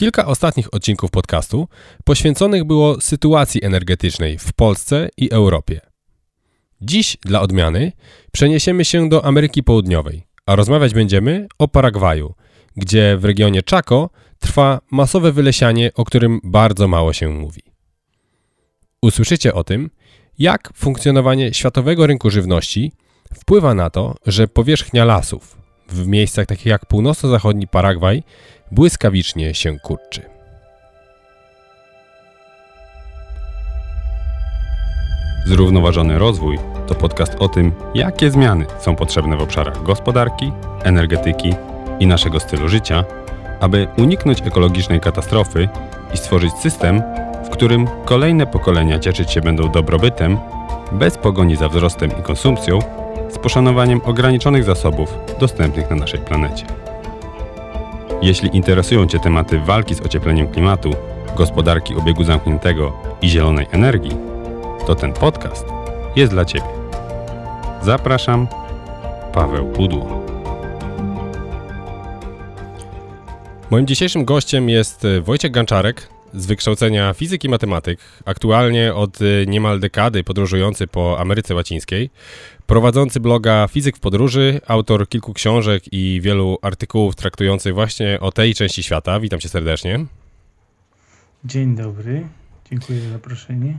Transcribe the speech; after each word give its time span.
Kilka 0.00 0.26
ostatnich 0.26 0.74
odcinków 0.74 1.10
podcastu 1.10 1.68
poświęconych 2.04 2.64
było 2.64 3.00
sytuacji 3.00 3.64
energetycznej 3.64 4.38
w 4.38 4.52
Polsce 4.52 5.08
i 5.16 5.30
Europie. 5.30 5.80
Dziś, 6.80 7.16
dla 7.24 7.40
odmiany, 7.40 7.92
przeniesiemy 8.32 8.84
się 8.84 9.08
do 9.08 9.24
Ameryki 9.24 9.62
Południowej, 9.62 10.26
a 10.46 10.56
rozmawiać 10.56 10.94
będziemy 10.94 11.46
o 11.58 11.68
Paragwaju, 11.68 12.34
gdzie 12.76 13.16
w 13.16 13.24
regionie 13.24 13.60
Chaco 13.70 14.10
trwa 14.38 14.80
masowe 14.90 15.32
wylesianie, 15.32 15.90
o 15.94 16.04
którym 16.04 16.40
bardzo 16.44 16.88
mało 16.88 17.12
się 17.12 17.28
mówi. 17.28 17.62
Usłyszycie 19.02 19.54
o 19.54 19.64
tym, 19.64 19.90
jak 20.38 20.72
funkcjonowanie 20.74 21.54
światowego 21.54 22.06
rynku 22.06 22.30
żywności 22.30 22.92
wpływa 23.34 23.74
na 23.74 23.90
to, 23.90 24.14
że 24.26 24.48
powierzchnia 24.48 25.04
lasów 25.04 25.59
w 25.92 26.06
miejscach 26.06 26.46
takich 26.46 26.66
jak 26.66 26.86
północno-zachodni 26.86 27.68
Paragwaj 27.68 28.22
błyskawicznie 28.70 29.54
się 29.54 29.78
kurczy. 29.78 30.22
Zrównoważony 35.46 36.18
rozwój 36.18 36.58
to 36.86 36.94
podcast 36.94 37.34
o 37.38 37.48
tym, 37.48 37.72
jakie 37.94 38.30
zmiany 38.30 38.66
są 38.80 38.96
potrzebne 38.96 39.36
w 39.36 39.40
obszarach 39.40 39.82
gospodarki, 39.82 40.52
energetyki 40.82 41.54
i 42.00 42.06
naszego 42.06 42.40
stylu 42.40 42.68
życia, 42.68 43.04
aby 43.60 43.88
uniknąć 43.98 44.42
ekologicznej 44.42 45.00
katastrofy 45.00 45.68
i 46.14 46.16
stworzyć 46.16 46.52
system, 46.52 47.02
w 47.44 47.48
którym 47.50 47.88
kolejne 48.04 48.46
pokolenia 48.46 48.98
cieszyć 48.98 49.32
się 49.32 49.40
będą 49.40 49.72
dobrobytem, 49.72 50.38
bez 50.92 51.18
pogoni 51.18 51.56
za 51.56 51.68
wzrostem 51.68 52.10
i 52.20 52.22
konsumpcją, 52.22 52.78
z 53.32 53.38
poszanowaniem 53.38 54.00
ograniczonych 54.04 54.64
zasobów 54.64 55.14
dostępnych 55.40 55.90
na 55.90 55.96
naszej 55.96 56.20
planecie. 56.20 56.66
Jeśli 58.22 58.56
interesują 58.56 59.06
Cię 59.06 59.18
tematy 59.18 59.58
walki 59.58 59.94
z 59.94 60.00
ociepleniem 60.00 60.48
klimatu, 60.48 60.90
gospodarki 61.36 61.94
obiegu 61.94 62.24
zamkniętego 62.24 62.92
i 63.22 63.28
zielonej 63.28 63.66
energii, 63.70 64.16
to 64.86 64.94
ten 64.94 65.12
podcast 65.12 65.66
jest 66.16 66.32
dla 66.32 66.44
Ciebie. 66.44 66.68
Zapraszam, 67.82 68.46
Paweł 69.32 69.72
Pudło. 69.72 70.20
Moim 73.70 73.86
dzisiejszym 73.86 74.24
gościem 74.24 74.68
jest 74.68 75.06
Wojciech 75.22 75.50
Ganczarek, 75.50 76.08
z 76.34 76.46
wykształcenia 76.46 77.14
fizyki 77.14 77.46
i 77.46 77.50
matematyk, 77.50 78.00
aktualnie 78.24 78.94
od 78.94 79.20
y, 79.20 79.44
niemal 79.48 79.80
dekady 79.80 80.24
podróżujący 80.24 80.86
po 80.86 81.18
Ameryce 81.18 81.54
Łacińskiej, 81.54 82.10
prowadzący 82.70 83.20
bloga 83.20 83.68
Fizyk 83.68 83.96
w 83.96 84.00
Podróży, 84.00 84.60
autor 84.66 85.08
kilku 85.08 85.32
książek 85.32 85.82
i 85.92 86.20
wielu 86.22 86.58
artykułów 86.62 87.16
traktujących 87.16 87.74
właśnie 87.74 88.20
o 88.20 88.32
tej 88.32 88.54
części 88.54 88.82
świata. 88.82 89.20
Witam 89.20 89.40
cię 89.40 89.48
serdecznie. 89.48 90.06
Dzień 91.44 91.76
dobry, 91.76 92.28
dziękuję 92.70 93.00
za 93.00 93.10
zaproszenie. 93.10 93.78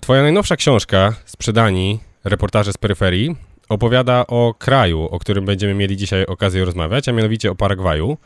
Twoja 0.00 0.22
najnowsza 0.22 0.56
książka, 0.56 1.14
Sprzedani, 1.24 2.00
reportaże 2.24 2.72
z 2.72 2.76
peryferii, 2.76 3.36
opowiada 3.68 4.26
o 4.26 4.54
kraju, 4.58 5.02
o 5.02 5.18
którym 5.18 5.44
będziemy 5.44 5.74
mieli 5.74 5.96
dzisiaj 5.96 6.26
okazję 6.26 6.64
rozmawiać, 6.64 7.08
a 7.08 7.12
mianowicie 7.12 7.50
o 7.50 7.54
Paragwaju. 7.54 8.16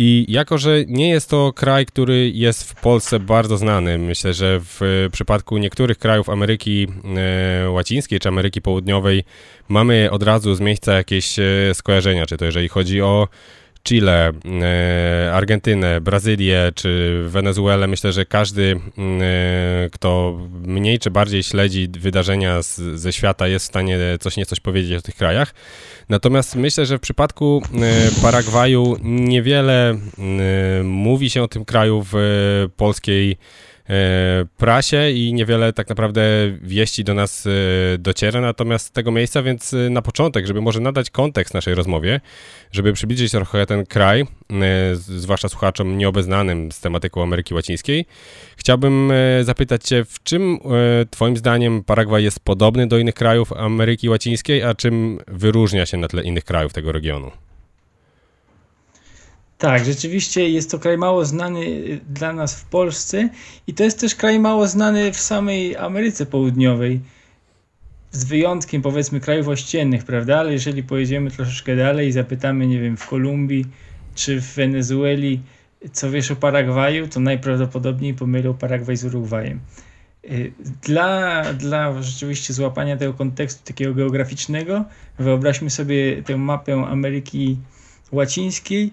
I 0.00 0.26
jako, 0.28 0.58
że 0.58 0.84
nie 0.86 1.08
jest 1.08 1.30
to 1.30 1.52
kraj, 1.52 1.86
który 1.86 2.30
jest 2.34 2.70
w 2.70 2.80
Polsce 2.80 3.20
bardzo 3.20 3.56
znany, 3.56 3.98
myślę, 3.98 4.34
że 4.34 4.60
w 4.60 5.08
przypadku 5.12 5.58
niektórych 5.58 5.98
krajów 5.98 6.28
Ameryki 6.28 6.86
e, 7.64 7.70
Łacińskiej 7.70 8.20
czy 8.20 8.28
Ameryki 8.28 8.62
Południowej 8.62 9.24
mamy 9.68 10.10
od 10.10 10.22
razu 10.22 10.54
z 10.54 10.60
miejsca 10.60 10.92
jakieś 10.92 11.38
e, 11.38 11.44
skojarzenia, 11.74 12.26
czy 12.26 12.36
to 12.36 12.44
jeżeli 12.44 12.68
chodzi 12.68 13.02
o 13.02 13.28
Chile, 13.88 14.32
e, 14.62 15.32
Argentynę, 15.34 16.00
Brazylię 16.00 16.72
czy 16.74 17.22
Wenezuelę, 17.28 17.86
myślę, 17.86 18.12
że 18.12 18.26
każdy, 18.26 18.80
kto 19.92 20.38
mniej 20.62 20.98
czy 20.98 21.10
bardziej 21.10 21.42
śledzi 21.42 21.88
wydarzenia 21.88 22.62
z, 22.62 22.76
ze 22.76 23.12
świata, 23.12 23.48
jest 23.48 23.64
w 23.64 23.68
stanie 23.68 23.98
coś 24.20 24.36
niecoś 24.36 24.60
powiedzieć 24.60 24.98
o 24.98 25.02
tych 25.02 25.14
krajach. 25.14 25.54
Natomiast 26.08 26.56
myślę, 26.56 26.86
że 26.86 26.98
w 26.98 27.00
przypadku 27.00 27.62
e, 27.74 28.22
Paragwaju 28.22 28.96
niewiele 29.02 29.90
e, 29.90 29.98
mówi 30.82 31.30
się 31.30 31.42
o 31.42 31.48
tym 31.48 31.64
kraju 31.64 32.02
w 32.02 32.14
e, 32.14 32.68
polskiej 32.76 33.36
prasie 34.56 35.10
i 35.10 35.32
niewiele 35.32 35.72
tak 35.72 35.88
naprawdę 35.88 36.22
wieści 36.62 37.04
do 37.04 37.14
nas 37.14 37.48
dociera 37.98 38.40
natomiast 38.40 38.86
z 38.86 38.90
tego 38.90 39.10
miejsca, 39.10 39.42
więc 39.42 39.74
na 39.90 40.02
początek, 40.02 40.46
żeby 40.46 40.60
może 40.60 40.80
nadać 40.80 41.10
kontekst 41.10 41.54
naszej 41.54 41.74
rozmowie, 41.74 42.20
żeby 42.72 42.92
przybliżyć 42.92 43.32
trochę 43.32 43.66
ten 43.66 43.86
kraj, 43.86 44.26
zwłaszcza 44.92 45.48
słuchaczom 45.48 45.98
nieobeznanym 45.98 46.72
z 46.72 46.80
tematyką 46.80 47.22
Ameryki 47.22 47.54
Łacińskiej, 47.54 48.06
chciałbym 48.56 49.12
zapytać 49.42 49.84
Cię, 49.84 50.04
w 50.04 50.22
czym 50.22 50.58
Twoim 51.10 51.36
zdaniem 51.36 51.84
Paragwaj 51.84 52.24
jest 52.24 52.40
podobny 52.40 52.86
do 52.86 52.98
innych 52.98 53.14
krajów 53.14 53.52
Ameryki 53.52 54.08
Łacińskiej, 54.08 54.62
a 54.62 54.74
czym 54.74 55.18
wyróżnia 55.26 55.86
się 55.86 55.96
na 55.96 56.08
tle 56.08 56.22
innych 56.22 56.44
krajów 56.44 56.72
tego 56.72 56.92
regionu? 56.92 57.30
Tak, 59.58 59.84
rzeczywiście 59.84 60.48
jest 60.48 60.70
to 60.70 60.78
kraj 60.78 60.98
mało 60.98 61.24
znany 61.24 61.60
y, 61.60 62.00
dla 62.08 62.32
nas 62.32 62.60
w 62.60 62.64
Polsce 62.64 63.28
i 63.66 63.74
to 63.74 63.84
jest 63.84 64.00
też 64.00 64.14
kraj 64.14 64.40
mało 64.40 64.68
znany 64.68 65.12
w 65.12 65.20
samej 65.20 65.76
Ameryce 65.76 66.26
Południowej. 66.26 67.00
Z 68.10 68.24
wyjątkiem 68.24 68.82
powiedzmy 68.82 69.20
krajów 69.20 69.48
ościennych, 69.48 70.04
prawda? 70.04 70.38
Ale 70.38 70.52
jeżeli 70.52 70.82
pojedziemy 70.82 71.30
troszeczkę 71.30 71.76
dalej 71.76 72.08
i 72.08 72.12
zapytamy, 72.12 72.66
nie 72.66 72.80
wiem, 72.80 72.96
w 72.96 73.06
Kolumbii 73.06 73.64
czy 74.14 74.40
w 74.40 74.54
Wenezueli, 74.54 75.40
co 75.92 76.10
wiesz 76.10 76.30
o 76.30 76.36
Paragwaju, 76.36 77.08
to 77.08 77.20
najprawdopodobniej 77.20 78.14
pomylą 78.14 78.54
Paragwaj 78.54 78.96
z 78.96 79.04
Urugwajem. 79.04 79.60
Y, 80.24 80.52
dla, 80.82 81.42
dla 81.54 82.02
rzeczywiście 82.02 82.54
złapania 82.54 82.96
tego 82.96 83.14
kontekstu 83.14 83.64
takiego 83.64 83.94
geograficznego, 83.94 84.84
wyobraźmy 85.18 85.70
sobie 85.70 86.22
tę 86.22 86.36
mapę 86.36 86.74
Ameryki 86.74 87.56
Łacińskiej 88.12 88.90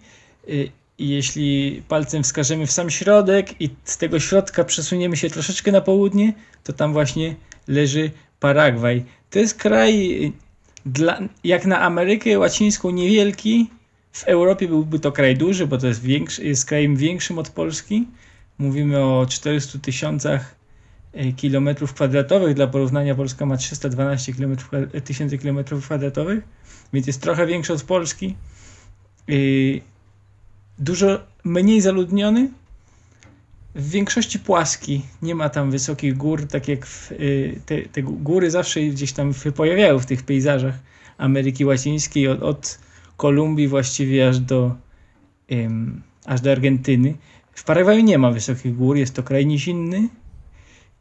i 0.98 1.10
jeśli 1.10 1.84
palcem 1.88 2.24
wskażemy 2.24 2.68
w 2.68 2.72
sam 2.72 2.90
środek 2.90 3.62
i 3.62 3.70
z 3.84 3.98
tego 3.98 4.20
środka 4.20 4.64
przesuniemy 4.64 5.18
się 5.18 5.30
troszeczkę 5.30 5.72
na 5.72 5.82
południe, 5.82 6.34
to 6.64 6.74
tam 6.74 6.94
właśnie 6.94 7.36
leży 7.68 8.12
Paragwaj. 8.40 9.06
To 9.30 9.40
jest 9.40 9.58
kraj 9.58 10.26
y, 10.26 10.32
dla, 10.86 11.20
jak 11.44 11.66
na 11.66 11.82
Amerykę 11.82 12.40
Łacińską 12.40 12.90
niewielki. 12.90 13.70
W 14.12 14.24
Europie 14.24 14.68
byłby 14.68 15.00
to 15.00 15.12
kraj 15.12 15.36
duży, 15.38 15.68
bo 15.68 15.78
to 15.78 15.88
jest, 15.88 16.02
większy, 16.02 16.46
jest 16.46 16.66
krajem 16.66 16.96
większym 16.96 17.40
od 17.40 17.50
Polski. 17.50 18.08
Mówimy 18.58 19.04
o 19.04 19.26
400 19.30 19.80
tysiącach 19.80 20.56
E, 21.16 21.34
kilometrów 21.34 21.94
kwadratowych. 21.94 22.54
Dla 22.54 22.68
porównania 22.68 23.16
Polska 23.16 23.46
ma 23.46 23.58
312 23.58 24.34
tysięcy 25.04 25.38
kilometrów 25.38 25.86
kwadratowych, 25.86 26.44
więc 26.94 27.08
jest 27.08 27.22
trochę 27.22 27.48
większy 27.48 27.74
od 27.74 27.84
Polski. 27.84 28.36
E, 29.30 29.34
dużo 30.80 31.20
mniej 31.44 31.82
zaludniony. 31.82 32.50
W 33.76 33.90
większości 33.90 34.40
płaski, 34.40 35.02
nie 35.22 35.36
ma 35.36 35.50
tam 35.50 35.72
wysokich 35.72 36.18
gór, 36.18 36.48
tak 36.48 36.68
jak 36.68 36.86
w, 36.86 37.12
e, 37.12 37.16
te, 37.66 37.82
te 37.82 38.02
góry 38.04 38.52
zawsze 38.52 38.82
gdzieś 38.82 39.14
tam 39.14 39.34
pojawiają 39.56 40.00
w 40.00 40.06
tych 40.06 40.24
pejzażach 40.24 40.76
Ameryki 41.18 41.66
Łacińskiej, 41.66 42.28
od, 42.28 42.44
od 42.44 42.80
Kolumbii 43.18 43.68
właściwie 43.68 44.28
aż 44.28 44.40
do, 44.40 44.76
um, 45.52 46.02
aż 46.26 46.42
do 46.42 46.52
Argentyny. 46.52 47.14
W 47.54 47.64
Paragwaju 47.64 48.04
nie 48.04 48.18
ma 48.18 48.32
wysokich 48.32 48.76
gór, 48.76 48.98
jest 48.98 49.16
to 49.16 49.24
kraj 49.24 49.46
nizinny, 49.46 50.10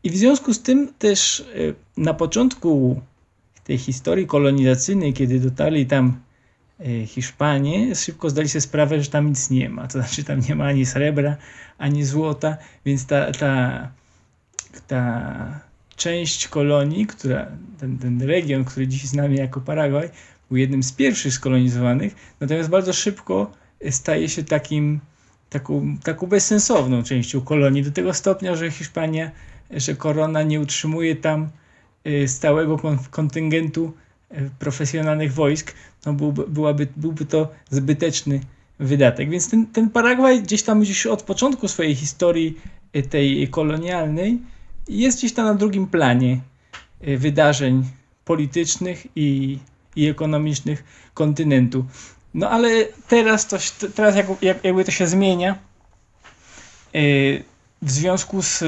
i 0.04 0.10
w 0.10 0.16
związku 0.16 0.54
z 0.54 0.62
tym 0.62 0.94
też 0.98 1.40
y, 1.40 1.74
na 1.96 2.14
początku 2.14 3.00
tej 3.64 3.78
historii 3.78 4.26
kolonizacyjnej, 4.26 5.12
kiedy 5.12 5.40
dotarli 5.40 5.86
tam 5.86 6.08
y, 6.08 6.12
Hiszpanie, 7.06 7.94
szybko 7.94 8.30
zdali 8.30 8.48
sobie 8.48 8.60
sprawę, 8.60 9.02
że 9.02 9.10
tam 9.10 9.28
nic 9.28 9.50
nie 9.50 9.68
ma. 9.68 9.86
To 9.86 9.92
znaczy 9.92 10.24
tam 10.24 10.40
nie 10.48 10.54
ma 10.54 10.64
ani 10.66 10.86
srebra, 10.86 11.36
ani 11.78 12.04
złota, 12.04 12.56
więc 12.84 13.06
ta, 13.06 13.32
ta, 13.32 13.88
ta 14.86 15.60
część 15.96 16.48
kolonii, 16.48 17.06
która, 17.06 17.46
ten, 17.78 17.98
ten 17.98 18.22
region, 18.22 18.64
który 18.64 18.88
dziś 18.88 19.04
znamy 19.04 19.34
jako 19.34 19.60
Paragwaj, 19.60 20.10
był 20.48 20.56
jednym 20.56 20.82
z 20.82 20.92
pierwszych 20.92 21.34
skolonizowanych, 21.34 22.14
natomiast 22.40 22.68
bardzo 22.68 22.92
szybko 22.92 23.52
staje 23.90 24.28
się 24.28 24.44
takim, 24.44 25.00
taką, 25.50 25.96
taką 26.04 26.26
bezsensowną 26.26 27.02
częścią 27.02 27.40
kolonii, 27.40 27.82
do 27.82 27.90
tego 27.90 28.14
stopnia, 28.14 28.56
że 28.56 28.70
Hiszpania 28.70 29.30
że 29.70 29.94
korona 29.94 30.42
nie 30.42 30.60
utrzymuje 30.60 31.16
tam 31.16 31.48
y, 32.06 32.28
stałego 32.28 32.80
kontyngentu 33.10 33.92
profesjonalnych 34.58 35.32
wojsk, 35.32 35.74
no 36.06 36.12
byłby, 36.12 36.46
byłaby, 36.48 36.88
byłby 36.96 37.24
to 37.24 37.48
zbyteczny 37.70 38.40
wydatek. 38.78 39.30
Więc 39.30 39.50
ten, 39.50 39.66
ten 39.66 39.90
Paragwaj 39.90 40.42
gdzieś 40.42 40.62
tam 40.62 40.80
gdzieś 40.80 41.06
od 41.06 41.22
początku 41.22 41.68
swojej 41.68 41.94
historii 41.94 42.58
y, 42.96 43.02
tej 43.02 43.48
kolonialnej 43.48 44.38
jest 44.88 45.18
gdzieś 45.18 45.32
tam 45.32 45.46
na 45.46 45.54
drugim 45.54 45.86
planie 45.86 46.40
wydarzeń 47.00 47.84
politycznych 48.24 49.06
i, 49.16 49.58
i 49.96 50.08
ekonomicznych 50.08 50.84
kontynentu. 51.14 51.84
No 52.34 52.50
ale 52.50 52.68
teraz, 53.08 53.46
to, 53.46 53.56
teraz 53.94 54.16
jak, 54.16 54.26
jakby 54.64 54.84
to 54.84 54.90
się 54.90 55.06
zmienia, 55.06 55.58
w 57.82 57.90
związku 57.90 58.42
z 58.42 58.64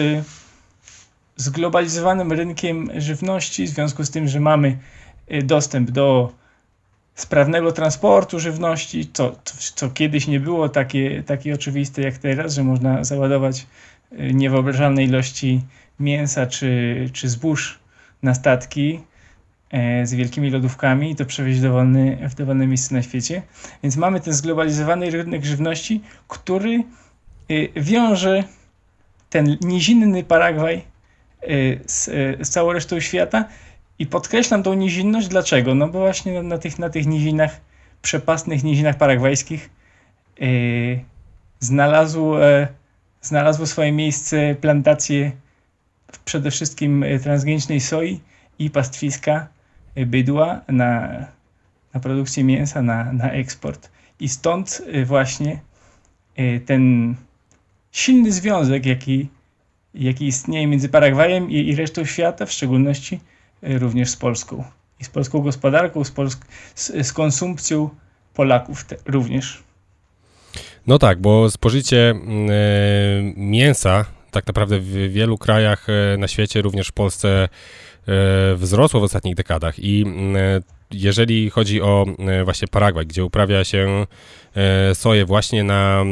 zglobalizowanym 1.36 2.32
rynkiem 2.32 2.90
żywności, 2.96 3.66
w 3.66 3.68
związku 3.68 4.04
z 4.04 4.10
tym, 4.10 4.28
że 4.28 4.40
mamy 4.40 4.78
dostęp 5.44 5.90
do 5.90 6.32
sprawnego 7.14 7.72
transportu 7.72 8.40
żywności, 8.40 9.10
co, 9.12 9.36
co 9.74 9.90
kiedyś 9.90 10.26
nie 10.26 10.40
było 10.40 10.68
takie, 10.68 11.22
takie 11.22 11.54
oczywiste 11.54 12.02
jak 12.02 12.18
teraz, 12.18 12.54
że 12.54 12.64
można 12.64 13.04
załadować 13.04 13.66
niewyobrażalne 14.12 15.04
ilości 15.04 15.60
mięsa 16.00 16.46
czy, 16.46 17.10
czy 17.12 17.28
zbóż 17.28 17.78
na 18.22 18.34
statki 18.34 19.00
e, 19.70 20.06
z 20.06 20.14
wielkimi 20.14 20.50
lodówkami 20.50 21.10
i 21.10 21.16
to 21.16 21.24
przewieźć 21.24 21.58
w 21.58 21.62
dowolne, 21.62 22.28
w 22.28 22.34
dowolne 22.34 22.66
miejsce 22.66 22.94
na 22.94 23.02
świecie. 23.02 23.42
Więc 23.82 23.96
mamy 23.96 24.20
ten 24.20 24.32
zglobalizowany 24.32 25.10
rynek 25.10 25.44
żywności, 25.44 26.00
który 26.28 26.74
e, 26.74 27.82
wiąże 27.82 28.44
ten 29.30 29.56
nizinny 29.60 30.24
Paragwaj 30.24 30.82
z, 31.86 32.04
z 32.46 32.48
całą 32.48 32.72
resztą 32.72 33.00
świata 33.00 33.44
i 33.98 34.06
podkreślam 34.06 34.62
tą 34.62 34.74
nizinność. 34.74 35.28
Dlaczego? 35.28 35.74
No 35.74 35.88
bo 35.88 35.98
właśnie 35.98 36.32
na, 36.32 36.42
na 36.42 36.58
tych, 36.58 36.78
na 36.78 36.90
tych 36.90 37.06
nizinach, 37.06 37.60
przepastnych 38.02 38.64
nizinach 38.64 38.96
paragwajskich 38.98 39.70
yy, 40.38 41.00
znalazł, 41.60 42.34
znalazło 43.22 43.66
swoje 43.66 43.92
miejsce 43.92 44.54
plantacje 44.60 45.32
przede 46.24 46.50
wszystkim 46.50 47.02
e, 47.02 47.18
transgenicznej 47.18 47.80
soi 47.80 48.20
i 48.58 48.70
pastwiska 48.70 49.48
e, 49.94 50.06
bydła 50.06 50.60
na, 50.68 51.08
na 51.94 52.00
produkcję 52.00 52.44
mięsa, 52.44 52.82
na, 52.82 53.12
na 53.12 53.30
eksport. 53.30 53.90
I 54.20 54.28
stąd 54.28 54.82
e, 54.86 55.04
właśnie 55.04 55.60
ten 56.66 57.14
silny 57.92 58.32
związek, 58.32 58.86
jaki, 58.86 59.28
jaki 59.94 60.26
istnieje 60.26 60.66
między 60.66 60.88
Paragwajem 60.88 61.50
i, 61.50 61.54
i 61.54 61.76
resztą 61.76 62.04
świata, 62.04 62.46
w 62.46 62.52
szczególności 62.52 63.20
również 63.62 64.10
z 64.10 64.16
Polską. 64.16 64.64
I 65.00 65.04
z 65.04 65.08
polską 65.08 65.40
gospodarką, 65.40 66.04
z, 66.04 66.10
polsk 66.10 66.46
z, 66.74 67.06
z 67.06 67.12
konsumpcją 67.12 67.90
Polaków 68.34 68.86
również. 69.06 69.62
No 70.86 70.98
tak, 70.98 71.20
bo 71.20 71.50
spożycie 71.50 72.14
y, 72.14 73.34
mięsa 73.36 74.04
tak 74.30 74.46
naprawdę 74.46 74.78
w 74.78 75.12
wielu 75.12 75.38
krajach 75.38 75.86
e, 75.88 76.16
na 76.18 76.28
świecie, 76.28 76.62
również 76.62 76.88
w 76.88 76.92
Polsce, 76.92 77.48
wzrosło 78.56 79.00
w 79.00 79.02
ostatnich 79.02 79.34
dekadach 79.34 79.74
i 79.78 80.04
jeżeli 80.90 81.50
chodzi 81.50 81.82
o 81.82 82.06
właśnie 82.44 82.68
Paragwaj, 82.68 83.06
gdzie 83.06 83.24
uprawia 83.24 83.64
się 83.64 84.06
soję 84.94 85.24
właśnie 85.24 85.64
na, 85.64 86.04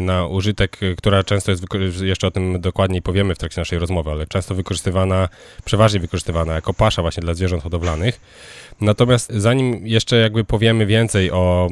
na 0.00 0.26
użytek, 0.26 0.78
która 0.96 1.24
często 1.24 1.50
jest, 1.50 1.64
jeszcze 2.02 2.26
o 2.26 2.30
tym 2.30 2.60
dokładniej 2.60 3.02
powiemy 3.02 3.34
w 3.34 3.38
trakcie 3.38 3.60
naszej 3.60 3.78
rozmowy, 3.78 4.10
ale 4.10 4.26
często 4.26 4.54
wykorzystywana, 4.54 5.28
przeważnie 5.64 6.00
wykorzystywana 6.00 6.54
jako 6.54 6.74
pasza 6.74 7.02
właśnie 7.02 7.20
dla 7.20 7.34
zwierząt 7.34 7.62
hodowlanych, 7.62 8.20
Natomiast 8.80 9.32
zanim 9.32 9.86
jeszcze 9.86 10.16
jakby 10.16 10.44
powiemy 10.44 10.86
więcej 10.86 11.30
o, 11.30 11.68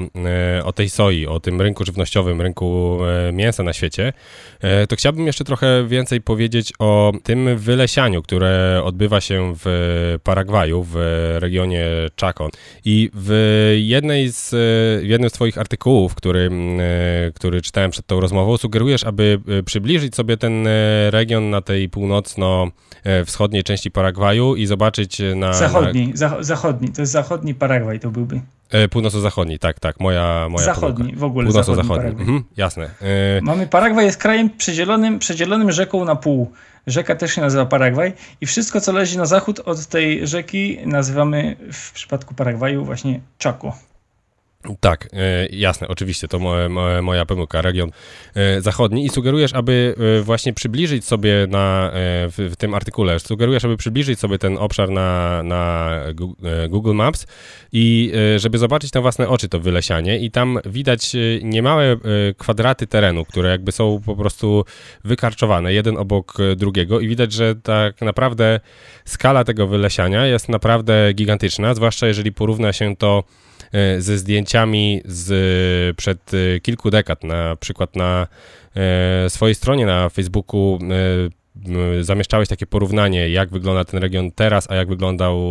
e, 0.58 0.64
o 0.64 0.72
tej 0.72 0.90
soi, 0.90 1.26
o 1.26 1.40
tym 1.40 1.60
rynku 1.60 1.84
żywnościowym, 1.84 2.40
rynku 2.40 2.98
e, 3.28 3.32
mięsa 3.32 3.62
na 3.62 3.72
świecie, 3.72 4.12
e, 4.60 4.86
to 4.86 4.96
chciałbym 4.96 5.26
jeszcze 5.26 5.44
trochę 5.44 5.86
więcej 5.86 6.20
powiedzieć 6.20 6.72
o 6.78 7.12
tym 7.22 7.56
wylesianiu, 7.56 8.22
które 8.22 8.80
odbywa 8.84 9.20
się 9.20 9.54
w 9.64 10.16
Paragwaju, 10.24 10.86
w 10.90 10.96
regionie 11.38 11.86
Chaco. 12.20 12.48
I 12.84 13.10
w 13.14 13.74
jednej 13.78 14.28
z, 14.28 14.50
w 15.04 15.08
jednym 15.08 15.30
z 15.30 15.32
Twoich 15.32 15.58
artykułów, 15.58 15.97
który, 16.14 16.50
który 17.34 17.62
czytałem 17.62 17.90
przed 17.90 18.06
tą 18.06 18.20
rozmową, 18.20 18.56
sugerujesz, 18.56 19.04
aby 19.04 19.40
przybliżyć 19.64 20.14
sobie 20.14 20.36
ten 20.36 20.68
region 21.10 21.50
na 21.50 21.60
tej 21.60 21.88
północno-wschodniej 21.88 23.64
części 23.64 23.90
Paragwaju 23.90 24.56
i 24.56 24.66
zobaczyć 24.66 25.22
na. 25.36 25.52
Zachodni, 25.52 26.12
na... 26.20 26.42
zachodni 26.42 26.88
to 26.88 27.02
jest 27.02 27.12
zachodni 27.12 27.54
Paragwaj 27.54 28.00
to 28.00 28.10
byłby. 28.10 28.40
E, 28.70 28.88
północno-zachodni, 28.88 29.58
tak, 29.58 29.80
tak, 29.80 30.00
moja, 30.00 30.48
moja 30.50 30.64
Zachodni, 30.64 30.96
pomyłka. 30.96 31.20
w 31.20 31.24
ogóle 31.24 31.46
Północno-zachodni, 31.46 32.10
mhm, 32.10 32.44
jasne. 32.56 32.90
E... 33.02 33.40
Mamy 33.42 33.66
Paragwaj 33.66 34.04
jest 34.04 34.18
krajem 34.18 34.50
przedzielonym, 34.50 35.18
przedzielonym 35.18 35.72
rzeką 35.72 36.04
na 36.04 36.16
pół. 36.16 36.52
Rzeka 36.86 37.14
też 37.14 37.32
się 37.34 37.40
nazywa 37.40 37.66
Paragwaj 37.66 38.12
i 38.40 38.46
wszystko, 38.46 38.80
co 38.80 38.92
leży 38.92 39.18
na 39.18 39.26
zachód 39.26 39.60
od 39.60 39.86
tej 39.86 40.26
rzeki 40.26 40.78
nazywamy 40.86 41.56
w 41.72 41.92
przypadku 41.92 42.34
Paragwaju 42.34 42.84
właśnie 42.84 43.20
Chaco. 43.42 43.72
Tak, 44.76 45.08
e, 45.12 45.46
jasne, 45.46 45.88
oczywiście, 45.88 46.28
to 46.28 46.38
moja, 46.38 46.68
moja 47.02 47.26
pomyłka, 47.26 47.62
region 47.62 47.90
e, 48.34 48.60
zachodni. 48.60 49.04
I 49.04 49.08
sugerujesz, 49.08 49.54
aby 49.54 49.94
e, 50.18 50.22
właśnie 50.22 50.52
przybliżyć 50.52 51.04
sobie 51.04 51.46
na, 51.48 51.90
w, 51.94 52.50
w, 52.52 52.56
tym 52.56 52.74
artykule, 52.74 53.20
sugerujesz, 53.20 53.64
aby 53.64 53.76
przybliżyć 53.76 54.18
sobie 54.18 54.38
ten 54.38 54.58
obszar 54.58 54.90
na, 54.90 55.42
na 55.42 55.90
Google 56.68 56.94
Maps 56.94 57.26
i 57.72 58.12
żeby 58.36 58.58
zobaczyć 58.58 58.92
na 58.92 59.00
własne 59.00 59.28
oczy 59.28 59.48
to 59.48 59.60
wylesianie 59.60 60.18
i 60.18 60.30
tam 60.30 60.58
widać 60.64 61.12
niemałe 61.42 61.96
kwadraty 62.38 62.86
terenu, 62.86 63.24
które 63.24 63.50
jakby 63.50 63.72
są 63.72 64.00
po 64.06 64.16
prostu 64.16 64.64
wykarczowane 65.04 65.72
jeden 65.72 65.96
obok 65.96 66.36
drugiego 66.56 67.00
i 67.00 67.08
widać, 67.08 67.32
że 67.32 67.54
tak 67.54 68.00
naprawdę 68.00 68.60
skala 69.04 69.44
tego 69.44 69.66
wylesiania 69.66 70.26
jest 70.26 70.48
naprawdę 70.48 71.12
gigantyczna, 71.14 71.74
zwłaszcza 71.74 72.06
jeżeli 72.06 72.32
porówna 72.32 72.72
się 72.72 72.96
to 72.96 73.24
ze 73.98 74.18
zdjęciami 74.18 75.02
z 75.04 75.96
przed 75.96 76.34
e, 76.34 76.60
kilku 76.60 76.90
dekad. 76.90 77.24
Na 77.24 77.56
przykład 77.56 77.96
na 77.96 78.26
e, 78.76 79.30
swojej 79.30 79.54
stronie 79.54 79.86
na 79.86 80.08
Facebooku 80.08 80.78
zamieszczałeś 82.00 82.48
takie 82.48 82.66
porównanie, 82.66 83.28
jak 83.28 83.50
wygląda 83.50 83.84
ten 83.84 84.00
region 84.00 84.30
teraz, 84.30 84.70
a 84.70 84.74
jak 84.74 84.88
wyglądał 84.88 85.42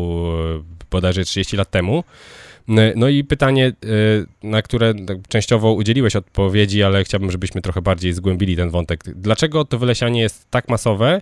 bodajże 0.91 1.23
30 1.23 1.57
lat 1.57 1.71
temu. 1.71 2.03
No 2.95 3.09
i 3.09 3.23
pytanie, 3.23 3.71
na 4.43 4.61
które 4.61 4.93
tak 4.93 5.17
częściowo 5.29 5.73
udzieliłeś 5.73 6.15
odpowiedzi, 6.15 6.83
ale 6.83 7.03
chciałbym, 7.03 7.31
żebyśmy 7.31 7.61
trochę 7.61 7.81
bardziej 7.81 8.13
zgłębili 8.13 8.55
ten 8.55 8.69
wątek. 8.69 9.03
Dlaczego 9.15 9.65
to 9.65 9.77
wylesianie 9.79 10.21
jest 10.21 10.51
tak 10.51 10.69
masowe? 10.69 11.21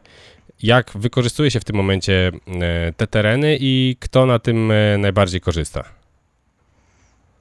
Jak 0.64 0.92
wykorzystuje 0.96 1.52
się 1.52 1.60
w 1.60 1.66
tym 1.66 1.76
momencie 1.76 2.32
te 2.98 3.08
tereny 3.08 3.58
i 3.60 3.96
kto 4.00 4.26
na 4.26 4.40
tym 4.40 4.72
najbardziej 4.98 5.42
korzysta? 5.42 6.05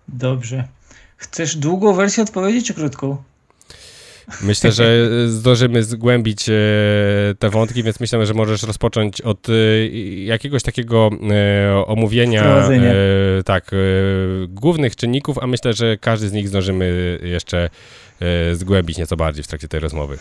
Dobrze. 0.08 0.68
Chcesz 1.16 1.56
długą 1.56 1.94
wersję 1.94 2.22
odpowiedzieć, 2.22 2.66
czy 2.66 2.74
krótką? 2.74 3.16
Myślę, 4.42 4.72
że 4.72 5.08
zdążymy 5.28 5.84
zgłębić 5.84 6.48
e, 6.48 6.54
te 7.38 7.50
wątki, 7.50 7.82
więc 7.82 8.00
myślę, 8.00 8.26
że 8.26 8.34
możesz 8.34 8.62
rozpocząć 8.62 9.20
od 9.20 9.48
e, 9.48 9.52
jakiegoś 10.24 10.62
takiego 10.62 11.10
e, 11.30 11.86
omówienia 11.86 12.68
tak, 13.44 13.70
głównych 14.48 14.96
czynników, 14.96 15.38
a 15.38 15.46
myślę, 15.46 15.72
że 15.72 15.96
każdy 15.96 16.28
z 16.28 16.32
nich 16.32 16.48
zdążymy 16.48 17.18
jeszcze 17.22 17.70
zgłębić 18.52 18.98
nieco 18.98 19.16
bardziej 19.16 19.44
w 19.44 19.48
trakcie 19.48 19.68
tej 19.68 19.80
rozmowy. 19.80 20.18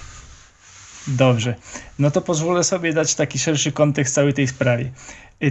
Dobrze. 1.07 1.55
No 1.99 2.11
to 2.11 2.21
pozwolę 2.21 2.63
sobie 2.63 2.93
dać 2.93 3.15
taki 3.15 3.39
szerszy 3.39 3.71
kontekst 3.71 4.15
całej 4.15 4.33
tej 4.33 4.47
sprawie. 4.47 4.91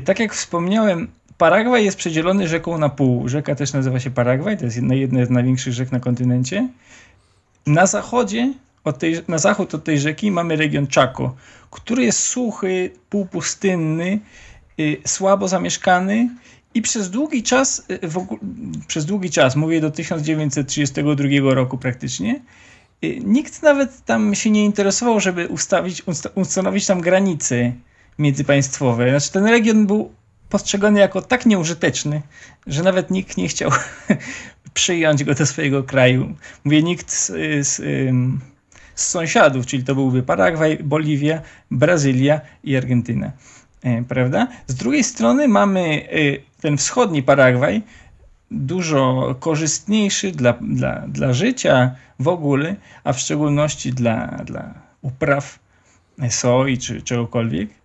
Tak 0.04 0.20
jak 0.20 0.34
wspomniałem, 0.34 1.08
Paragwaj 1.42 1.84
jest 1.84 1.96
przedzielony 1.96 2.48
rzeką 2.48 2.78
na 2.78 2.88
pół. 2.88 3.28
Rzeka 3.28 3.54
też 3.54 3.72
nazywa 3.72 4.00
się 4.00 4.10
Paragwaj, 4.10 4.58
to 4.58 4.64
jest 4.64 4.76
jedna, 4.76 4.94
jedna 4.94 5.26
z 5.26 5.30
największych 5.30 5.72
rzek 5.72 5.92
na 5.92 6.00
kontynencie. 6.00 6.68
Na 7.66 7.86
zachodzie, 7.86 8.52
od 8.84 8.98
tej, 8.98 9.20
na 9.28 9.38
zachód 9.38 9.74
od 9.74 9.84
tej 9.84 9.98
rzeki 9.98 10.30
mamy 10.30 10.56
region 10.56 10.86
Chaco, 10.94 11.34
który 11.70 12.04
jest 12.04 12.18
suchy, 12.18 12.90
półpustynny, 13.10 14.20
y, 14.80 14.96
słabo 15.06 15.48
zamieszkany 15.48 16.28
i 16.74 16.82
przez 16.82 17.10
długi 17.10 17.42
czas, 17.42 17.86
y, 17.90 17.98
przez 18.86 19.06
długi 19.06 19.30
czas, 19.30 19.56
mówię 19.56 19.80
do 19.80 19.90
1932 19.90 21.54
roku 21.54 21.78
praktycznie, 21.78 22.40
y, 23.04 23.20
nikt 23.24 23.62
nawet 23.62 24.04
tam 24.04 24.34
się 24.34 24.50
nie 24.50 24.64
interesował, 24.64 25.20
żeby 25.20 25.48
ustawić, 25.48 26.02
ustanowić 26.34 26.86
tam 26.86 27.00
granice 27.00 27.72
międzypaństwowe. 28.18 29.10
Znaczy 29.10 29.32
ten 29.32 29.46
region 29.46 29.86
był 29.86 30.21
postrzegany 30.52 31.00
jako 31.00 31.22
tak 31.22 31.46
nieużyteczny, 31.46 32.22
że 32.66 32.82
nawet 32.82 33.10
nikt 33.10 33.36
nie 33.36 33.48
chciał 33.48 33.70
przyjąć 34.74 35.24
go 35.24 35.34
do 35.34 35.46
swojego 35.46 35.82
kraju. 35.82 36.34
Mówię 36.64 36.82
nikt 36.82 37.10
z, 37.10 37.26
z, 37.66 37.76
z 38.94 39.06
sąsiadów, 39.06 39.66
czyli 39.66 39.84
to 39.84 39.94
byłby 39.94 40.22
Paragwaj, 40.22 40.78
Boliwia, 40.84 41.40
Brazylia 41.70 42.40
i 42.64 42.76
Argentyna. 42.76 43.32
E, 43.82 44.02
prawda? 44.02 44.48
Z 44.66 44.74
drugiej 44.74 45.04
strony 45.04 45.48
mamy 45.48 45.80
e, 45.80 46.60
ten 46.60 46.76
wschodni 46.76 47.22
Paragwaj, 47.22 47.82
dużo 48.50 49.34
korzystniejszy 49.40 50.32
dla, 50.32 50.52
dla, 50.52 51.00
dla 51.08 51.32
życia 51.32 51.94
w 52.18 52.28
ogóle, 52.28 52.76
a 53.04 53.12
w 53.12 53.20
szczególności 53.20 53.92
dla, 53.92 54.26
dla 54.26 54.74
upraw 55.02 55.58
soi 56.30 56.78
czy 56.78 57.02
czegokolwiek. 57.02 57.81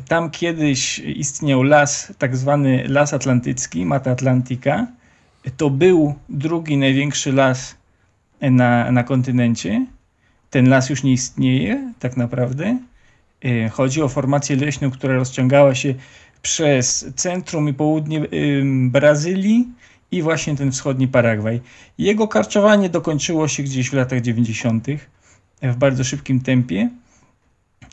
Tam 0.00 0.30
kiedyś 0.30 0.98
istniał 0.98 1.62
las, 1.62 2.12
tak 2.18 2.36
zwany 2.36 2.84
Las 2.88 3.12
Atlantycki, 3.12 3.86
Mata 3.86 4.10
Atlantica. 4.10 4.86
To 5.56 5.70
był 5.70 6.14
drugi 6.28 6.76
największy 6.76 7.32
las 7.32 7.76
na, 8.40 8.92
na 8.92 9.04
kontynencie. 9.04 9.86
ten 10.54 10.68
las 10.68 10.90
już 10.90 11.02
nie 11.02 11.12
istnieje 11.12 11.92
tak 11.98 12.16
naprawdę. 12.16 12.78
Y, 13.44 13.70
chodzi 13.72 14.02
o 14.02 14.08
formację 14.08 14.56
leśną, 14.56 14.90
która 14.90 15.14
rozciągała 15.14 15.74
się 15.74 15.94
przez 16.42 17.06
centrum 17.16 17.68
i 17.68 17.74
południe 17.74 18.20
Brazylii 18.88 19.68
i 20.10 20.22
właśnie 20.22 20.56
ten 20.56 20.72
wschodni 20.72 21.08
Paragwaj. 21.08 21.60
Jego 21.98 22.28
karczowanie 22.28 22.88
dokończyło 22.88 23.48
się 23.48 23.62
gdzieś 23.62 23.90
w 23.90 23.92
latach 23.92 24.20
90. 24.20 24.86
w 25.62 25.76
bardzo 25.76 26.04
szybkim 26.04 26.40
tempie. 26.40 26.90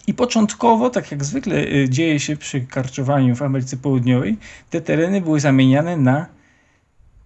I 0.08 0.14
początkowo, 0.14 0.90
tak 0.90 1.12
jak 1.12 1.24
zwykle 1.24 1.56
y, 1.56 1.90
dzieje 1.90 2.20
się 2.20 2.38
przy 2.38 2.62
karczowaniu 2.62 3.36
w 3.36 3.42
Ameryce 3.42 3.78
Południowej, 3.78 4.38
te 4.70 4.82
tereny 4.82 5.22
były 5.22 5.40
zamieniane 5.40 5.98
na 5.98 6.26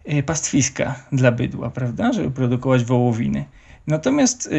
y, 0.09 0.23
pastwiska 0.23 0.95
dla 1.11 1.31
bydła, 1.31 1.69
prawda, 1.69 2.13
żeby 2.13 2.31
produkować 2.31 2.83
wołowiny. 2.83 3.45
Natomiast 3.87 4.49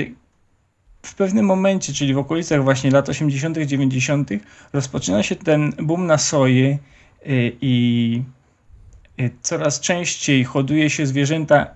w 1.06 1.14
pewnym 1.14 1.46
momencie, 1.46 1.92
czyli 1.92 2.14
w 2.14 2.18
okolicach 2.18 2.64
właśnie 2.64 2.90
lat 2.90 3.08
80., 3.08 3.58
90., 3.58 4.30
rozpoczyna 4.72 5.22
się 5.22 5.36
ten 5.36 5.72
boom 5.82 6.06
na 6.06 6.18
soję 6.18 6.78
y, 7.26 7.56
i 7.60 8.22
y, 9.20 9.30
coraz 9.42 9.80
częściej 9.80 10.44
hoduje 10.44 10.90
się 10.90 11.06
zwierzęta, 11.06 11.66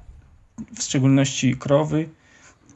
w 0.76 0.82
szczególności 0.82 1.56
krowy, 1.56 2.08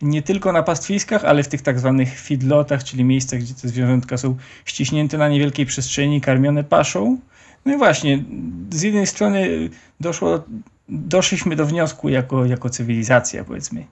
nie 0.03 0.23
tylko 0.23 0.53
na 0.53 0.63
pastwiskach, 0.63 1.25
ale 1.25 1.43
w 1.43 1.49
tych 1.49 1.63
tak 1.63 1.79
zwanych 1.79 2.21
feedlotach, 2.21 2.85
czyli 2.85 3.05
miejscach, 3.05 3.41
gdzie 3.41 3.55
te 3.55 3.69
zwierzątka 3.69 4.17
są 4.17 4.37
ściśnięte 4.65 5.19
na 5.19 5.29
niewielkiej 5.29 5.67
przestrzeni, 5.67 6.21
karmione 6.21 6.65
paszą. 6.65 7.19
No 7.65 7.75
i 7.75 7.77
właśnie, 7.77 8.25
z 8.71 8.83
jednej 8.83 9.07
strony 9.07 9.71
doszło, 10.01 10.45
doszliśmy 10.89 11.57
do 11.57 11.67
wniosku 11.67 12.09
jako, 12.09 12.45
jako 12.45 12.71
cywilizacja, 12.71 13.45
powiedzmy, 13.45 13.87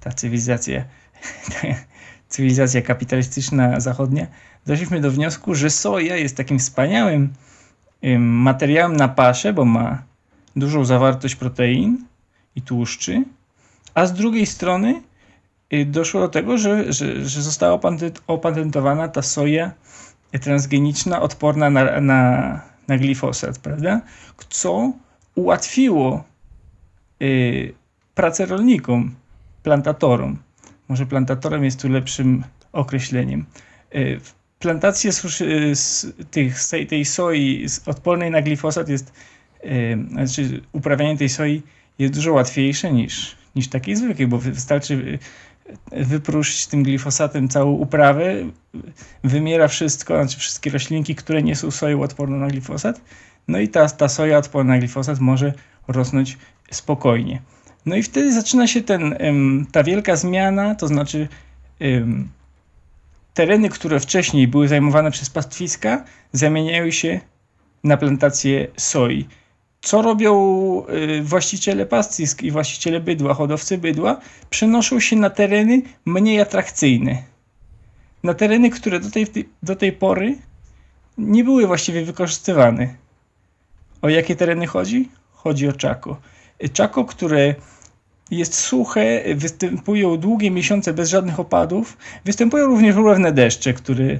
ta 0.00 0.12
cywilizacja 0.12 0.84
cywilizacja 2.28 2.82
kapitalistyczna 2.82 3.80
zachodnia, 3.80 4.26
doszliśmy 4.66 5.00
do 5.00 5.10
wniosku, 5.10 5.54
że 5.54 5.70
soja 5.70 6.16
jest 6.16 6.36
takim 6.36 6.58
wspaniałym 6.58 7.32
materiałem 8.18 8.96
na 8.96 9.08
paszę, 9.08 9.52
bo 9.52 9.64
ma 9.64 10.02
dużą 10.56 10.84
zawartość 10.84 11.34
protein 11.34 12.04
i 12.56 12.62
tłuszczy, 12.62 13.24
a 13.94 14.06
z 14.06 14.12
drugiej 14.12 14.46
strony 14.46 15.02
doszło 15.86 16.20
do 16.20 16.28
tego, 16.28 16.58
że, 16.58 16.92
że, 16.92 17.24
że 17.28 17.42
została 17.42 17.80
opatentowana 18.26 19.08
ta 19.08 19.22
soja 19.22 19.72
transgeniczna 20.40 21.22
odporna 21.22 21.70
na, 21.70 22.00
na, 22.00 22.60
na 22.88 22.98
glifosat, 22.98 23.58
prawda? 23.58 24.00
Co 24.48 24.92
ułatwiło 25.34 26.24
y, 27.22 27.74
pracę 28.14 28.46
rolnikom, 28.46 29.14
plantatorom 29.62 30.38
może 30.88 31.06
plantatorem 31.06 31.64
jest 31.64 31.82
tu 31.82 31.88
lepszym 31.88 32.44
określeniem. 32.72 33.44
E, 33.92 33.98
plantacje 34.58 35.12
suszy, 35.12 35.72
tych, 36.30 36.56
tej 36.88 37.04
soi 37.04 37.66
odpornej 37.86 38.30
na 38.30 38.42
glifosat 38.42 38.88
jest, 38.88 39.12
e, 39.62 39.96
znaczy 40.08 40.60
uprawianie 40.72 41.18
tej 41.18 41.28
soi 41.28 41.62
jest 41.98 42.14
dużo 42.14 42.32
łatwiejsze 42.32 42.92
niż, 42.92 43.36
niż 43.56 43.68
takiej 43.68 43.96
zwykłej, 43.96 44.28
bo 44.28 44.38
wystarczy 44.38 45.18
wyprószyć 45.92 46.66
tym 46.66 46.82
glifosatem 46.82 47.48
całą 47.48 47.70
uprawę, 47.70 48.34
wymiera 49.24 49.68
wszystko, 49.68 50.14
znaczy 50.14 50.38
wszystkie 50.38 50.70
roślinki, 50.70 51.14
które 51.14 51.42
nie 51.42 51.56
są 51.56 51.70
soją 51.70 52.02
odporną 52.02 52.36
na 52.36 52.46
glifosat, 52.46 53.00
no 53.48 53.58
i 53.58 53.68
ta, 53.68 53.88
ta 53.88 54.08
soja 54.08 54.38
odporna 54.38 54.72
na 54.72 54.78
glifosat 54.78 55.20
może 55.20 55.52
rosnąć 55.88 56.38
spokojnie. 56.70 57.42
No 57.86 57.96
i 57.96 58.02
wtedy 58.02 58.32
zaczyna 58.32 58.66
się 58.66 58.82
ten, 58.82 59.16
ta 59.72 59.82
wielka 59.84 60.16
zmiana, 60.16 60.74
to 60.74 60.88
znaczy 60.88 61.28
tereny, 63.34 63.68
które 63.68 64.00
wcześniej 64.00 64.48
były 64.48 64.68
zajmowane 64.68 65.10
przez 65.10 65.30
pastwiska, 65.30 66.04
zamieniają 66.32 66.90
się 66.90 67.20
na 67.84 67.96
plantacje 67.96 68.68
soi. 68.76 69.26
Co 69.80 70.02
robią 70.02 70.32
y, 70.88 71.22
właściciele 71.22 71.86
pastwisk 71.86 72.42
i 72.42 72.50
właściciele 72.50 73.00
bydła, 73.00 73.34
hodowcy 73.34 73.78
bydła? 73.78 74.20
Przenoszą 74.50 75.00
się 75.00 75.16
na 75.16 75.30
tereny 75.30 75.82
mniej 76.04 76.40
atrakcyjne. 76.40 77.22
Na 78.22 78.34
tereny, 78.34 78.70
które 78.70 79.00
do 79.00 79.10
tej, 79.10 79.26
do 79.62 79.76
tej 79.76 79.92
pory 79.92 80.38
nie 81.18 81.44
były 81.44 81.66
właściwie 81.66 82.04
wykorzystywane. 82.04 82.94
O 84.02 84.08
jakie 84.08 84.36
tereny 84.36 84.66
chodzi? 84.66 85.08
Chodzi 85.32 85.68
o 85.68 85.72
Czako. 85.72 86.16
Czako, 86.72 87.04
które 87.04 87.54
jest 88.30 88.54
suche, 88.54 89.22
występują 89.34 90.16
długie 90.16 90.50
miesiące 90.50 90.92
bez 90.92 91.10
żadnych 91.10 91.40
opadów, 91.40 91.96
występują 92.24 92.66
również 92.66 92.96
ulewne 92.96 93.32
deszcze, 93.32 93.72
które 93.72 94.18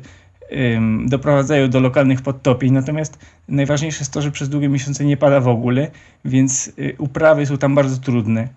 doprowadzają 1.05 1.71
do 1.71 1.81
lokalnych 1.81 2.23
podtopień, 2.23 2.73
natomiast 2.73 3.19
najważniejsze 3.49 3.99
jest 3.99 4.13
to, 4.13 4.23
że 4.23 4.31
przez 4.31 4.49
długie 4.49 4.69
miesiące 4.69 5.05
nie 5.05 5.17
pada 5.17 5.41
w 5.41 5.49
ogóle, 5.49 5.91
więc 6.25 6.69
y, 6.79 6.95
uprawy 6.99 7.47
są 7.47 7.59
tam 7.59 7.75
bardzo 7.75 7.97
trudne. 7.97 8.49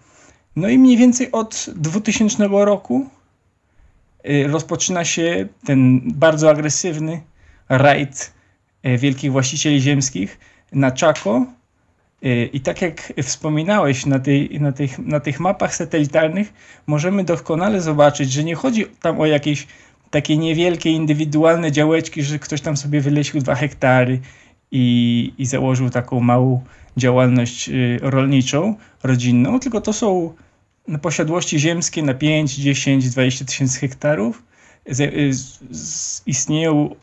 No 0.55 0.69
i 0.69 0.77
mniej 0.77 0.97
więcej 0.97 1.31
od 1.31 1.69
2000 1.75 2.47
roku 2.51 3.09
y, 4.29 4.47
rozpoczyna 4.47 5.05
się 5.05 5.47
ten 5.65 6.01
bardzo 6.05 6.49
agresywny 6.49 7.21
rajd 7.69 8.33
y, 8.85 8.97
wielkich 8.97 9.31
właścicieli 9.31 9.81
ziemskich 9.81 10.39
na 10.71 10.91
Chaco, 11.01 11.45
i 12.53 12.61
tak 12.61 12.81
jak 12.81 13.13
wspominałeś 13.23 14.05
na, 14.05 14.19
tej, 14.19 14.59
na, 14.59 14.71
tych, 14.71 14.99
na 14.99 15.19
tych 15.19 15.39
mapach 15.39 15.75
satelitarnych, 15.75 16.53
możemy 16.87 17.23
doskonale 17.23 17.81
zobaczyć, 17.81 18.31
że 18.31 18.43
nie 18.43 18.55
chodzi 18.55 18.85
tam 19.01 19.19
o 19.19 19.25
jakieś 19.25 19.67
takie 20.11 20.37
niewielkie, 20.37 20.89
indywidualne 20.89 21.71
działeczki, 21.71 22.23
że 22.23 22.39
ktoś 22.39 22.61
tam 22.61 22.77
sobie 22.77 23.01
wylesił 23.01 23.41
dwa 23.41 23.55
hektary 23.55 24.19
i, 24.71 25.33
i 25.37 25.45
założył 25.45 25.89
taką 25.89 26.19
małą 26.19 26.63
działalność 26.97 27.69
y, 27.69 27.99
rolniczą, 28.01 28.75
rodzinną, 29.03 29.59
tylko 29.59 29.81
to 29.81 29.93
są 29.93 30.33
posiadłości 31.01 31.59
ziemskie 31.59 32.03
na 32.03 32.13
5, 32.13 32.55
10, 32.55 33.09
20 33.09 33.45
tysięcy 33.45 33.79
hektarów. 33.79 34.43
Y, 34.99 35.31
istnieją 36.25 36.95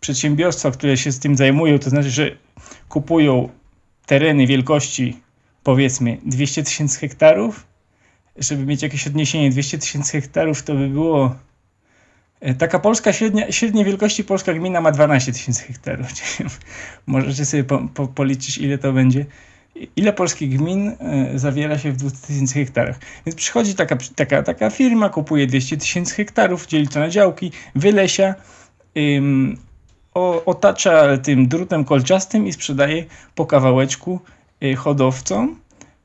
przedsiębiorstwa, 0.00 0.70
które 0.70 0.96
się 0.96 1.12
z 1.12 1.18
tym 1.18 1.36
zajmują, 1.36 1.78
to 1.78 1.90
znaczy, 1.90 2.10
że 2.10 2.30
kupują 2.88 3.48
tereny 4.06 4.46
wielkości 4.46 5.16
powiedzmy 5.62 6.18
200 6.26 6.62
tysięcy 6.62 6.98
hektarów, 7.00 7.66
żeby 8.36 8.66
mieć 8.66 8.82
jakieś 8.82 9.06
odniesienie 9.06 9.50
200 9.50 9.78
tysięcy 9.78 10.12
hektarów, 10.12 10.62
to 10.62 10.74
by 10.74 10.88
było 10.88 11.34
taka 12.54 12.78
polska 12.78 13.12
średnia, 13.12 13.52
średniej 13.52 13.84
wielkości 13.84 14.24
polska 14.24 14.54
gmina 14.54 14.80
ma 14.80 14.92
12 14.92 15.32
tysięcy 15.32 15.64
hektarów. 15.64 16.08
Możecie 17.06 17.44
sobie 17.44 17.64
po, 17.64 17.88
po, 17.94 18.06
policzyć, 18.06 18.58
ile 18.58 18.78
to 18.78 18.92
będzie. 18.92 19.26
Ile 19.96 20.12
polskich 20.12 20.58
gmin 20.58 20.88
y, 20.88 20.96
zawiera 21.38 21.78
się 21.78 21.92
w 21.92 21.96
200 21.96 22.26
tysięcy 22.26 22.54
hektarach. 22.54 22.98
Więc 23.26 23.36
przychodzi 23.36 23.74
taka, 23.74 23.96
taka, 24.16 24.42
taka 24.42 24.70
firma, 24.70 25.08
kupuje 25.08 25.46
200 25.46 25.76
tysięcy 25.76 26.14
hektarów, 26.14 26.66
dzieli 26.66 26.88
to 26.88 27.00
na 27.00 27.08
działki, 27.08 27.52
wylesia, 27.74 28.34
otacza 30.46 31.18
tym 31.18 31.48
drutem 31.48 31.84
kolczastym 31.84 32.46
i 32.46 32.52
sprzedaje 32.52 33.04
po 33.34 33.46
kawałeczku 33.46 34.20
y, 34.62 34.76
hodowcom. 34.76 35.60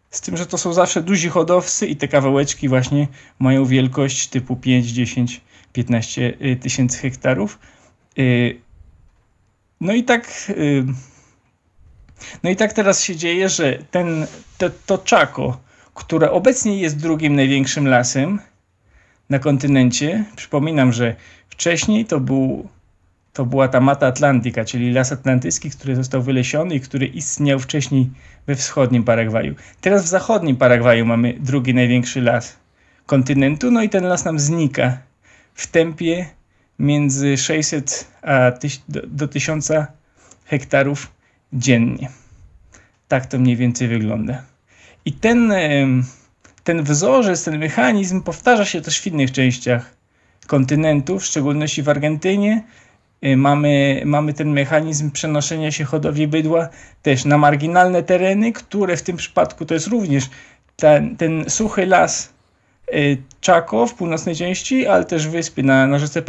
Z 0.09 0.21
tym, 0.21 0.37
że 0.37 0.45
to 0.45 0.57
są 0.57 0.73
zawsze 0.73 1.01
duzi 1.01 1.29
hodowcy 1.29 1.87
i 1.87 1.95
te 1.95 2.07
kawałeczki 2.07 2.69
właśnie 2.69 3.07
mają 3.39 3.65
wielkość 3.65 4.27
typu 4.27 4.55
5, 4.55 4.87
10, 4.87 5.41
15 5.73 6.33
tysięcy 6.61 6.97
hektarów. 6.97 7.59
Y, 8.19 8.59
no 9.81 9.93
i 9.93 10.03
tak 10.03 10.27
y, 10.49 10.85
no 12.43 12.49
i 12.49 12.55
tak 12.55 12.73
teraz 12.73 13.03
się 13.03 13.15
dzieje, 13.15 13.49
że 13.49 13.77
ten, 13.91 14.27
to, 14.57 14.69
to 14.85 15.03
Chaco, 15.09 15.59
które 15.93 16.31
obecnie 16.31 16.77
jest 16.77 16.97
drugim 16.97 17.35
największym 17.35 17.87
lasem 17.87 18.39
na 19.29 19.39
kontynencie, 19.39 20.25
przypominam, 20.35 20.93
że 20.93 21.15
wcześniej 21.49 22.05
to 22.05 22.19
był 22.19 22.67
to 23.33 23.45
była 23.45 23.67
ta 23.67 23.79
Mata 23.79 24.07
Atlantyka, 24.07 24.65
czyli 24.65 24.91
las 24.91 25.11
atlantycki, 25.11 25.69
który 25.69 25.95
został 25.95 26.21
wylesiony 26.21 26.75
i 26.75 26.79
który 26.79 27.05
istniał 27.07 27.59
wcześniej 27.59 28.09
we 28.47 28.55
wschodnim 28.55 29.03
Paragwaju. 29.03 29.55
Teraz 29.81 30.03
w 30.03 30.07
zachodnim 30.07 30.55
Paragwaju 30.55 31.05
mamy 31.05 31.33
drugi 31.39 31.73
największy 31.73 32.21
las 32.21 32.57
kontynentu, 33.05 33.71
no 33.71 33.83
i 33.83 33.89
ten 33.89 34.03
las 34.03 34.25
nam 34.25 34.39
znika 34.39 34.97
w 35.53 35.67
tempie 35.67 36.25
między 36.79 37.37
600 37.37 38.07
a 38.21 38.51
do, 38.89 39.01
do 39.07 39.27
1000 39.27 39.71
hektarów 40.45 41.11
dziennie. 41.53 42.09
Tak 43.07 43.25
to 43.25 43.39
mniej 43.39 43.57
więcej 43.57 43.87
wygląda. 43.87 44.43
I 45.05 45.13
ten, 45.13 45.53
ten 46.63 46.83
wzorzec, 46.83 47.43
ten 47.43 47.59
mechanizm 47.59 48.21
powtarza 48.21 48.65
się 48.65 48.81
też 48.81 49.01
w 49.01 49.07
innych 49.07 49.31
częściach 49.31 49.95
kontynentu, 50.47 51.19
w 51.19 51.25
szczególności 51.25 51.83
w 51.83 51.89
Argentynie, 51.89 52.63
Y, 53.25 53.37
mamy, 53.37 54.01
mamy 54.05 54.33
ten 54.33 54.49
mechanizm 54.49 55.11
przenoszenia 55.11 55.71
się 55.71 55.83
hodowli 55.83 56.27
bydła 56.27 56.69
też 57.01 57.25
na 57.25 57.37
marginalne 57.37 58.03
tereny, 58.03 58.53
które 58.53 58.97
w 58.97 59.01
tym 59.01 59.17
przypadku 59.17 59.65
to 59.65 59.73
jest 59.73 59.87
również 59.87 60.29
ten, 60.75 61.17
ten 61.17 61.49
suchy 61.49 61.85
las 61.85 62.33
Chaco 63.45 63.87
w 63.87 63.93
północnej 63.93 64.35
części, 64.35 64.87
ale 64.87 65.05
też 65.05 65.27
wyspy 65.27 65.63
na, 65.63 65.87
na 65.87 65.99
rzece 65.99 66.21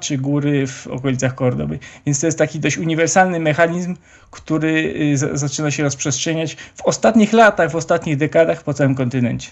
czy 0.00 0.18
góry 0.18 0.66
w 0.66 0.86
okolicach 0.86 1.34
Kordoby. 1.34 1.78
Więc 2.06 2.20
to 2.20 2.26
jest 2.26 2.38
taki 2.38 2.60
dość 2.60 2.78
uniwersalny 2.78 3.40
mechanizm, 3.40 3.96
który 4.30 4.94
zaczyna 5.32 5.70
się 5.70 5.82
rozprzestrzeniać 5.82 6.54
w 6.54 6.82
ostatnich 6.82 7.32
latach, 7.32 7.70
w 7.70 7.76
ostatnich 7.76 8.16
dekadach 8.16 8.62
po 8.62 8.74
całym 8.74 8.94
kontynencie. 8.94 9.50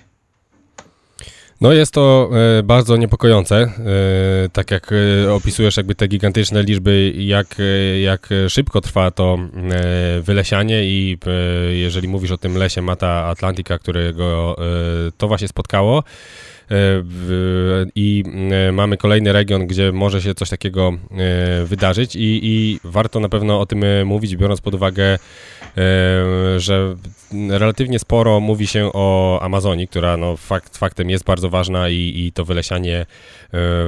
No 1.61 1.73
jest 1.73 1.93
to 1.93 2.31
e, 2.59 2.63
bardzo 2.63 2.97
niepokojące, 2.97 3.57
e, 3.57 3.71
tak 4.53 4.71
jak 4.71 4.91
e, 5.25 5.33
opisujesz 5.33 5.77
jakby 5.77 5.95
te 5.95 6.09
gigantyczne 6.09 6.63
liczby, 6.63 7.13
jak, 7.17 7.57
jak 8.03 8.29
szybko 8.49 8.81
trwa 8.81 9.11
to 9.11 9.39
wylesianie 10.21 10.85
i 10.85 11.19
jeżeli 11.71 12.09
mówisz 12.09 12.31
o 12.31 12.39
tym 12.39 12.57
lesie 12.57 12.83
Mata 12.83 13.25
Atlantica, 13.25 13.79
którego 13.79 14.57
to 15.19 15.29
właśnie 15.29 15.49
spotkało, 15.49 16.03
i 17.95 18.25
mamy 18.73 18.97
kolejny 18.97 19.33
region, 19.33 19.67
gdzie 19.67 19.93
może 19.93 20.23
się 20.23 20.35
coś 20.35 20.51
takiego 20.51 20.93
wydarzyć 21.65 22.17
i, 22.17 22.41
i 22.43 22.81
warto 22.85 23.21
na 23.21 23.29
pewno 23.29 23.61
o 23.61 23.67
tym 23.67 23.85
mówić, 24.05 24.37
biorąc 24.37 24.61
pod 24.61 24.75
uwagę 24.75 25.19
że 26.57 26.97
relatywnie 27.49 27.99
sporo 27.99 28.41
mówi 28.41 28.67
się 28.67 28.91
o 28.93 29.39
Amazonii, 29.43 29.89
która 29.89 30.17
no, 30.17 30.37
fakt, 30.37 30.79
faktem 30.79 31.11
jest 31.11 31.25
bardzo 31.25 31.51
ważna 31.51 31.89
i, 31.89 32.13
i 32.17 32.33
to 32.33 32.45
wylesianie 32.45 32.97
e, 33.01 33.07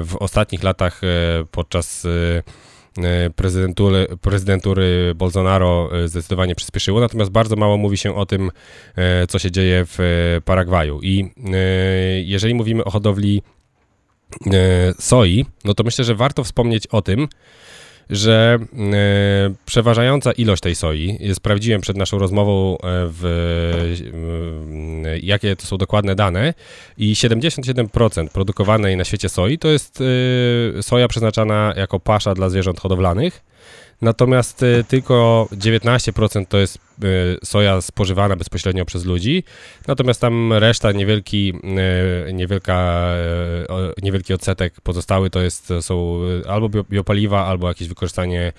w 0.05 0.17
ostatnich 0.21 0.63
latach 0.63 1.05
e, 1.05 1.07
podczas 1.51 2.07
prezydentury, 3.37 4.07
prezydentury 4.23 5.13
Bolsonaro 5.15 5.91
zdecydowanie 6.07 6.55
przyspieszyło, 6.55 7.01
natomiast 7.01 7.31
bardzo 7.31 7.57
mało 7.57 7.77
mówi 7.77 7.99
się 7.99 8.15
o 8.17 8.27
tym, 8.27 8.51
co 9.29 9.39
się 9.39 9.51
dzieje 9.51 9.85
w 9.87 9.99
Paragwaju. 10.45 11.01
I 11.03 11.31
jeżeli 12.25 12.55
mówimy 12.55 12.85
o 12.85 12.91
hodowli 12.91 13.43
soi, 14.99 15.47
no 15.65 15.75
to 15.75 15.85
myślę, 15.85 16.05
że 16.05 16.15
warto 16.15 16.45
wspomnieć 16.45 16.87
o 16.87 17.03
tym, 17.03 17.29
że 18.11 18.59
e, 18.93 19.55
przeważająca 19.67 20.33
ilość 20.33 20.63
tej 20.63 20.75
soi, 20.75 21.19
sprawdziłem 21.35 21.81
przed 21.81 21.97
naszą 21.97 22.19
rozmową, 22.19 22.75
e, 22.75 22.79
w, 22.85 23.25
e, 25.07 25.19
jakie 25.19 25.57
to 25.57 25.67
są 25.67 25.77
dokładne 25.77 26.15
dane 26.15 26.55
i 26.99 27.15
77% 27.15 28.29
produkowanej 28.29 28.97
na 28.97 29.05
świecie 29.05 29.29
soi 29.29 29.59
to 29.59 29.69
jest 29.69 30.03
e, 30.79 30.83
soja 30.83 31.09
przeznaczana 31.09 31.75
jako 31.77 32.01
pasza 32.01 32.35
dla 32.35 32.49
zwierząt 32.49 32.81
hodowlanych, 32.81 33.43
Natomiast 34.03 34.63
y, 34.63 34.85
tylko 34.89 35.49
19% 35.53 36.47
to 36.47 36.59
jest 36.59 36.79
y, 37.05 37.39
soja 37.45 37.81
spożywana 37.81 38.37
bezpośrednio 38.37 38.85
przez 38.85 39.05
ludzi, 39.05 39.45
natomiast 39.89 40.21
tam 40.21 40.53
reszta, 40.53 40.93
niewielki, 40.93 41.53
y, 42.29 42.33
niewielka, 42.33 43.07
niewielki 44.03 44.35
odsetek 44.35 44.81
pozostały 44.81 45.31
to 45.31 45.41
jest, 45.41 45.69
są 45.81 46.21
albo 46.49 46.69
biopaliwa, 46.69 47.47
albo 47.47 47.69
jakieś 47.69 47.89
wykorzystanie 47.89 48.53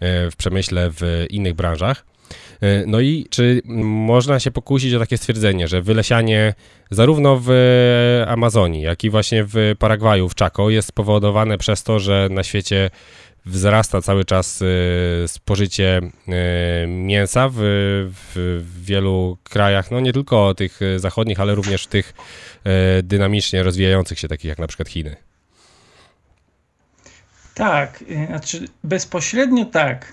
w 0.00 0.32
przemyśle 0.38 0.90
w 0.90 1.26
innych 1.30 1.54
branżach. 1.54 2.04
No 2.86 3.00
i 3.00 3.26
czy 3.30 3.62
można 3.84 4.40
się 4.40 4.50
pokusić 4.50 4.94
o 4.94 4.98
takie 4.98 5.18
stwierdzenie, 5.18 5.68
że 5.68 5.82
wylesianie 5.82 6.54
zarówno 6.90 7.40
w 7.44 7.50
Amazonii, 8.26 8.82
jak 8.82 9.04
i 9.04 9.10
właśnie 9.10 9.44
w 9.44 9.74
Paragwaju, 9.78 10.28
w 10.28 10.36
Chaco 10.36 10.70
jest 10.70 10.88
spowodowane 10.88 11.58
przez 11.58 11.82
to, 11.82 11.98
że 11.98 12.28
na 12.30 12.42
świecie 12.42 12.90
wzrasta 13.46 14.02
cały 14.02 14.24
czas 14.24 14.62
y, 14.62 15.24
spożycie 15.26 16.00
y, 16.02 16.86
mięsa 16.86 17.48
w, 17.48 17.56
w, 18.34 18.62
wielu 18.84 19.38
krajach, 19.44 19.90
no 19.90 20.00
nie 20.00 20.12
tylko 20.12 20.54
tych 20.54 20.80
zachodnich, 20.96 21.40
ale 21.40 21.54
również 21.54 21.86
tych 21.86 22.14
y, 22.98 23.02
dynamicznie 23.02 23.62
rozwijających 23.62 24.18
się, 24.18 24.28
takich 24.28 24.48
jak 24.48 24.58
na 24.58 24.66
przykład 24.66 24.88
Chiny. 24.88 25.16
Tak, 27.54 28.04
znaczy 28.26 28.68
bezpośrednio 28.84 29.64
tak. 29.64 30.12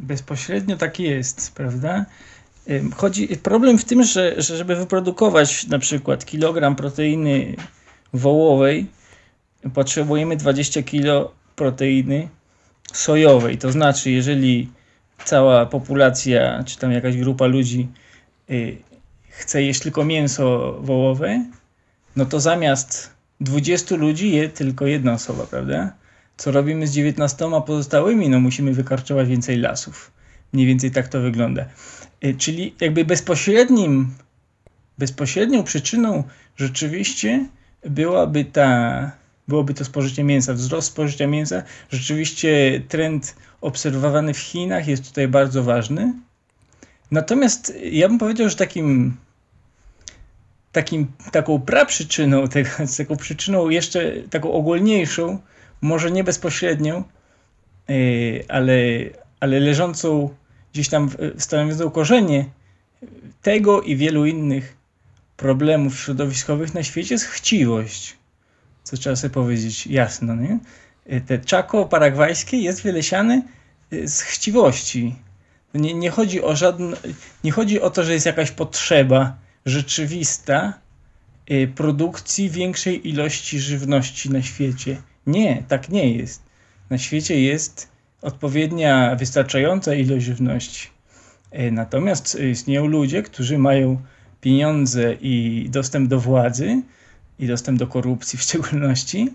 Bezpośrednio 0.00 0.76
tak 0.76 1.00
jest, 1.00 1.54
prawda? 1.54 2.04
Chodzi, 2.96 3.28
problem 3.42 3.78
w 3.78 3.84
tym, 3.84 4.02
że, 4.04 4.42
że 4.42 4.56
żeby 4.56 4.76
wyprodukować 4.76 5.66
na 5.66 5.78
przykład 5.78 6.24
kilogram 6.24 6.76
proteiny 6.76 7.56
wołowej, 8.12 8.86
potrzebujemy 9.74 10.36
20 10.36 10.82
kilo 10.82 11.32
proteiny 11.58 12.28
sojowej. 12.92 13.58
To 13.58 13.72
znaczy, 13.72 14.10
jeżeli 14.10 14.68
cała 15.24 15.66
populacja, 15.66 16.64
czy 16.64 16.78
tam 16.78 16.92
jakaś 16.92 17.16
grupa 17.16 17.46
ludzi 17.46 17.88
y, 18.50 18.76
chce 19.28 19.62
jeść 19.62 19.80
tylko 19.80 20.04
mięso 20.04 20.78
wołowe, 20.80 21.44
no 22.16 22.26
to 22.26 22.40
zamiast 22.40 23.10
20 23.40 23.96
ludzi 23.96 24.32
je 24.32 24.48
tylko 24.48 24.86
jedna 24.86 25.12
osoba, 25.12 25.46
prawda? 25.46 25.92
Co 26.36 26.50
robimy 26.50 26.86
z 26.86 26.92
19 26.92 27.50
pozostałymi? 27.66 28.28
No 28.28 28.40
musimy 28.40 28.72
wykarczować 28.72 29.28
więcej 29.28 29.56
lasów. 29.56 30.10
Mniej 30.52 30.66
więcej 30.66 30.90
tak 30.90 31.08
to 31.08 31.20
wygląda. 31.20 31.64
Y, 32.24 32.34
czyli 32.34 32.74
jakby 32.80 33.04
bezpośrednim, 33.04 34.14
bezpośrednią 34.98 35.64
przyczyną 35.64 36.24
rzeczywiście 36.56 37.46
byłaby 37.84 38.44
ta 38.44 39.10
byłoby 39.48 39.74
to 39.74 39.84
spożycie 39.84 40.24
mięsa. 40.24 40.54
Wzrost 40.54 40.88
spożycia 40.88 41.26
mięsa, 41.26 41.62
rzeczywiście 41.90 42.82
trend 42.88 43.36
obserwowany 43.60 44.34
w 44.34 44.38
Chinach 44.38 44.88
jest 44.88 45.08
tutaj 45.08 45.28
bardzo 45.28 45.62
ważny. 45.62 46.12
Natomiast 47.10 47.72
ja 47.92 48.08
bym 48.08 48.18
powiedział, 48.18 48.48
że 48.48 48.56
takim, 48.56 49.16
takim 50.72 51.06
taką 51.32 51.60
praprzyczyną, 51.60 52.48
tego, 52.48 52.70
taką 52.98 53.16
przyczyną 53.16 53.68
jeszcze 53.68 54.12
taką 54.30 54.52
ogólniejszą, 54.52 55.38
może 55.80 56.10
nie 56.10 56.24
bezpośrednią, 56.24 57.04
yy, 57.88 58.44
ale, 58.48 58.74
ale 59.40 59.60
leżącą 59.60 60.34
gdzieś 60.72 60.88
tam, 60.88 61.10
stanowiącą 61.38 61.90
korzenie 61.90 62.44
tego 63.42 63.82
i 63.82 63.96
wielu 63.96 64.26
innych 64.26 64.76
problemów 65.36 65.98
środowiskowych 66.00 66.74
na 66.74 66.82
świecie 66.82 67.14
jest 67.14 67.24
chciwość 67.24 68.17
co 68.88 68.96
trzeba 68.96 69.16
sobie 69.16 69.34
powiedzieć 69.34 69.86
jasno, 69.86 70.34
nie? 70.34 70.58
Te 71.26 71.38
czako 71.38 71.86
paragwajskie 71.86 72.56
jest 72.56 72.82
wylesiane 72.82 73.42
y, 73.92 74.08
z 74.08 74.20
chciwości. 74.20 75.14
Nie, 75.74 75.94
nie, 75.94 76.10
chodzi 76.10 76.42
o 76.42 76.56
żadne, 76.56 76.96
nie 77.44 77.52
chodzi 77.52 77.80
o 77.80 77.90
to, 77.90 78.04
że 78.04 78.12
jest 78.12 78.26
jakaś 78.26 78.50
potrzeba 78.50 79.36
rzeczywista 79.66 80.78
y, 81.50 81.72
produkcji 81.74 82.50
większej 82.50 83.08
ilości 83.08 83.60
żywności 83.60 84.30
na 84.30 84.42
świecie. 84.42 84.96
Nie, 85.26 85.62
tak 85.68 85.88
nie 85.88 86.16
jest. 86.16 86.42
Na 86.90 86.98
świecie 86.98 87.40
jest 87.40 87.88
odpowiednia, 88.22 89.16
wystarczająca 89.16 89.94
ilość 89.94 90.26
żywności. 90.26 90.88
Y, 91.54 91.72
natomiast 91.72 92.38
istnieją 92.50 92.86
ludzie, 92.86 93.22
którzy 93.22 93.58
mają 93.58 94.02
pieniądze 94.40 95.14
i 95.14 95.66
dostęp 95.70 96.08
do 96.08 96.20
władzy, 96.20 96.82
i 97.38 97.46
dostęp 97.46 97.78
do 97.78 97.86
korupcji 97.86 98.38
w 98.38 98.42
szczególności 98.46 99.34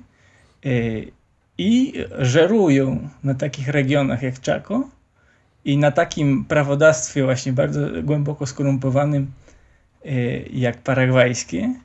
y, 0.66 1.12
i 1.58 1.94
żerują 2.20 3.10
na 3.24 3.34
takich 3.34 3.68
regionach 3.68 4.24
jak 4.24 4.46
Chaco 4.46 4.90
i 5.66 5.78
na 5.78 5.92
takim 5.92 6.46
prawodawstwie 6.46 7.24
właśnie 7.24 7.54
bardzo 7.54 7.80
głęboko 8.04 8.46
skorumpowanym 8.46 9.32
y, 10.06 10.50
jak 10.54 10.78
paragwajskie. 10.78 11.76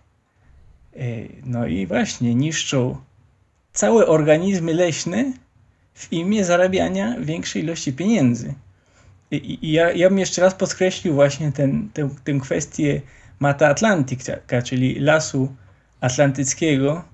Y, 0.97 1.29
no 1.45 1.67
i 1.67 1.87
właśnie 1.87 2.35
niszczą 2.35 2.97
całe 3.73 4.07
organizmy 4.07 4.75
leśne 4.75 5.33
w 5.95 6.13
imię 6.13 6.45
zarabiania 6.45 7.17
większej 7.21 7.63
ilości 7.63 7.93
pieniędzy. 7.93 8.55
I, 9.31 9.73
ja, 9.73 9.93
ja 9.93 10.09
bym 10.09 10.19
jeszcze 10.19 10.43
raz 10.43 10.55
podkreślił 10.55 11.15
właśnie 11.15 11.53
ten, 11.53 11.89
tę, 11.93 12.09
tę 12.25 12.39
kwestię 12.41 13.01
Mata 13.41 13.69
Atlantica, 13.69 14.63
czyli 14.65 15.01
lasu 15.01 15.55
atlantyckiego, 16.01 17.05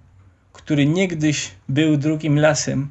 który 0.53 0.87
niegdyś 0.87 1.51
był 1.69 1.97
drugim 1.97 2.39
lasem, 2.39 2.89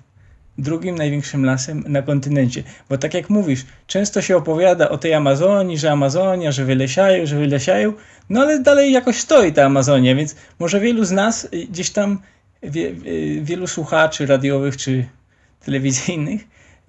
drugim 0.57 0.95
największym 0.95 1.45
lasem 1.45 1.83
na 1.87 2.01
kontynencie. 2.01 2.63
Bo 2.89 2.97
tak 2.97 3.13
jak 3.13 3.29
mówisz, 3.29 3.65
często 3.87 4.21
się 4.21 4.37
opowiada 4.37 4.89
o 4.89 4.97
tej 4.97 5.13
Amazonii, 5.13 5.77
że 5.77 5.91
Amazonia, 5.91 6.51
że 6.51 6.65
wylesiają, 6.65 7.25
że 7.25 7.39
wylesiają, 7.39 7.93
no 8.29 8.41
ale 8.41 8.59
dalej 8.59 8.91
jakoś 8.91 9.19
stoi 9.19 9.53
ta 9.53 9.63
Amazonia, 9.63 10.15
więc 10.15 10.35
może 10.59 10.79
wielu 10.79 11.05
z 11.05 11.11
nas 11.11 11.47
gdzieś 11.69 11.89
tam, 11.89 12.19
wie, 12.63 12.93
wielu 13.41 13.67
słuchaczy 13.67 14.25
radiowych 14.25 14.77
czy 14.77 15.05
telewizyjnych, 15.65 16.41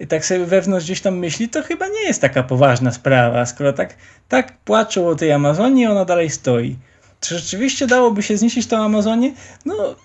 tak 0.09 0.25
sobie 0.25 0.45
wewnątrz 0.45 0.85
gdzieś 0.85 1.01
tam 1.01 1.17
myśli, 1.17 1.49
to 1.49 1.63
chyba 1.63 1.87
nie 1.87 2.01
jest 2.01 2.21
taka 2.21 2.43
poważna 2.43 2.91
sprawa, 2.91 3.45
skoro 3.45 3.73
tak, 3.73 3.95
tak 4.27 4.57
płaczą 4.57 5.07
o 5.07 5.15
tej 5.15 5.31
Amazonii, 5.31 5.85
ona 5.85 6.05
dalej 6.05 6.29
stoi. 6.29 6.75
Czy 7.19 7.39
rzeczywiście 7.39 7.87
dałoby 7.87 8.23
się 8.23 8.37
zniszczyć 8.37 8.67
tą 8.67 8.77
Amazonię? 8.77 9.33
No, 9.65 9.95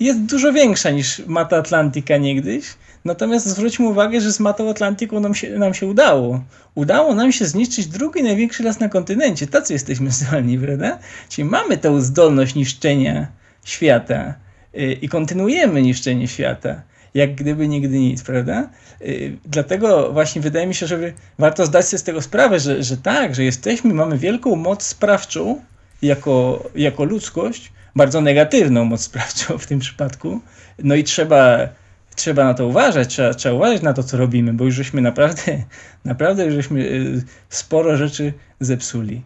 jest 0.00 0.20
dużo 0.20 0.52
większa 0.52 0.90
niż 0.90 1.22
mata 1.26 1.56
Atlantyka 1.56 2.16
niegdyś. 2.16 2.64
Natomiast 3.04 3.46
zwróćmy 3.46 3.88
uwagę, 3.88 4.20
że 4.20 4.32
z 4.32 4.40
matą 4.40 4.70
Atlantyku 4.70 5.20
nam 5.20 5.34
się, 5.34 5.58
nam 5.58 5.74
się 5.74 5.86
udało. 5.86 6.44
Udało 6.74 7.14
nam 7.14 7.32
się 7.32 7.46
zniszczyć 7.46 7.86
drugi 7.86 8.22
największy 8.22 8.62
las 8.62 8.80
na 8.80 8.88
kontynencie. 8.88 9.46
Tacy 9.46 9.72
jesteśmy 9.72 10.10
zdolni, 10.20 10.58
prawda? 10.58 10.98
Czyli 11.28 11.44
mamy 11.44 11.78
tę 11.78 12.00
zdolność 12.02 12.54
niszczenia 12.54 13.26
świata 13.64 14.34
yy, 14.72 14.92
i 14.92 15.08
kontynuujemy 15.08 15.82
niszczenie 15.82 16.28
świata 16.28 16.82
jak 17.14 17.34
gdyby 17.34 17.68
nigdy 17.68 17.98
nic, 17.98 18.22
prawda? 18.22 18.70
Yy, 19.00 19.36
dlatego 19.44 20.12
właśnie 20.12 20.42
wydaje 20.42 20.66
mi 20.66 20.74
się, 20.74 20.86
że 20.86 20.98
warto 21.38 21.66
zdać 21.66 21.84
sobie 21.84 21.98
z 21.98 22.02
tego 22.02 22.22
sprawę, 22.22 22.60
że, 22.60 22.82
że 22.82 22.96
tak, 22.96 23.34
że 23.34 23.44
jesteśmy, 23.44 23.94
mamy 23.94 24.18
wielką 24.18 24.56
moc 24.56 24.82
sprawczą 24.82 25.60
jako, 26.02 26.64
jako 26.74 27.04
ludzkość, 27.04 27.72
bardzo 27.96 28.20
negatywną 28.20 28.84
moc 28.84 29.00
sprawczą 29.00 29.58
w 29.58 29.66
tym 29.66 29.78
przypadku. 29.78 30.40
No 30.78 30.94
i 30.94 31.04
trzeba, 31.04 31.68
trzeba 32.14 32.44
na 32.44 32.54
to 32.54 32.66
uważać, 32.66 33.08
trzeba, 33.08 33.34
trzeba 33.34 33.54
uważać 33.54 33.82
na 33.82 33.92
to, 33.92 34.02
co 34.02 34.16
robimy, 34.16 34.52
bo 34.52 34.64
już 34.64 34.74
żeśmy 34.74 35.00
naprawdę, 35.00 35.42
naprawdę 36.04 36.44
już 36.44 36.54
żeśmy 36.54 36.80
y, 36.80 37.22
sporo 37.48 37.96
rzeczy 37.96 38.32
zepsuli 38.60 39.22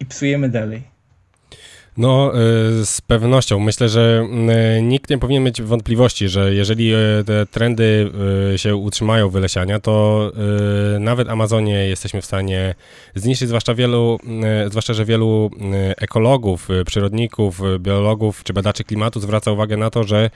i 0.00 0.06
psujemy 0.06 0.48
dalej. 0.48 0.82
No, 1.96 2.32
y, 2.80 2.86
z 2.86 3.00
pewnością. 3.00 3.58
Myślę, 3.58 3.88
że 3.88 4.28
y, 4.78 4.82
nikt 4.82 5.10
nie 5.10 5.18
powinien 5.18 5.42
mieć 5.42 5.62
wątpliwości, 5.62 6.28
że 6.28 6.54
jeżeli 6.54 6.94
y, 6.94 7.24
te 7.26 7.46
trendy 7.46 8.10
się 8.56 8.76
utrzymają 8.76 9.30
wylesiania, 9.30 9.80
to 9.80 10.32
nawet 11.00 11.28
Amazonie 11.28 11.74
jesteśmy 11.74 12.22
w 12.22 12.24
stanie 12.24 12.74
zniszczyć, 13.14 13.48
zwłaszcza 13.48 13.74
wielu, 13.74 14.18
zwłaszcza, 14.68 14.94
że 14.94 15.04
wielu 15.04 15.50
ekologów, 15.96 16.68
przyrodników, 16.86 17.60
biologów 17.78 18.44
czy 18.44 18.52
badaczy 18.52 18.84
klimatu 18.84 19.20
zwraca 19.20 19.52
uwagę 19.52 19.76
na 19.76 19.90
to, 19.90 20.04
że 20.04 20.30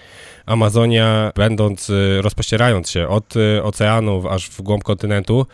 Amazonia, 0.46 1.32
będąc, 1.36 1.92
rozpościerając 2.20 2.90
się 2.90 3.08
od 3.08 3.34
oceanów 3.62 4.26
aż 4.26 4.48
w 4.50 4.62
głąb 4.62 4.84
kontynentu, 4.84 5.46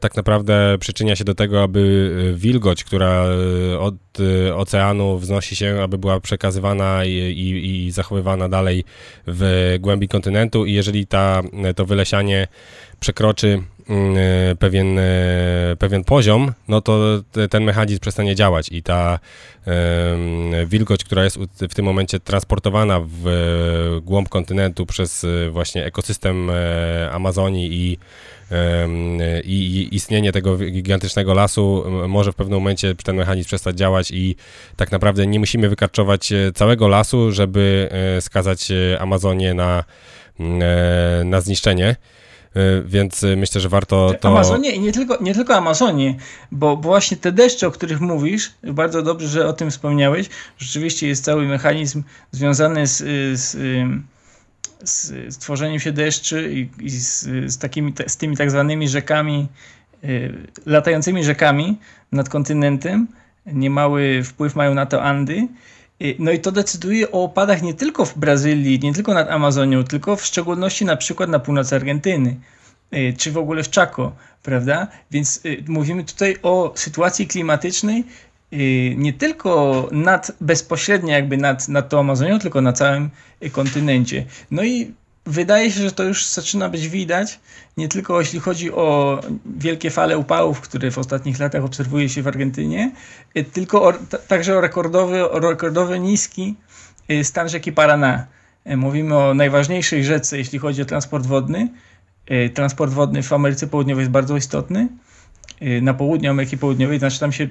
tak 0.00 0.16
naprawdę 0.16 0.76
przyczynia 0.80 1.16
się 1.16 1.24
do 1.24 1.34
tego, 1.34 1.62
aby 1.62 2.34
wilgoć, 2.36 2.84
która 2.84 3.24
od 3.78 3.94
oceanu 4.54 5.18
wznosi 5.18 5.39
się, 5.42 5.80
aby 5.82 5.98
była 5.98 6.20
przekazywana 6.20 7.04
i, 7.04 7.10
i, 7.10 7.86
i 7.86 7.90
zachowywana 7.90 8.48
dalej 8.48 8.84
w 9.26 9.76
głębi 9.80 10.08
kontynentu. 10.08 10.66
I 10.66 10.72
jeżeli 10.72 11.06
ta, 11.06 11.42
to 11.76 11.86
wylesianie 11.86 12.48
przekroczy 13.00 13.62
mm, 13.88 14.16
pewien, 14.56 15.00
pewien 15.78 16.04
poziom, 16.04 16.52
no 16.68 16.80
to 16.80 17.22
ten 17.50 17.64
mechanizm 17.64 18.00
przestanie 18.00 18.34
działać. 18.34 18.68
I 18.72 18.82
ta 18.82 19.18
wilgoć, 20.66 21.04
która 21.04 21.24
jest 21.24 21.38
w 21.60 21.74
tym 21.74 21.84
momencie 21.84 22.20
transportowana 22.20 23.00
w 23.04 24.00
głąb 24.02 24.28
kontynentu 24.28 24.86
przez 24.86 25.26
właśnie 25.50 25.84
ekosystem 25.84 26.50
e, 26.50 27.10
Amazonii 27.12 27.72
i 27.72 27.98
i 29.44 29.88
istnienie 29.92 30.32
tego 30.32 30.56
gigantycznego 30.56 31.34
lasu 31.34 31.84
może 32.08 32.32
w 32.32 32.34
pewnym 32.34 32.58
momencie 32.58 32.94
ten 32.94 33.16
mechanizm 33.16 33.46
przestać 33.46 33.76
działać 33.76 34.10
i 34.10 34.36
tak 34.76 34.92
naprawdę 34.92 35.26
nie 35.26 35.38
musimy 35.38 35.68
wykarczować 35.68 36.32
e, 36.32 36.52
całego 36.54 36.88
lasu, 36.88 37.32
żeby 37.32 37.88
e, 38.16 38.20
skazać 38.20 38.70
e, 38.70 39.00
Amazonię 39.00 39.54
na, 39.54 39.84
na 41.24 41.40
zniszczenie. 41.40 41.96
Więc 42.84 43.26
myślę, 43.36 43.60
że 43.60 43.68
warto 43.68 44.14
to. 44.20 44.28
Amazonie 44.28 44.70
i 44.70 44.80
nie 44.80 44.92
tylko, 44.92 45.18
nie 45.20 45.34
tylko 45.34 45.54
Amazonie, 45.54 46.14
bo, 46.52 46.76
bo 46.76 46.82
właśnie 46.82 47.16
te 47.16 47.32
deszcze, 47.32 47.66
o 47.66 47.70
których 47.70 48.00
mówisz, 48.00 48.52
bardzo 48.62 49.02
dobrze, 49.02 49.28
że 49.28 49.46
o 49.46 49.52
tym 49.52 49.70
wspomniałeś. 49.70 50.28
Rzeczywiście 50.58 51.08
jest 51.08 51.24
cały 51.24 51.46
mechanizm 51.46 52.02
związany 52.32 52.86
z, 52.86 52.98
z 53.40 53.56
z, 54.84 55.38
tworzeniem 55.38 55.80
się 55.80 55.92
deszczy 55.92 56.52
i, 56.52 56.84
i 56.86 56.90
z, 56.90 57.22
z, 57.52 57.58
takimi, 57.58 57.92
z 58.06 58.16
tymi 58.16 58.36
tak 58.36 58.50
zwanymi 58.50 58.88
rzekami, 58.88 59.48
y, 60.04 60.32
latającymi 60.66 61.24
rzekami 61.24 61.78
nad 62.12 62.28
kontynentem. 62.28 63.06
Niemały 63.46 64.22
wpływ 64.22 64.56
mają 64.56 64.74
na 64.74 64.86
to 64.86 65.02
Andy. 65.02 65.48
Y, 66.02 66.14
no 66.18 66.30
i 66.30 66.40
to 66.40 66.52
decyduje 66.52 67.12
o 67.12 67.24
opadach 67.24 67.62
nie 67.62 67.74
tylko 67.74 68.04
w 68.04 68.18
Brazylii, 68.18 68.80
nie 68.82 68.94
tylko 68.94 69.14
nad 69.14 69.28
Amazonią, 69.28 69.84
tylko 69.84 70.16
w 70.16 70.24
szczególności 70.24 70.84
na 70.84 70.96
przykład 70.96 71.30
na 71.30 71.38
północy 71.38 71.76
Argentyny, 71.76 72.36
y, 72.94 73.14
czy 73.18 73.32
w 73.32 73.38
ogóle 73.38 73.62
w 73.62 73.70
Chaco, 73.70 74.12
prawda? 74.42 74.88
Więc 75.10 75.42
mówimy 75.68 76.04
tutaj 76.04 76.36
o 76.42 76.72
sytuacji 76.74 77.26
klimatycznej, 77.26 78.04
Y, 78.04 78.29
nie 78.96 79.12
tylko 79.12 79.88
nad, 79.92 80.32
bezpośrednio 80.40 81.12
jakby 81.12 81.36
nad, 81.36 81.68
nad 81.68 81.88
tą 81.88 82.00
Amazonią, 82.00 82.38
tylko 82.38 82.60
na 82.60 82.72
całym 82.72 83.10
kontynencie. 83.52 84.24
No 84.50 84.64
i 84.64 84.94
wydaje 85.26 85.70
się, 85.70 85.80
że 85.80 85.92
to 85.92 86.02
już 86.02 86.26
zaczyna 86.26 86.68
być 86.68 86.88
widać, 86.88 87.40
nie 87.76 87.88
tylko 87.88 88.20
jeśli 88.20 88.40
chodzi 88.40 88.72
o 88.72 89.20
wielkie 89.46 89.90
fale 89.90 90.18
upałów, 90.18 90.60
które 90.60 90.90
w 90.90 90.98
ostatnich 90.98 91.38
latach 91.38 91.64
obserwuje 91.64 92.08
się 92.08 92.22
w 92.22 92.28
Argentynie, 92.28 92.92
y, 93.36 93.44
tylko 93.44 93.82
o, 93.82 93.92
także 94.28 94.58
o 94.58 94.60
rekordowy, 94.60 95.30
o 95.30 95.40
rekordowy 95.40 96.00
niski 96.00 96.54
y, 97.10 97.24
stan 97.24 97.48
rzeki 97.48 97.72
Paraná. 97.72 98.26
Mówimy 98.76 99.16
o 99.16 99.34
najważniejszej 99.34 100.04
rzece, 100.04 100.38
jeśli 100.38 100.58
chodzi 100.58 100.82
o 100.82 100.84
transport 100.84 101.26
wodny. 101.26 101.68
Transport 102.54 102.92
wodny 102.92 103.22
w 103.22 103.32
Ameryce 103.32 103.66
Południowej 103.66 104.02
jest 104.02 104.10
bardzo 104.10 104.36
istotny. 104.36 104.88
Na 105.82 105.94
południu 105.94 106.30
Ameryki 106.30 106.58
Południowej, 106.58 106.98
znaczy 106.98 107.20
tam 107.20 107.32
się 107.32 107.48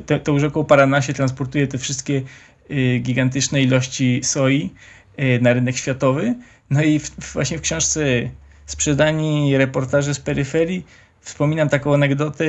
te, 0.00 0.20
tą 0.20 0.38
rzeką 0.38 0.64
Parana 0.64 1.02
się 1.02 1.12
transportuje 1.12 1.66
te 1.66 1.78
wszystkie 1.78 2.22
y, 2.70 2.98
gigantyczne 2.98 3.62
ilości 3.62 4.20
soi 4.24 4.70
y, 5.18 5.38
na 5.42 5.52
rynek 5.52 5.76
światowy. 5.76 6.34
No 6.70 6.82
i 6.82 6.98
w, 6.98 7.32
właśnie 7.32 7.58
w 7.58 7.60
książce 7.60 8.00
Sprzedani 8.66 9.56
reportaże 9.56 10.14
z 10.14 10.20
peryferii 10.20 10.86
wspominam 11.20 11.68
taką 11.68 11.94
anegdotę 11.94 12.44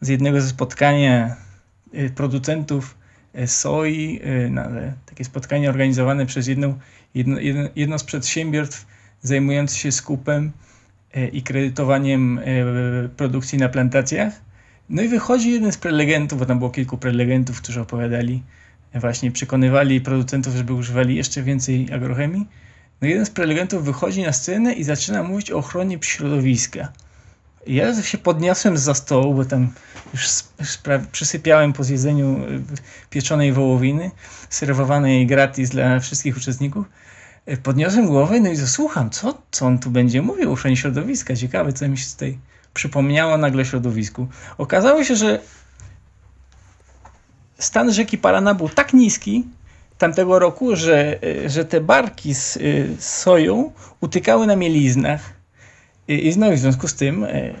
z 0.00 0.08
jednego 0.08 0.40
ze 0.40 0.48
spotkania 0.48 1.36
y, 1.94 2.10
producentów 2.10 2.98
soi, 3.46 4.20
takie 5.06 5.24
spotkanie 5.24 5.68
organizowane 5.68 6.26
przez 6.26 6.46
jedną, 6.46 6.78
jedno, 7.14 7.36
jedno, 7.76 7.98
z 7.98 8.04
przedsiębiorstw 8.04 8.86
zajmujące 9.22 9.76
się 9.76 9.92
skupem 9.92 10.52
i 11.32 11.42
kredytowaniem 11.42 12.40
produkcji 13.16 13.58
na 13.58 13.68
plantacjach. 13.68 14.47
No 14.88 15.02
i 15.02 15.08
wychodzi 15.08 15.52
jeden 15.52 15.72
z 15.72 15.76
prelegentów, 15.76 16.38
bo 16.38 16.46
tam 16.46 16.58
było 16.58 16.70
kilku 16.70 16.98
prelegentów, 16.98 17.62
którzy 17.62 17.80
opowiadali, 17.80 18.42
właśnie 18.94 19.32
przekonywali 19.32 20.00
producentów, 20.00 20.54
żeby 20.54 20.72
używali 20.72 21.16
jeszcze 21.16 21.42
więcej 21.42 21.92
agrochemii. 21.92 22.46
No 23.00 23.08
jeden 23.08 23.26
z 23.26 23.30
prelegentów 23.30 23.84
wychodzi 23.84 24.22
na 24.22 24.32
scenę 24.32 24.72
i 24.72 24.84
zaczyna 24.84 25.22
mówić 25.22 25.50
o 25.50 25.58
ochronie 25.58 25.98
środowiska. 26.00 26.92
Ja 27.66 28.02
się 28.02 28.18
podniosłem 28.18 28.78
za 28.78 28.94
stołu, 28.94 29.34
bo 29.34 29.44
tam 29.44 29.72
już 30.14 30.28
przysypiałem 31.12 31.72
po 31.72 31.84
zjedzeniu 31.84 32.26
e, 32.26 32.60
pieczonej 33.10 33.52
wołowiny, 33.52 34.10
serwowanej 34.50 35.26
gratis 35.26 35.70
dla 35.70 36.00
wszystkich 36.00 36.36
uczestników. 36.36 36.86
E, 37.46 37.56
podniosłem 37.56 38.06
głowę 38.06 38.40
no 38.40 38.50
i 38.50 38.56
zasłucham, 38.56 39.10
co, 39.10 39.42
co 39.50 39.66
on 39.66 39.78
tu 39.78 39.90
będzie 39.90 40.22
mówił 40.22 40.50
o 40.50 40.52
ochronie 40.52 40.76
środowiska. 40.76 41.36
Ciekawe, 41.36 41.72
co 41.72 41.88
mi 41.88 41.98
się 41.98 42.10
tutaj 42.10 42.38
przypomniało 42.78 43.38
nagle 43.38 43.64
środowisku. 43.64 44.28
Okazało 44.58 45.04
się, 45.04 45.16
że 45.16 45.38
stan 47.58 47.92
rzeki 47.92 48.18
Parana 48.18 48.54
był 48.54 48.68
tak 48.68 48.94
niski 48.94 49.44
tamtego 49.98 50.38
roku, 50.38 50.76
że, 50.76 51.18
że 51.46 51.64
te 51.64 51.80
barki 51.80 52.34
z, 52.34 52.58
z 52.98 53.04
soją 53.04 53.72
utykały 54.00 54.46
na 54.46 54.56
mieliznach. 54.56 55.20
I, 56.08 56.34
no, 56.36 56.52
w 56.52 56.58
związku 56.58 56.88
z 56.88 56.94
tym 56.94 57.24
e, 57.24 57.54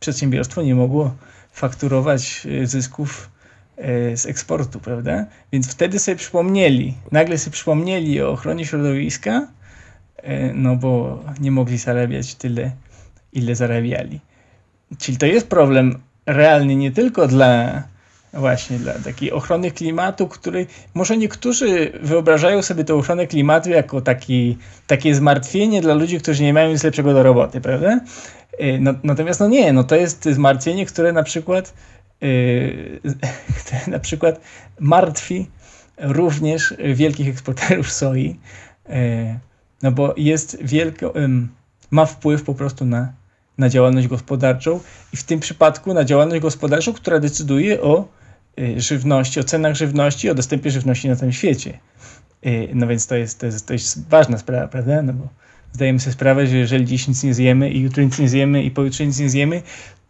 przedsiębiorstwo 0.00 0.62
nie 0.62 0.74
mogło 0.74 1.14
fakturować 1.52 2.46
e, 2.46 2.66
zysków 2.66 3.30
e, 3.76 4.16
z 4.16 4.26
eksportu, 4.26 4.80
prawda? 4.80 5.26
Więc 5.52 5.70
wtedy 5.70 5.98
sobie 5.98 6.16
przypomnieli, 6.16 6.94
nagle 7.12 7.38
sobie 7.38 7.52
przypomnieli 7.52 8.22
o 8.22 8.30
ochronie 8.30 8.66
środowiska, 8.66 9.46
no 10.54 10.76
bo 10.76 11.20
nie 11.40 11.50
mogli 11.50 11.78
zarabiać 11.78 12.34
tyle, 12.34 12.70
ile 13.32 13.54
zarabiali. 13.54 14.20
Czyli 14.98 15.18
to 15.18 15.26
jest 15.26 15.48
problem 15.48 15.98
realny 16.26 16.76
nie 16.76 16.90
tylko 16.90 17.28
dla 17.28 17.82
właśnie 18.34 18.78
dla 18.78 18.92
takiej 18.92 19.32
ochrony 19.32 19.70
klimatu, 19.70 20.28
który 20.28 20.66
może 20.94 21.16
niektórzy 21.16 21.92
wyobrażają 22.02 22.62
sobie 22.62 22.84
tę 22.84 22.94
ochronę 22.94 23.26
klimatu 23.26 23.70
jako 23.70 24.00
taki, 24.00 24.58
takie 24.86 25.14
zmartwienie 25.14 25.80
dla 25.80 25.94
ludzi, 25.94 26.20
którzy 26.20 26.42
nie 26.42 26.52
mają 26.52 26.70
nic 26.70 26.84
lepszego 26.84 27.14
do 27.14 27.22
roboty, 27.22 27.60
prawda? 27.60 28.00
Y, 28.60 28.78
no, 28.80 28.94
natomiast 29.02 29.40
no 29.40 29.48
nie, 29.48 29.72
no 29.72 29.84
to 29.84 29.96
jest 29.96 30.24
zmartwienie, 30.24 30.86
które 30.86 31.12
na 31.12 31.22
przykład 31.22 31.74
yy, 32.20 33.00
na 33.86 33.98
przykład 33.98 34.40
martwi 34.80 35.46
również 35.98 36.74
wielkich 36.94 37.28
eksporterów 37.28 37.92
soi, 37.92 38.36
yy, 38.88 38.94
no 39.82 39.92
bo 39.92 40.14
jest 40.16 40.58
wielko, 40.62 41.12
yy, 41.14 41.28
ma 41.90 42.06
wpływ 42.06 42.42
po 42.42 42.54
prostu 42.54 42.84
na 42.84 43.12
na 43.58 43.68
działalność 43.68 44.08
gospodarczą 44.08 44.80
i 45.12 45.16
w 45.16 45.24
tym 45.24 45.40
przypadku 45.40 45.94
na 45.94 46.04
działalność 46.04 46.42
gospodarczą, 46.42 46.92
która 46.92 47.20
decyduje 47.20 47.80
o 47.80 48.08
y, 48.58 48.80
żywności, 48.80 49.40
o 49.40 49.44
cenach 49.44 49.74
żywności, 49.74 50.30
o 50.30 50.34
dostępie 50.34 50.70
żywności 50.70 51.08
na 51.08 51.16
całym 51.16 51.32
świecie. 51.32 51.78
No 52.74 52.86
więc 52.86 53.06
to 53.06 53.16
jest, 53.16 53.40
to 53.40 53.46
jest, 53.46 53.66
to 53.66 53.72
jest 53.72 54.08
ważna 54.08 54.38
sprawa, 54.38 54.68
prawda? 54.68 55.02
No 55.02 55.12
bo 55.12 55.28
zdajemy 55.72 56.00
sobie 56.00 56.12
sprawę, 56.12 56.46
że 56.46 56.56
jeżeli 56.56 56.84
dziś 56.84 57.08
nic 57.08 57.22
nie 57.22 57.34
zjemy 57.34 57.70
i 57.70 57.80
jutro 57.80 58.02
nic 58.02 58.18
nie 58.18 58.28
zjemy 58.28 58.62
i 58.62 58.70
pojutrze 58.70 59.06
nic 59.06 59.18
nie 59.18 59.30
zjemy, 59.30 59.62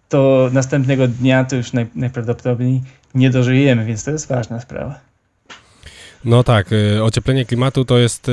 to 0.08 0.50
następnego 0.52 1.08
dnia 1.08 1.44
to 1.44 1.56
już 1.56 1.72
naj, 1.72 1.86
najprawdopodobniej 1.94 2.82
nie 3.14 3.30
dożyjemy, 3.30 3.84
więc 3.84 4.04
to 4.04 4.10
jest 4.10 4.28
ważna 4.28 4.60
sprawa. 4.60 5.13
No 6.24 6.44
tak, 6.44 6.72
y, 6.72 7.02
ocieplenie 7.02 7.44
klimatu 7.44 7.84
to 7.84 7.98
jest 7.98 8.28
y, 8.28 8.32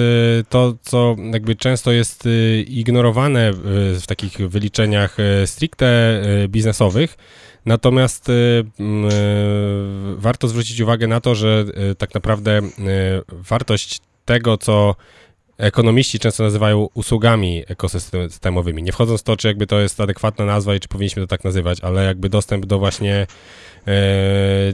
to, 0.49 0.73
co 0.81 1.15
jakby 1.33 1.55
często 1.55 1.91
jest 1.91 2.25
y, 2.25 2.65
ignorowane 2.67 3.51
w 3.53 4.03
takich 4.07 4.37
wyliczeniach 4.49 5.17
stricte 5.45 6.21
biznesowych. 6.47 7.17
Natomiast 7.65 8.31
warto 10.15 10.47
zwrócić 10.47 10.79
uwagę 10.79 11.07
na 11.07 11.21
to, 11.21 11.35
że 11.35 11.65
tak 11.97 12.13
naprawdę 12.13 12.61
wartość 13.27 13.99
tego, 14.25 14.57
co 14.57 14.95
ekonomiści 15.57 16.19
często 16.19 16.43
nazywają 16.43 16.87
usługami 16.93 17.63
ekosystemowymi. 17.67 18.83
Nie 18.83 18.91
wchodząc 18.91 19.21
w 19.21 19.23
to, 19.23 19.37
czy 19.37 19.47
jakby 19.47 19.67
to 19.67 19.79
jest 19.79 20.01
adekwatna 20.01 20.45
nazwa 20.45 20.75
i 20.75 20.79
czy 20.79 20.87
powinniśmy 20.87 21.21
to 21.21 21.27
tak 21.27 21.43
nazywać, 21.43 21.81
ale 21.81 22.05
jakby 22.05 22.29
dostęp 22.29 22.65
do 22.65 22.79
właśnie 22.79 23.27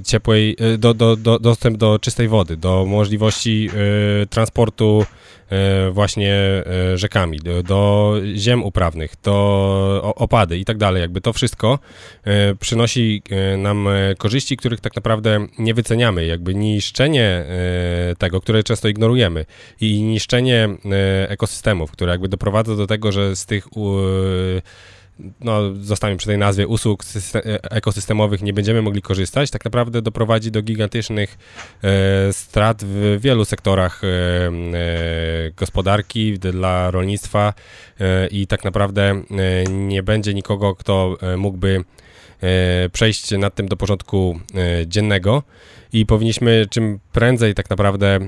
ciepłej, 0.03 0.55
e, 0.59 0.77
do, 0.77 0.93
do, 0.93 1.15
do, 1.15 1.39
dostęp 1.39 1.77
do 1.77 1.99
czystej 1.99 2.27
wody, 2.27 2.57
do 2.57 2.85
możliwości 2.85 3.69
e, 4.23 4.25
transportu 4.25 5.05
E, 5.49 5.91
właśnie 5.91 6.33
e, 6.33 6.97
rzekami, 6.97 7.39
do, 7.39 7.63
do 7.63 8.13
ziem 8.35 8.63
uprawnych, 8.63 9.13
do 9.23 10.13
opady 10.15 10.57
i 10.57 10.65
tak 10.65 10.77
dalej. 10.77 11.01
Jakby 11.01 11.21
to 11.21 11.33
wszystko 11.33 11.79
e, 12.23 12.55
przynosi 12.55 13.21
nam 13.57 13.87
korzyści, 14.17 14.57
których 14.57 14.79
tak 14.79 14.95
naprawdę 14.95 15.47
nie 15.59 15.73
wyceniamy. 15.73 16.25
Jakby 16.25 16.55
niszczenie 16.55 17.45
tego, 18.17 18.41
które 18.41 18.63
często 18.63 18.87
ignorujemy 18.87 19.45
i 19.81 20.01
niszczenie 20.01 20.69
ekosystemów, 21.27 21.91
które 21.91 22.11
jakby 22.11 22.27
doprowadza 22.27 22.75
do 22.75 22.87
tego, 22.87 23.11
że 23.11 23.35
z 23.35 23.45
tych 23.45 23.67
no, 25.39 25.75
zostańmy 25.75 26.17
przy 26.17 26.27
tej 26.27 26.37
nazwie, 26.37 26.67
usług 26.67 27.03
ekosystemowych 27.71 28.41
nie 28.41 28.53
będziemy 28.53 28.81
mogli 28.81 29.01
korzystać, 29.01 29.51
tak 29.51 29.65
naprawdę 29.65 30.01
doprowadzi 30.01 30.51
do 30.51 30.61
gigantycznych 30.61 31.37
e, 31.83 32.33
strat 32.33 32.83
w 32.83 33.17
wielu 33.21 33.45
sektorach 33.45 34.03
e, 34.03 34.07
e, 34.07 35.51
gospodarki, 35.57 36.39
dla 36.39 36.91
rolnictwa 36.91 37.53
e, 37.99 38.27
i 38.27 38.47
tak 38.47 38.63
naprawdę 38.63 39.03
e, 39.03 39.23
nie 39.63 40.03
będzie 40.03 40.33
nikogo, 40.33 40.75
kto 40.75 41.17
e, 41.21 41.37
mógłby 41.37 41.83
przejść 42.91 43.31
nad 43.31 43.55
tym 43.55 43.67
do 43.67 43.77
porządku 43.77 44.39
dziennego. 44.85 45.43
I 45.93 46.05
powinniśmy 46.05 46.65
czym 46.69 46.99
prędzej 47.11 47.53
tak 47.53 47.69
naprawdę 47.69 48.07
e, 48.07 48.19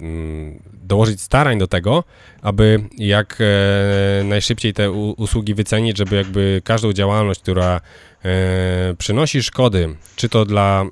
mm, 0.00 0.58
dołożyć 0.72 1.20
starań 1.20 1.58
do 1.58 1.66
tego, 1.66 2.04
aby 2.42 2.80
jak 2.98 3.38
e, 3.40 4.24
najszybciej 4.24 4.72
te 4.72 4.90
usługi 4.90 5.54
wycenić, 5.54 5.98
żeby 5.98 6.16
jakby 6.16 6.62
każdą 6.64 6.92
działalność, 6.92 7.40
która 7.40 7.80
e, 8.24 8.94
przynosi 8.98 9.42
szkody, 9.42 9.96
czy 10.16 10.28
to 10.28 10.44
dla 10.44 10.84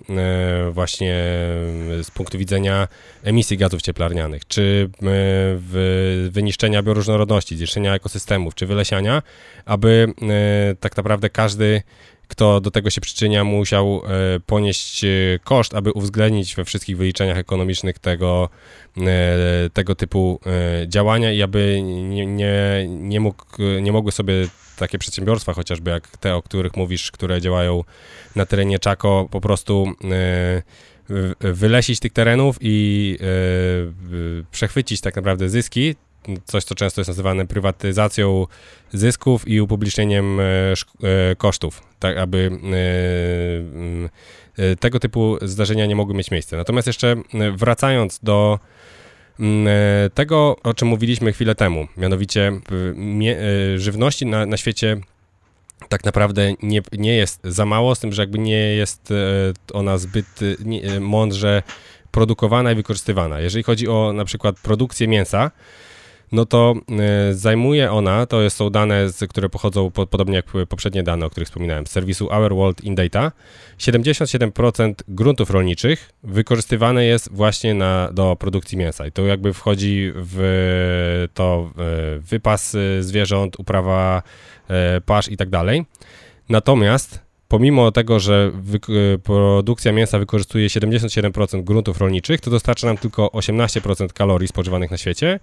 właśnie 0.73 1.15
z 2.03 2.11
punktu 2.15 2.39
widzenia 2.39 2.89
emisji 3.25 3.57
gazów 3.57 3.83
cieplarnianych, 3.83 4.49
czy 4.49 4.91
wyniszczenia 6.31 6.83
bioróżnorodności, 6.83 7.57
zniszczenia 7.57 7.95
ekosystemów, 7.95 8.55
czy 8.55 8.67
wylesiania, 8.67 9.23
aby 9.65 10.13
tak 10.81 10.97
naprawdę 10.97 11.31
każdy 11.31 11.83
kto 12.33 12.61
do 12.61 12.71
tego 12.71 12.91
się 12.91 13.01
przyczynia, 13.01 13.45
musiał 13.45 14.03
e, 14.05 14.41
ponieść 14.41 15.05
e, 15.05 15.09
koszt, 15.45 15.75
aby 15.75 15.93
uwzględnić 15.93 16.55
we 16.55 16.65
wszystkich 16.65 16.97
wyliczeniach 16.97 17.39
ekonomicznych 17.39 17.99
tego, 17.99 18.49
e, 18.97 19.71
tego 19.73 19.95
typu 19.95 20.41
działania 20.87 21.33
i 21.33 21.43
aby 21.43 21.81
nie, 21.83 22.27
nie, 22.27 22.87
nie, 22.89 23.21
mógł, 23.21 23.45
nie 23.81 23.93
mogły 23.93 24.13
sobie 24.13 24.35
takie 24.77 24.99
przedsiębiorstwa, 24.99 25.53
chociażby 25.53 25.91
jak 25.91 26.17
te, 26.17 26.35
o 26.35 26.43
których 26.43 26.77
mówisz, 26.77 27.11
które 27.11 27.41
działają 27.41 27.85
na 28.37 28.47
terenie 28.47 28.79
Czako, 28.79 29.29
po 29.31 29.41
prostu 29.41 29.87
wylesić 31.41 32.01
tych 32.01 32.13
terenów 32.13 32.57
i 32.61 33.19
przechwycić 34.51 35.01
tak 35.01 35.17
naprawdę 35.17 35.49
zyski, 35.49 35.95
coś, 36.45 36.65
co 36.65 36.75
często 36.75 37.01
jest 37.01 37.09
nazywane 37.09 37.47
prywatyzacją 37.47 38.47
zysków 38.93 39.49
i 39.49 39.61
upublicznieniem 39.61 40.41
e, 40.41 40.45
e, 40.45 40.75
kosztów, 41.37 41.83
tak 41.99 42.17
aby 42.17 42.51
e, 44.59 44.77
tego 44.77 45.01
typu 45.01 45.37
zdarzenia 45.43 45.87
nie 45.87 45.97
mogły 45.97 46.15
mieć 46.15 46.31
miejsca. 46.31 46.57
Natomiast 46.57 46.87
jeszcze 46.87 47.17
wracając 47.57 48.21
do 48.23 48.59
tego, 50.15 50.57
o 50.63 50.75
czym 50.75 50.89
mówiliśmy 50.89 51.33
chwilę 51.33 51.55
temu, 51.55 51.87
mianowicie 51.97 52.53
żywności 53.77 54.27
na, 54.27 54.47
na 54.47 54.57
świecie 54.57 54.97
tak 55.89 56.05
naprawdę 56.05 56.55
nie, 56.63 56.83
nie 56.93 57.17
jest 57.17 57.41
za 57.45 57.67
mało, 57.67 57.95
z 57.95 58.01
tym, 58.01 58.13
że 58.13 58.23
jakby 58.23 58.39
nie 58.39 58.75
jest 58.75 59.13
ona 59.73 59.99
zbyt 59.99 60.27
mądrze 61.01 61.63
produkowana 62.11 62.73
i 62.73 62.75
wykorzystywana. 62.75 63.41
Jeżeli 63.41 63.63
chodzi 63.63 63.89
o 63.89 64.13
na 64.13 64.25
przykład 64.25 64.57
produkcję 64.61 65.09
mięsa, 65.09 65.51
no 66.33 66.47
to 66.47 66.75
y, 67.31 67.35
zajmuje 67.35 67.93
ona, 67.93 68.27
to 68.27 68.51
są 68.51 68.71
dane, 68.71 69.07
które 69.29 69.49
pochodzą 69.49 69.91
po, 69.91 70.07
podobnie 70.07 70.37
jak 70.37 70.47
poprzednie 70.69 71.03
dane, 71.03 71.27
o 71.27 71.31
których 71.31 71.49
wspominałem, 71.49 71.87
z 71.87 71.91
serwisu 71.91 72.29
Our 72.31 72.55
World 72.55 72.85
in 72.85 72.95
Data. 72.95 73.33
77% 73.79 74.95
gruntów 75.09 75.51
rolniczych 75.51 76.13
wykorzystywane 76.23 77.05
jest 77.05 77.33
właśnie 77.33 77.75
na, 77.75 78.11
do 78.13 78.37
produkcji 78.37 78.79
mięsa 78.79 79.07
i 79.07 79.13
to 79.13 79.23
jakby 79.23 79.53
wchodzi 79.53 80.13
w 80.15 81.29
to 81.35 81.71
w 81.77 82.21
wypas 82.29 82.77
zwierząt, 83.01 83.61
uprawa 83.61 84.23
pasz 85.07 85.29
i 85.29 85.37
tak 85.37 85.51
dalej. 85.51 85.85
Natomiast 86.49 87.32
pomimo 87.53 87.93
tego, 87.93 88.21
że 88.21 88.53
produkcja 89.23 89.93
mięsa 89.93 90.19
wykorzystuje 90.19 90.69
77% 90.69 91.65
gruntów 91.65 91.99
rolniczych, 91.99 92.41
to 92.41 92.51
dostarcza 92.51 92.87
nam 92.87 92.97
tylko 92.97 93.27
18% 93.27 94.13
kalorii 94.13 94.49
spożywanych 94.49 94.91
na 94.91 94.97
świecie 94.97 95.41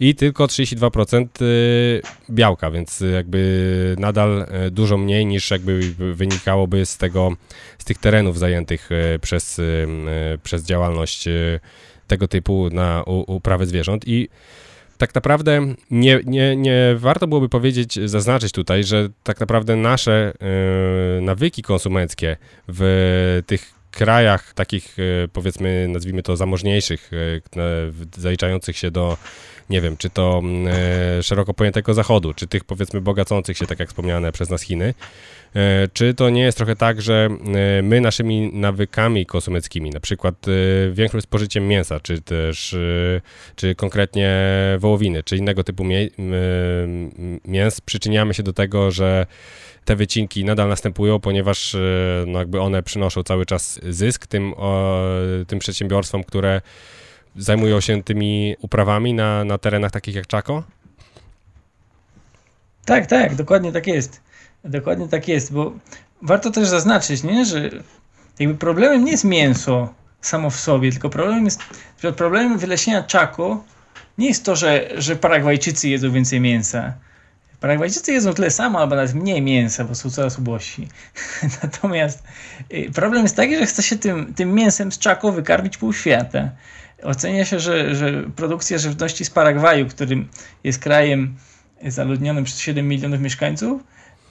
i 0.00 0.14
tylko 0.14 0.46
32% 0.46 1.26
y, 1.42 2.02
białka, 2.30 2.70
więc 2.70 3.04
jakby 3.14 3.96
nadal 3.98 4.46
y, 4.66 4.70
dużo 4.70 4.98
mniej 4.98 5.26
niż 5.26 5.50
jakby 5.50 5.80
wynikałoby 6.14 6.86
z 6.86 6.96
tego, 6.96 7.32
z 7.78 7.84
tych 7.84 7.98
terenów 7.98 8.38
zajętych 8.38 8.92
y, 8.92 9.18
przez, 9.18 9.60
przez 10.42 10.64
działalność 10.64 11.28
tego 12.06 12.28
typu 12.28 12.68
na 12.72 13.02
uprawę 13.06 13.66
zwierząt. 13.66 14.08
I 14.08 14.28
tak 14.98 15.14
naprawdę 15.14 15.74
nie, 15.90 16.20
nie, 16.26 16.56
nie 16.56 16.94
warto 16.96 17.26
byłoby 17.26 17.48
powiedzieć, 17.48 17.98
zaznaczyć 18.04 18.52
tutaj, 18.52 18.84
że 18.84 19.08
tak 19.22 19.40
naprawdę 19.40 19.76
nasze 19.76 20.32
nawyki 21.20 21.62
konsumenckie 21.62 22.36
w 22.68 23.42
tych 23.46 23.78
krajach 23.90 24.54
takich, 24.54 24.96
powiedzmy, 25.32 25.86
nazwijmy 25.88 26.22
to 26.22 26.36
zamożniejszych, 26.36 27.10
zaliczających 28.16 28.76
się 28.76 28.90
do 28.90 29.16
nie 29.70 29.80
wiem, 29.80 29.96
czy 29.96 30.10
to 30.10 30.40
mm, 30.44 30.74
e, 31.18 31.22
szeroko 31.22 31.54
pojętego 31.54 31.94
Zachodu, 31.94 32.34
czy 32.34 32.46
tych 32.46 32.64
powiedzmy 32.64 33.00
bogacących 33.00 33.58
się, 33.58 33.66
tak 33.66 33.78
jak 33.78 33.88
wspomniane 33.88 34.32
przez 34.32 34.50
nas 34.50 34.62
Chiny, 34.62 34.94
e, 35.56 35.88
czy 35.92 36.14
to 36.14 36.30
nie 36.30 36.42
jest 36.42 36.58
trochę 36.58 36.76
tak, 36.76 37.02
że 37.02 37.28
e, 37.78 37.82
my 37.82 38.00
naszymi 38.00 38.50
nawykami 38.52 39.26
konsumenckimi, 39.26 39.90
na 39.90 40.00
przykład 40.00 40.46
większym 40.92 41.20
spożyciem 41.20 41.68
mięsa, 41.68 42.00
czy 42.00 42.20
też, 42.20 42.76
czy 43.56 43.74
konkretnie 43.74 44.38
wołowiny, 44.78 45.22
czy 45.22 45.36
innego 45.36 45.64
typu 45.64 45.84
mięs, 47.44 47.80
przyczyniamy 47.80 48.34
się 48.34 48.42
do 48.42 48.52
tego, 48.52 48.90
że 48.90 49.26
te 49.84 49.96
wycinki 49.96 50.44
nadal 50.44 50.68
następują, 50.68 51.20
ponieważ 51.20 51.76
no 52.26 52.38
jakby 52.38 52.60
one 52.60 52.82
przynoszą 52.82 53.22
cały 53.22 53.46
czas 53.46 53.80
zysk 53.88 54.26
tym, 54.26 54.54
tym 55.46 55.58
przedsiębiorstwom, 55.58 56.24
które 56.24 56.60
zajmują 57.38 57.80
się 57.80 58.02
tymi 58.02 58.56
uprawami 58.60 59.14
na, 59.14 59.44
na 59.44 59.58
terenach 59.58 59.90
takich 59.90 60.14
jak 60.14 60.26
Czako? 60.26 60.64
Tak, 62.84 63.06
tak, 63.06 63.34
dokładnie 63.34 63.72
tak 63.72 63.86
jest. 63.86 64.20
Dokładnie 64.64 65.08
tak 65.08 65.28
jest, 65.28 65.52
bo 65.52 65.72
warto 66.22 66.50
też 66.50 66.68
zaznaczyć, 66.68 67.22
nie, 67.22 67.44
że 67.44 67.70
jakby 68.38 68.54
problemem 68.54 69.04
nie 69.04 69.10
jest 69.10 69.24
mięso 69.24 69.94
samo 70.20 70.50
w 70.50 70.56
sobie, 70.56 70.92
tylko 70.92 71.10
problemem 71.10 71.44
jest, 71.44 71.60
problemem 72.16 72.58
wylesienia 72.58 73.02
Czako 73.02 73.64
nie 74.18 74.28
jest 74.28 74.44
to, 74.44 74.56
że, 74.56 74.88
że 74.96 75.16
Paragwajczycy 75.16 75.88
jedzą 75.88 76.12
więcej 76.12 76.40
mięsa. 76.40 76.92
Paragwajczycy 77.60 78.12
jedzą 78.12 78.34
tyle 78.34 78.50
samo, 78.50 78.78
albo 78.78 78.96
nawet 78.96 79.14
mniej 79.14 79.42
mięsa, 79.42 79.84
bo 79.84 79.94
są 79.94 80.10
coraz 80.10 80.38
ubożsi. 80.38 80.88
Natomiast 81.62 82.22
y, 82.72 82.90
problem 82.94 83.22
jest 83.22 83.36
taki, 83.36 83.56
że 83.56 83.66
chce 83.66 83.82
się 83.82 83.96
tym, 83.96 84.34
tym 84.34 84.54
mięsem 84.54 84.92
z 84.92 84.98
Czako 84.98 85.32
wykarmić 85.32 85.76
pół 85.76 85.92
świata. 85.92 86.50
Ocenia 87.02 87.44
się, 87.44 87.60
że, 87.60 87.94
że 87.94 88.22
produkcja 88.36 88.78
żywności 88.78 89.24
z 89.24 89.30
Paragwaju, 89.30 89.86
którym 89.86 90.28
jest 90.64 90.78
krajem 90.78 91.34
zaludnionym 91.86 92.44
przez 92.44 92.60
7 92.60 92.88
milionów 92.88 93.20
mieszkańców, 93.20 93.82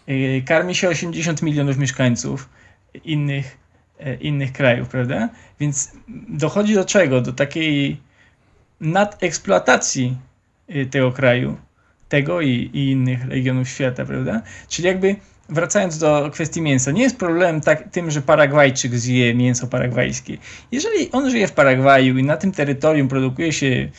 y, 0.09 0.43
karmi 0.45 0.75
się 0.75 0.89
80 0.89 1.41
milionów 1.41 1.77
mieszkańców 1.77 2.49
innych, 3.03 3.57
e, 3.99 4.15
innych 4.15 4.53
krajów, 4.53 4.89
prawda? 4.89 5.29
Więc 5.59 5.91
dochodzi 6.29 6.73
do 6.73 6.85
czego? 6.85 7.21
Do 7.21 7.33
takiej 7.33 7.97
nadeksploatacji 8.81 10.17
y, 10.75 10.85
tego 10.85 11.11
kraju, 11.11 11.57
tego 12.09 12.41
i, 12.41 12.69
i 12.73 12.91
innych 12.91 13.25
regionów 13.25 13.69
świata, 13.69 14.05
prawda? 14.05 14.41
Czyli 14.67 14.87
jakby 14.87 15.15
wracając 15.49 15.97
do 15.97 16.29
kwestii 16.33 16.61
mięsa, 16.61 16.91
nie 16.91 17.01
jest 17.03 17.17
problem 17.17 17.61
tak, 17.61 17.89
tym, 17.91 18.11
że 18.11 18.21
Paragwajczyk 18.21 18.95
zje 18.95 19.33
mięso 19.33 19.67
paragwajskie. 19.67 20.37
Jeżeli 20.71 21.11
on 21.11 21.29
żyje 21.29 21.47
w 21.47 21.51
Paragwaju 21.51 22.17
i 22.17 22.23
na 22.23 22.37
tym 22.37 22.51
terytorium 22.51 23.07
produkuje 23.07 23.53
się 23.53 23.89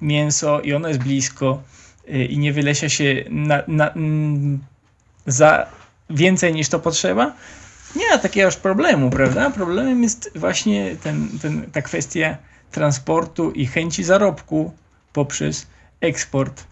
mięso 0.00 0.60
i 0.60 0.74
ono 0.74 0.88
jest 0.88 1.00
blisko 1.00 1.62
y, 2.08 2.24
i 2.24 2.38
nie 2.38 2.52
wylesia 2.52 2.88
się 2.88 3.24
na, 3.30 3.62
na, 3.68 3.94
za 5.26 5.66
więcej 6.10 6.54
niż 6.54 6.68
to 6.68 6.80
potrzeba, 6.80 7.32
nie 7.96 8.10
ma 8.10 8.18
takiego 8.18 8.46
już 8.46 8.56
problemu, 8.56 9.10
prawda? 9.10 9.50
Problemem 9.50 10.02
jest 10.02 10.30
właśnie 10.34 10.96
ten, 11.02 11.28
ten, 11.42 11.70
ta 11.72 11.82
kwestia 11.82 12.36
transportu 12.70 13.50
i 13.50 13.66
chęci 13.66 14.04
zarobku 14.04 14.72
poprzez 15.12 15.66
eksport 16.00 16.64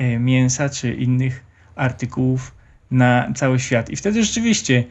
y, 0.00 0.18
mięsa 0.18 0.68
czy 0.68 0.94
innych 0.94 1.44
artykułów 1.76 2.52
na 2.94 3.32
cały 3.36 3.60
świat. 3.60 3.90
I 3.90 3.96
wtedy 3.96 4.24
rzeczywiście 4.24 4.84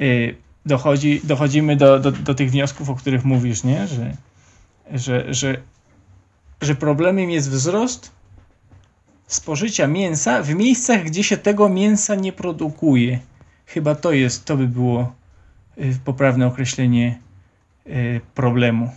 y, 0.00 0.34
dochodzi, 0.66 1.20
dochodzimy 1.24 1.76
do, 1.76 1.98
do, 1.98 2.12
do 2.12 2.34
tych 2.34 2.50
wniosków, 2.50 2.90
o 2.90 2.94
których 2.94 3.24
mówisz, 3.24 3.64
nie? 3.64 3.86
Że, 3.86 4.16
że, 4.92 5.34
że, 5.34 5.56
że 6.60 6.74
problemem 6.74 7.30
jest 7.30 7.50
wzrost 7.50 8.10
spożycia 9.26 9.86
mięsa 9.86 10.42
w 10.42 10.54
miejscach, 10.54 11.04
gdzie 11.04 11.24
się 11.24 11.36
tego 11.36 11.68
mięsa 11.68 12.14
nie 12.14 12.32
produkuje. 12.32 13.18
Chyba 13.66 13.94
to 13.94 14.12
jest, 14.12 14.44
to 14.44 14.56
by 14.56 14.68
było 14.68 15.14
y, 15.78 15.98
poprawne 16.04 16.46
określenie 16.46 17.18
y, 17.86 18.20
problemu. 18.34 18.90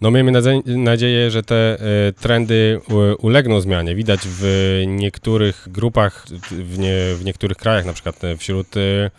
No 0.00 0.10
miejmy 0.10 0.32
nadzieję, 0.66 1.30
że 1.30 1.42
te 1.42 1.56
e, 1.56 2.12
trendy 2.12 2.80
ulegną 3.18 3.60
zmianie. 3.60 3.94
Widać 3.94 4.20
w 4.24 4.44
niektórych 4.86 5.68
grupach, 5.70 6.26
w, 6.50 6.78
nie, 6.78 6.94
w 7.14 7.24
niektórych 7.24 7.56
krajach, 7.56 7.84
na 7.84 7.92
przykład 7.92 8.24
e, 8.24 8.36
wśród 8.36 8.66
e, 8.76 9.10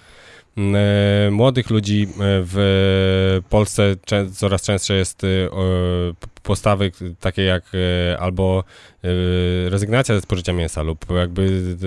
młodych 1.32 1.70
ludzi 1.70 2.08
w 2.20 3.42
Polsce 3.50 3.96
coraz 4.34 4.62
częstsze 4.62 4.94
jest 4.94 5.22
postawy 6.44 6.92
takie 7.20 7.44
jak 7.44 7.64
albo 8.20 8.64
rezygnacja 9.70 10.16
ze 10.16 10.22
spożycia 10.22 10.54
mięsa 10.54 10.84
lub 10.84 11.06
jakby 11.18 11.78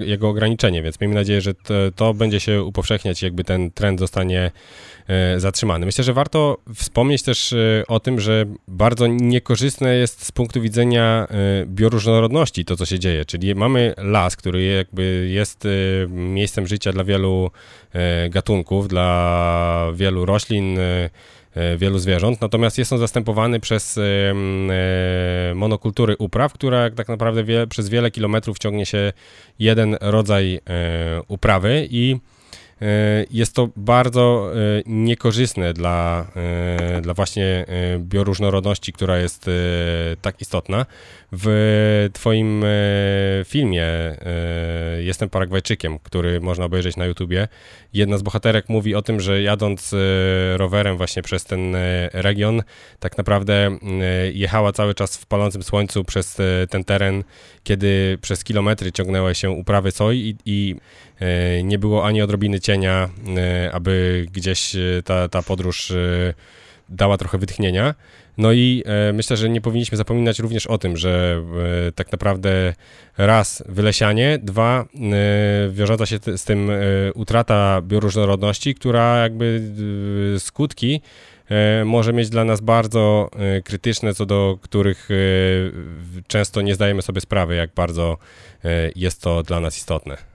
jego 0.00 0.28
ograniczenie, 0.28 0.82
więc 0.82 1.00
miejmy 1.00 1.14
nadzieję, 1.14 1.40
że 1.40 1.54
to, 1.54 1.74
to 1.96 2.14
będzie 2.14 2.40
się 2.40 2.62
upowszechniać, 2.62 3.22
jakby 3.22 3.44
ten 3.44 3.70
trend 3.70 4.00
zostanie 4.00 4.50
E, 5.08 5.40
zatrzymany. 5.40 5.86
Myślę, 5.86 6.04
że 6.04 6.12
warto 6.12 6.58
wspomnieć 6.74 7.22
też 7.22 7.52
e, 7.52 7.84
o 7.88 8.00
tym, 8.00 8.20
że 8.20 8.46
bardzo 8.68 9.06
niekorzystne 9.06 9.94
jest 9.94 10.24
z 10.26 10.32
punktu 10.32 10.60
widzenia 10.60 11.26
e, 11.30 11.66
bioróżnorodności 11.66 12.64
to, 12.64 12.76
co 12.76 12.86
się 12.86 12.98
dzieje, 12.98 13.24
czyli 13.24 13.54
mamy 13.54 13.94
las, 13.98 14.36
który 14.36 14.64
jakby 14.64 15.28
jest 15.30 15.68
miejscem 16.08 16.66
życia 16.66 16.92
dla 16.92 17.04
wielu 17.04 17.50
gatunków, 18.30 18.88
dla 18.88 19.86
wielu 19.94 20.26
roślin, 20.26 20.78
wielu 21.76 21.98
zwierząt, 21.98 22.40
natomiast 22.40 22.78
jest 22.78 22.92
on 22.92 22.98
zastępowany 22.98 23.60
przez 23.60 23.98
monokultury 25.54 26.16
upraw, 26.16 26.52
która 26.52 26.90
tak 26.90 27.08
naprawdę 27.08 27.44
wie, 27.44 27.66
przez 27.66 27.88
wiele 27.88 28.10
kilometrów 28.10 28.58
ciągnie 28.58 28.86
się 28.86 29.12
jeden 29.58 29.96
rodzaj 30.00 30.60
uprawy 31.28 31.88
i 31.90 32.16
E, 32.16 32.31
jest 33.30 33.54
to 33.54 33.68
bardzo 33.76 34.52
e, 34.54 34.82
niekorzystne 34.86 35.72
dla, 35.72 36.26
e, 36.36 37.00
dla 37.00 37.14
właśnie 37.14 37.66
bioróżnorodności, 37.98 38.92
która 38.92 39.18
jest 39.18 39.50
tak 40.22 40.40
istotna. 40.40 40.86
W 41.32 42.08
Twoim 42.12 42.64
filmie 43.44 43.86
Jestem 44.98 45.30
Paragwajczykiem, 45.30 45.98
który 45.98 46.40
można 46.40 46.64
obejrzeć 46.64 46.96
na 46.96 47.06
YouTubie, 47.06 47.48
jedna 47.92 48.18
z 48.18 48.22
bohaterek 48.22 48.68
mówi 48.68 48.94
o 48.94 49.02
tym, 49.02 49.20
że 49.20 49.42
jadąc 49.42 49.94
rowerem 50.56 50.96
właśnie 50.96 51.22
przez 51.22 51.44
ten 51.44 51.76
region, 52.12 52.62
tak 53.00 53.18
naprawdę 53.18 53.78
jechała 54.32 54.72
cały 54.72 54.94
czas 54.94 55.16
w 55.16 55.26
palącym 55.26 55.62
słońcu 55.62 56.04
przez 56.04 56.38
ten 56.70 56.84
teren, 56.84 57.24
kiedy 57.64 58.18
przez 58.22 58.44
kilometry 58.44 58.92
ciągnęły 58.92 59.34
się 59.34 59.50
uprawy 59.50 59.90
soi 59.90 60.18
i, 60.18 60.36
i 60.46 60.76
E, 61.11 61.11
nie 61.64 61.78
było 61.78 62.06
ani 62.06 62.22
odrobiny 62.22 62.60
cienia, 62.60 63.08
e, 63.36 63.72
aby 63.72 64.26
gdzieś 64.32 64.76
e, 64.76 64.78
ta, 65.04 65.28
ta 65.28 65.42
podróż 65.42 65.92
dała 66.88 67.18
trochę 67.18 67.38
wytchnienia. 67.38 67.94
No 68.38 68.52
i 68.52 68.84
myślę, 69.12 69.36
że 69.36 69.48
nie 69.48 69.60
powinniśmy 69.60 69.98
zapominać 69.98 70.38
również 70.38 70.66
o 70.66 70.78
tym, 70.78 70.96
że 70.96 71.42
tak 71.94 72.12
naprawdę 72.12 72.74
raz 73.18 73.62
wylesianie, 73.68 74.38
dwa 74.42 74.84
wiążąca 75.70 76.06
się 76.06 76.18
z 76.36 76.44
tym 76.44 76.70
utrata 77.14 77.82
bioróżnorodności, 77.82 78.74
która 78.74 79.16
jakby 79.16 79.72
skutki 80.38 81.00
może 81.84 82.12
mieć 82.12 82.28
dla 82.28 82.44
nas 82.44 82.60
bardzo 82.60 83.30
krytyczne, 83.64 84.14
co 84.14 84.26
do 84.26 84.58
których 84.62 85.08
często 86.26 86.62
nie 86.62 86.74
zdajemy 86.74 87.02
sobie 87.02 87.20
sprawy, 87.20 87.54
jak 87.54 87.74
bardzo 87.74 88.18
jest 88.96 89.22
to 89.22 89.42
dla 89.42 89.60
nas 89.60 89.76
istotne. 89.76 90.31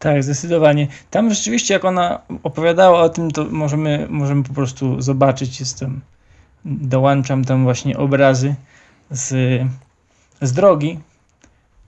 Tak, 0.00 0.22
zdecydowanie. 0.22 0.88
Tam 1.10 1.34
rzeczywiście, 1.34 1.74
jak 1.74 1.84
ona 1.84 2.20
opowiadała 2.42 3.00
o 3.00 3.08
tym, 3.08 3.30
to 3.30 3.44
możemy, 3.44 4.06
możemy 4.10 4.42
po 4.42 4.54
prostu 4.54 5.00
zobaczyć. 5.00 5.60
Jestem, 5.60 6.00
dołączam 6.64 7.44
tam 7.44 7.64
właśnie 7.64 7.98
obrazy 7.98 8.54
z, 9.10 9.28
z 10.40 10.52
drogi 10.52 10.98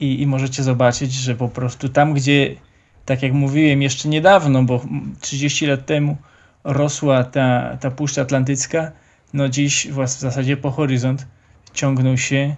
i, 0.00 0.22
i 0.22 0.26
możecie 0.26 0.62
zobaczyć, 0.62 1.12
że 1.12 1.34
po 1.34 1.48
prostu 1.48 1.88
tam, 1.88 2.14
gdzie, 2.14 2.56
tak 3.04 3.22
jak 3.22 3.32
mówiłem 3.32 3.82
jeszcze 3.82 4.08
niedawno, 4.08 4.62
bo 4.62 4.84
30 5.20 5.66
lat 5.66 5.86
temu 5.86 6.16
rosła 6.64 7.24
ta, 7.24 7.76
ta 7.80 7.90
Puszcza 7.90 8.22
Atlantycka, 8.22 8.92
no 9.34 9.48
dziś 9.48 9.88
w 9.90 10.08
zasadzie 10.08 10.56
po 10.56 10.70
horyzont 10.70 11.26
ciągną 11.74 12.16
się 12.16 12.56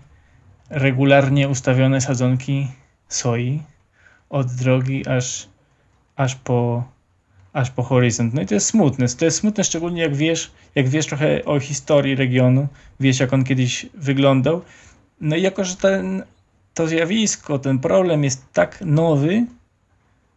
regularnie 0.71 1.49
ustawione 1.49 2.01
sadzonki 2.01 2.69
soi 3.09 3.74
od 4.31 4.47
drogi 4.47 5.09
aż, 5.09 5.49
aż, 6.17 6.35
po, 6.35 6.85
aż 7.53 7.71
po 7.71 7.83
horyzont. 7.83 8.35
No 8.35 8.43
i 8.43 8.47
to 8.47 8.55
jest 8.55 8.67
smutne. 8.67 9.09
To 9.09 9.25
jest 9.25 9.39
smutne 9.39 9.65
szczególnie 9.65 10.03
jak 10.03 10.17
wiesz, 10.17 10.51
jak 10.75 10.89
wiesz 10.89 11.07
trochę 11.07 11.45
o 11.45 11.61
historii 11.61 12.15
regionu, 12.15 12.69
wiesz 13.01 13.21
jak 13.21 13.33
on 13.33 13.45
kiedyś 13.45 13.87
wyglądał. 13.95 14.63
No 15.21 15.37
i 15.37 15.43
jako, 15.43 15.65
że 15.65 15.77
ten, 15.77 16.23
to 16.75 16.87
zjawisko, 16.87 17.59
ten 17.59 17.79
problem 17.79 18.25
jest 18.25 18.53
tak 18.53 18.81
nowy, 18.87 19.47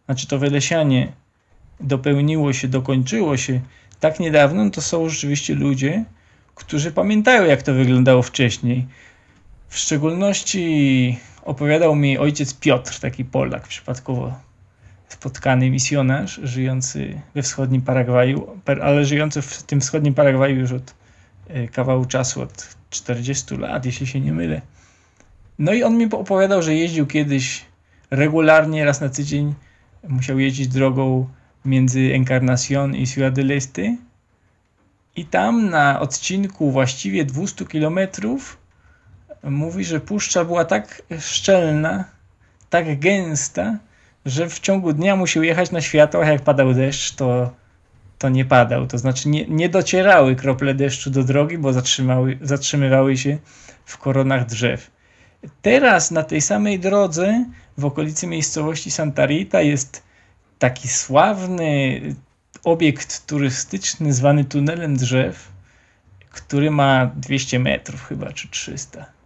znaczy 0.06 0.26
to 0.26 0.38
wylesianie 0.38 1.12
dopełniło 1.80 2.52
się, 2.52 2.68
dokończyło 2.68 3.36
się 3.36 3.60
tak 4.00 4.20
niedawno, 4.20 4.64
no 4.64 4.70
to 4.70 4.82
są 4.82 5.08
rzeczywiście 5.08 5.54
ludzie, 5.54 6.04
którzy 6.54 6.92
pamiętają 6.92 7.44
jak 7.44 7.62
to 7.62 7.74
wyglądało 7.74 8.22
wcześniej. 8.22 8.86
W 9.68 9.78
szczególności 9.78 11.18
opowiadał 11.48 11.96
mi 11.96 12.18
ojciec 12.18 12.54
Piotr, 12.54 13.00
taki 13.00 13.24
Polak, 13.24 13.68
przypadkowo 13.68 14.34
spotkany 15.08 15.70
misjonarz, 15.70 16.40
żyjący 16.42 17.20
we 17.34 17.42
wschodnim 17.42 17.82
Paragwaju, 17.82 18.46
ale 18.82 19.04
żyjący 19.04 19.42
w 19.42 19.62
tym 19.62 19.80
wschodnim 19.80 20.14
Paragwaju 20.14 20.56
już 20.56 20.72
od 20.72 20.94
e, 21.48 21.68
kawału 21.68 22.04
czasu, 22.04 22.42
od 22.42 22.76
40 22.90 23.56
lat, 23.56 23.86
jeśli 23.86 24.06
się 24.06 24.20
nie 24.20 24.32
mylę. 24.32 24.60
No 25.58 25.72
i 25.72 25.82
on 25.82 25.96
mi 25.96 26.04
opowiadał, 26.10 26.62
że 26.62 26.74
jeździł 26.74 27.06
kiedyś 27.06 27.64
regularnie, 28.10 28.84
raz 28.84 29.00
na 29.00 29.08
tydzień, 29.08 29.54
musiał 30.08 30.38
jeździć 30.38 30.68
drogą 30.68 31.28
między 31.64 32.00
Encarnacion 32.14 32.94
i 32.94 33.06
Ciudad 33.06 33.34
del 33.34 33.52
Este 33.52 33.96
i 35.16 35.24
tam 35.24 35.70
na 35.70 36.00
odcinku 36.00 36.70
właściwie 36.70 37.24
200 37.24 37.66
kilometrów 37.66 38.58
mówi, 39.42 39.84
że 39.84 40.00
puszcza 40.00 40.44
była 40.44 40.64
tak 40.64 41.02
szczelna, 41.20 42.04
tak 42.70 42.98
gęsta, 42.98 43.78
że 44.26 44.48
w 44.48 44.60
ciągu 44.60 44.92
dnia 44.92 45.16
musiał 45.16 45.42
jechać 45.42 45.70
na 45.70 45.80
światłach, 45.80 46.28
jak 46.28 46.42
padał 46.42 46.74
deszcz, 46.74 47.14
to, 47.14 47.52
to 48.18 48.28
nie 48.28 48.44
padał. 48.44 48.86
To 48.86 48.98
znaczy 48.98 49.28
nie, 49.28 49.46
nie 49.46 49.68
docierały 49.68 50.36
krople 50.36 50.74
deszczu 50.74 51.10
do 51.10 51.24
drogi, 51.24 51.58
bo 51.58 51.72
zatrzymały, 51.72 52.38
zatrzymywały 52.42 53.16
się 53.16 53.38
w 53.84 53.98
koronach 53.98 54.46
drzew. 54.46 54.90
Teraz 55.62 56.10
na 56.10 56.22
tej 56.22 56.40
samej 56.40 56.78
drodze 56.80 57.44
w 57.78 57.84
okolicy 57.84 58.26
miejscowości 58.26 58.90
Santa 58.90 59.26
Rita 59.26 59.60
jest 59.60 60.02
taki 60.58 60.88
sławny 60.88 62.00
obiekt 62.64 63.26
turystyczny 63.26 64.12
zwany 64.12 64.44
tunelem 64.44 64.96
drzew, 64.96 65.52
który 66.30 66.70
ma 66.70 67.10
200 67.16 67.58
metrów 67.58 68.04
chyba, 68.04 68.32
czy 68.32 68.48
300. 68.48 69.17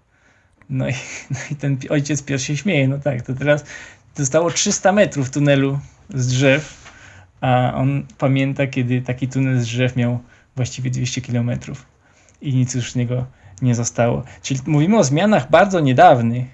No 0.72 0.88
i, 0.88 0.92
no 1.30 1.38
i 1.50 1.56
ten 1.56 1.78
ojciec 1.90 2.22
pierwszy 2.22 2.46
się 2.46 2.56
śmieje, 2.56 2.88
no 2.88 2.98
tak, 2.98 3.22
to 3.22 3.34
teraz 3.34 3.64
zostało 4.14 4.50
300 4.50 4.92
metrów 4.92 5.30
tunelu 5.30 5.78
z 6.14 6.26
drzew, 6.26 6.92
a 7.40 7.72
on 7.74 8.06
pamięta, 8.18 8.66
kiedy 8.66 9.02
taki 9.02 9.28
tunel 9.28 9.60
z 9.60 9.64
drzew 9.64 9.96
miał 9.96 10.18
właściwie 10.56 10.90
200 10.90 11.20
kilometrów. 11.20 11.86
i 12.42 12.54
nic 12.54 12.74
już 12.74 12.92
z 12.92 12.96
niego 12.96 13.26
nie 13.62 13.74
zostało. 13.74 14.22
Czyli 14.42 14.60
mówimy 14.66 14.98
o 14.98 15.04
zmianach 15.04 15.50
bardzo 15.50 15.80
niedawnych, 15.80 16.44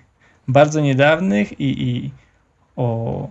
bardzo 0.49 0.81
niedawnych 0.81 1.61
i, 1.61 1.83
i 1.83 2.11
o 2.77 3.29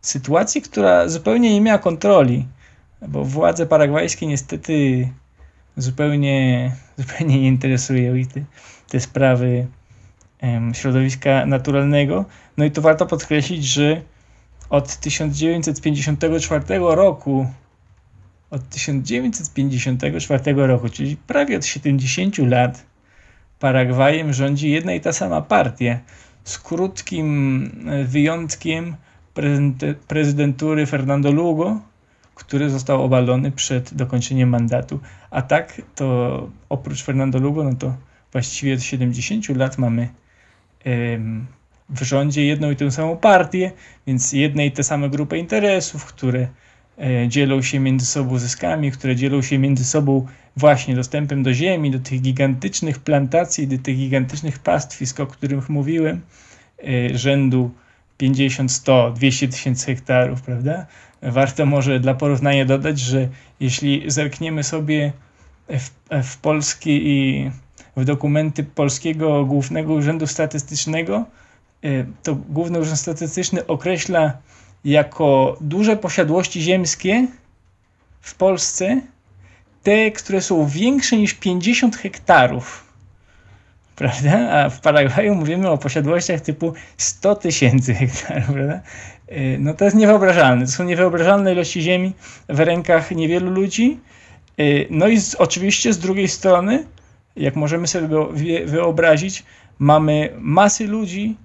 sytuacji, 0.00 0.62
która 0.62 1.08
zupełnie 1.08 1.54
nie 1.54 1.60
miała 1.60 1.78
kontroli, 1.78 2.46
bo 3.08 3.24
władze 3.24 3.66
paragwajskie 3.66 4.26
niestety 4.26 5.08
zupełnie, 5.76 6.72
zupełnie 6.98 7.40
nie 7.40 7.48
interesują 7.48 8.14
ich 8.14 8.32
te, 8.32 8.40
te 8.88 9.00
sprawy 9.00 9.66
środowiska 10.72 11.46
naturalnego. 11.46 12.24
No 12.56 12.64
i 12.64 12.70
tu 12.70 12.82
warto 12.82 13.06
podkreślić, 13.06 13.64
że 13.64 14.02
od 14.70 14.96
1954 14.96 16.78
roku 16.78 17.46
od 18.50 18.68
1954 18.68 20.66
roku, 20.66 20.88
czyli 20.88 21.16
prawie 21.16 21.56
od 21.56 21.66
70 21.66 22.38
lat, 22.38 22.86
Paragwajem 23.58 24.32
rządzi 24.32 24.70
jedna 24.70 24.92
i 24.92 25.00
ta 25.00 25.12
sama 25.12 25.42
partia, 25.42 25.98
z 26.44 26.58
krótkim 26.58 27.70
e, 27.88 28.04
wyjątkiem 28.04 28.96
prezydentury 30.08 30.86
Fernando 30.86 31.32
Lugo, 31.32 31.80
który 32.34 32.70
został 32.70 33.04
obalony 33.04 33.52
przed 33.52 33.94
dokończeniem 33.94 34.48
mandatu. 34.48 35.00
A 35.30 35.42
tak 35.42 35.82
to 35.94 36.48
oprócz 36.68 37.02
Fernando 37.02 37.38
Lugo, 37.38 37.64
no 37.64 37.74
to 37.74 37.94
właściwie 38.32 38.74
od 38.74 38.82
70 38.82 39.48
lat 39.48 39.78
mamy 39.78 40.08
w 41.88 42.02
rządzie 42.02 42.44
jedną 42.44 42.70
i 42.70 42.76
tę 42.76 42.90
samą 42.90 43.16
partię, 43.16 43.72
więc 44.06 44.32
jedne 44.32 44.66
i 44.66 44.72
te 44.72 44.82
same 44.82 45.10
grupy 45.10 45.38
interesów, 45.38 46.04
które 46.04 46.48
e, 46.98 47.28
dzielą 47.28 47.62
się 47.62 47.80
między 47.80 48.06
sobą 48.06 48.38
zyskami, 48.38 48.90
które 48.90 49.16
dzielą 49.16 49.42
się 49.42 49.58
między 49.58 49.84
sobą 49.84 50.26
właśnie 50.56 50.94
dostępem 50.94 51.42
do 51.42 51.54
ziemi, 51.54 51.90
do 51.90 51.98
tych 51.98 52.20
gigantycznych 52.20 52.98
plantacji, 52.98 53.68
do 53.68 53.78
tych 53.78 53.96
gigantycznych 53.96 54.58
pastwisk, 54.58 55.20
o 55.20 55.26
których 55.26 55.68
mówiłem, 55.68 56.20
e, 56.78 57.18
rzędu 57.18 57.70
50, 58.18 58.72
100, 58.72 59.10
200 59.10 59.48
tysięcy 59.48 59.86
hektarów, 59.86 60.42
prawda? 60.42 60.86
Warto 61.22 61.66
może 61.66 62.00
dla 62.00 62.14
porównania 62.14 62.64
dodać, 62.64 63.00
że 63.00 63.28
jeśli 63.60 64.10
zerkniemy 64.10 64.62
sobie 64.64 65.12
w, 65.68 65.90
w 66.22 66.36
polskie 66.38 66.96
i 66.96 67.50
w 67.98 68.04
dokumenty 68.04 68.64
Polskiego 68.64 69.44
Głównego 69.44 69.92
Urzędu 69.92 70.26
Statystycznego, 70.26 71.24
e, 71.84 71.88
to 72.22 72.34
Główny 72.34 72.80
Urząd 72.80 72.98
Statystyczny 72.98 73.66
określa 73.66 74.32
jako 74.84 75.56
duże 75.60 75.96
posiadłości 75.96 76.60
ziemskie 76.62 77.26
w 78.20 78.34
Polsce 78.34 79.00
te, 79.82 80.10
które 80.10 80.42
są 80.42 80.66
większe 80.66 81.16
niż 81.16 81.34
50 81.34 81.96
hektarów. 81.96 82.84
Prawda? 83.96 84.50
A 84.50 84.70
w 84.70 84.80
Paragwaju 84.80 85.34
mówimy 85.34 85.70
o 85.70 85.78
posiadłościach 85.78 86.40
typu 86.40 86.72
100 86.96 87.34
tysięcy 87.34 87.94
hektarów. 87.94 88.46
Prawda? 88.46 88.80
E, 89.28 89.58
no 89.58 89.74
to 89.74 89.84
jest 89.84 89.96
niewyobrażalne. 89.96 90.66
To 90.66 90.72
są 90.72 90.84
niewyobrażalne 90.84 91.52
ilości 91.52 91.82
ziemi 91.82 92.12
w 92.48 92.60
rękach 92.60 93.10
niewielu 93.10 93.50
ludzi. 93.50 94.00
E, 94.58 94.62
no 94.90 95.08
i 95.08 95.20
z, 95.20 95.34
oczywiście 95.34 95.92
z 95.92 95.98
drugiej 95.98 96.28
strony, 96.28 96.84
jak 97.38 97.56
możemy 97.56 97.86
sobie 97.86 98.08
wyobrazić, 98.66 99.44
mamy 99.78 100.32
masy 100.38 100.86
ludzi, 100.86 101.36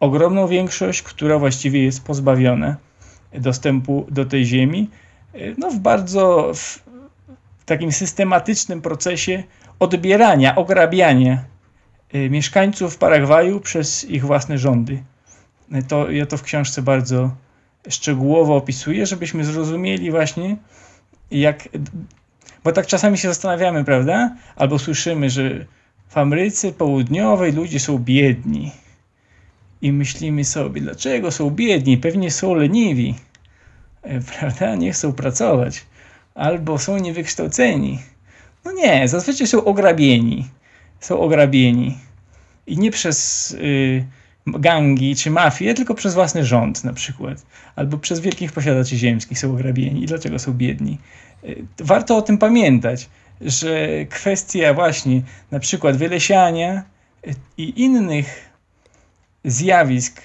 ogromną 0.00 0.46
większość, 0.46 1.02
która 1.02 1.38
właściwie 1.38 1.84
jest 1.84 2.04
pozbawiona 2.04 2.76
dostępu 3.32 4.06
do 4.10 4.24
tej 4.24 4.44
ziemi. 4.44 4.90
No 5.58 5.70
w 5.70 5.78
bardzo 5.78 6.52
w, 6.54 6.82
takim 7.64 7.92
systematycznym 7.92 8.82
procesie 8.82 9.42
odbierania, 9.78 10.54
ograbiania 10.54 11.44
mieszkańców 12.30 12.98
Paragwaju 12.98 13.60
przez 13.60 14.04
ich 14.04 14.24
własne 14.24 14.58
rządy. 14.58 15.02
To, 15.88 16.10
ja 16.10 16.26
to 16.26 16.36
w 16.36 16.42
książce 16.42 16.82
bardzo 16.82 17.30
szczegółowo 17.88 18.56
opisuję, 18.56 19.06
żebyśmy 19.06 19.44
zrozumieli 19.44 20.10
właśnie, 20.10 20.56
jak. 21.30 21.68
Bo 22.64 22.72
tak 22.72 22.86
czasami 22.86 23.18
się 23.18 23.28
zastanawiamy, 23.28 23.84
prawda? 23.84 24.36
Albo 24.56 24.78
słyszymy, 24.78 25.30
że 25.30 25.66
w 26.08 26.18
Ameryce 26.18 26.72
Południowej 26.72 27.52
ludzie 27.52 27.80
są 27.80 27.98
biedni. 27.98 28.72
I 29.82 29.92
myślimy 29.92 30.44
sobie, 30.44 30.80
dlaczego 30.80 31.30
są 31.30 31.50
biedni? 31.50 31.98
Pewnie 31.98 32.30
są 32.30 32.54
leniwi, 32.54 33.14
e, 34.02 34.20
prawda? 34.20 34.74
Nie 34.74 34.92
chcą 34.92 35.12
pracować. 35.12 35.84
Albo 36.34 36.78
są 36.78 36.98
niewykształceni. 36.98 37.98
No 38.64 38.72
nie, 38.72 39.08
zazwyczaj 39.08 39.46
są 39.46 39.64
ograbieni. 39.64 40.48
Są 41.00 41.20
ograbieni. 41.20 41.98
I 42.66 42.78
nie 42.78 42.90
przez. 42.90 43.50
Yy, 43.60 44.04
gangi 44.46 45.16
czy 45.16 45.30
mafie, 45.30 45.74
tylko 45.74 45.94
przez 45.94 46.14
własny 46.14 46.44
rząd 46.44 46.84
na 46.84 46.92
przykład, 46.92 47.42
albo 47.76 47.98
przez 47.98 48.20
wielkich 48.20 48.52
posiadaczy 48.52 48.96
ziemskich 48.96 49.38
są 49.38 49.52
ograbieni. 49.52 50.02
I 50.02 50.06
dlaczego 50.06 50.38
są 50.38 50.52
biedni? 50.52 50.98
Y, 51.44 51.64
warto 51.78 52.16
o 52.16 52.22
tym 52.22 52.38
pamiętać, 52.38 53.08
że 53.40 53.88
kwestia 54.10 54.74
właśnie 54.74 55.22
na 55.50 55.58
przykład 55.58 55.96
wylesiania 55.96 56.82
y, 57.26 57.34
i 57.58 57.82
innych 57.82 58.50
zjawisk, 59.44 60.22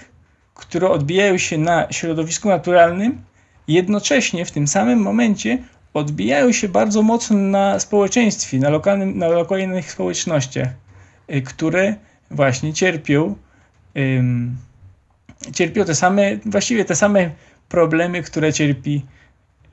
które 0.53 0.89
odbijają 0.89 1.37
się 1.37 1.57
na 1.57 1.87
środowisku 1.91 2.49
naturalnym, 2.49 3.21
jednocześnie 3.67 4.45
w 4.45 4.51
tym 4.51 4.67
samym 4.67 4.99
momencie 4.99 5.57
odbijają 5.93 6.51
się 6.51 6.69
bardzo 6.69 7.01
mocno 7.01 7.37
na 7.37 7.79
społeczeństwie, 7.79 8.59
na, 8.59 8.69
lokalnym, 8.69 9.17
na 9.17 9.27
lokalnych 9.27 9.91
społecznościach, 9.91 10.69
y, 11.29 11.41
które 11.41 11.95
właśnie 12.31 12.73
cierpią 12.73 13.35
cierpią 15.53 15.85
te 15.85 15.95
same, 15.95 16.37
właściwie 16.45 16.85
te 16.85 16.95
same 16.95 17.31
problemy, 17.69 18.23
które 18.23 18.53
cierpi 18.53 19.05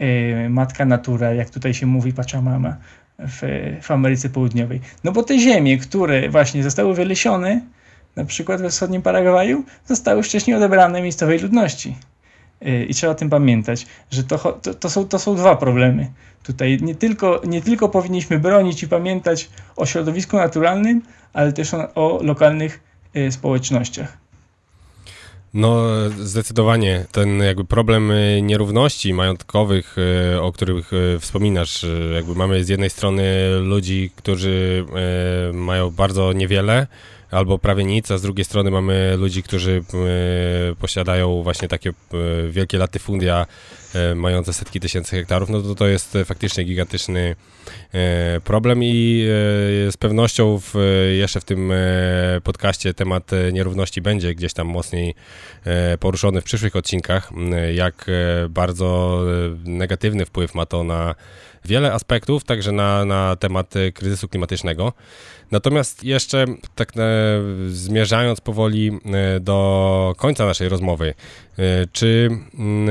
y, 0.00 0.48
matka 0.50 0.84
natura, 0.84 1.32
jak 1.32 1.50
tutaj 1.50 1.74
się 1.74 1.86
mówi 1.86 2.12
Pachamama 2.12 2.76
w, 3.18 3.40
w 3.82 3.90
Ameryce 3.90 4.28
Południowej. 4.28 4.80
No 5.04 5.12
bo 5.12 5.22
te 5.22 5.38
ziemie, 5.38 5.78
które 5.78 6.28
właśnie 6.28 6.62
zostały 6.62 6.94
wylesione, 6.94 7.60
na 8.16 8.24
przykład 8.24 8.62
we 8.62 8.70
wschodnim 8.70 9.02
Paragwaju, 9.02 9.64
zostały 9.86 10.22
wcześniej 10.22 10.56
odebrane 10.56 11.02
miejscowej 11.02 11.38
ludności. 11.38 11.96
Y, 12.66 12.84
I 12.84 12.94
trzeba 12.94 13.12
o 13.12 13.14
tym 13.14 13.30
pamiętać, 13.30 13.86
że 14.10 14.24
to, 14.24 14.38
to, 14.38 14.74
to, 14.74 14.90
są, 14.90 15.08
to 15.08 15.18
są 15.18 15.36
dwa 15.36 15.56
problemy. 15.56 16.10
Tutaj 16.42 16.78
nie 16.82 16.94
tylko, 16.94 17.40
nie 17.46 17.62
tylko 17.62 17.88
powinniśmy 17.88 18.38
bronić 18.38 18.82
i 18.82 18.88
pamiętać 18.88 19.50
o 19.76 19.86
środowisku 19.86 20.36
naturalnym, 20.36 21.02
ale 21.32 21.52
też 21.52 21.74
o, 21.74 21.94
o 21.94 22.22
lokalnych 22.22 22.93
społecznościach. 23.30 24.16
No, 25.54 25.82
zdecydowanie. 26.20 27.04
Ten 27.12 27.38
jakby 27.38 27.64
problem 27.64 28.10
y, 28.10 28.42
nierówności 28.42 29.14
majątkowych, 29.14 29.96
y, 30.34 30.40
o 30.40 30.52
których 30.52 30.90
wspominasz, 31.20 31.86
jakby 32.14 32.34
mamy 32.34 32.64
z 32.64 32.68
jednej 32.68 32.90
strony 32.90 33.24
ludzi, 33.60 34.10
którzy 34.16 34.84
mają 35.52 35.90
bardzo 35.90 36.32
niewiele, 36.32 36.86
albo 37.34 37.58
prawie 37.58 37.84
nic, 37.84 38.10
a 38.10 38.18
z 38.18 38.22
drugiej 38.22 38.44
strony 38.44 38.70
mamy 38.70 39.16
ludzi, 39.16 39.42
którzy 39.42 39.82
e, 39.94 40.74
posiadają 40.74 41.42
właśnie 41.42 41.68
takie 41.68 41.90
e, 41.90 41.92
wielkie 42.48 42.78
latyfundia 42.78 43.46
e, 43.94 44.14
mające 44.14 44.52
setki 44.52 44.80
tysięcy 44.80 45.16
hektarów, 45.16 45.50
no 45.50 45.62
to 45.62 45.74
to 45.74 45.86
jest 45.86 46.18
faktycznie 46.24 46.64
gigantyczny 46.64 47.36
problem 48.44 48.80
i 48.82 49.24
z 49.90 49.96
pewnością 49.96 50.60
w, 50.60 50.74
jeszcze 51.18 51.40
w 51.40 51.44
tym 51.44 51.72
podcaście 52.44 52.94
temat 52.94 53.30
nierówności 53.52 54.02
będzie 54.02 54.34
gdzieś 54.34 54.52
tam 54.52 54.66
mocniej 54.66 55.14
poruszony 56.00 56.40
w 56.40 56.44
przyszłych 56.44 56.76
odcinkach, 56.76 57.30
jak 57.74 58.06
bardzo 58.48 59.20
negatywny 59.64 60.26
wpływ 60.26 60.54
ma 60.54 60.66
to 60.66 60.84
na 60.84 61.14
wiele 61.64 61.92
aspektów, 61.92 62.44
także 62.44 62.72
na, 62.72 63.04
na 63.04 63.36
temat 63.36 63.74
kryzysu 63.94 64.28
klimatycznego. 64.28 64.92
Natomiast 65.50 66.04
jeszcze 66.04 66.44
tak 66.74 66.92
e, 66.96 67.00
zmierzając 67.68 68.40
powoli 68.40 68.90
e, 69.04 69.40
do 69.40 70.14
końca 70.16 70.46
naszej 70.46 70.68
rozmowy, 70.68 71.14
e, 71.58 71.62
czy 71.92 72.28
mm, 72.58 72.88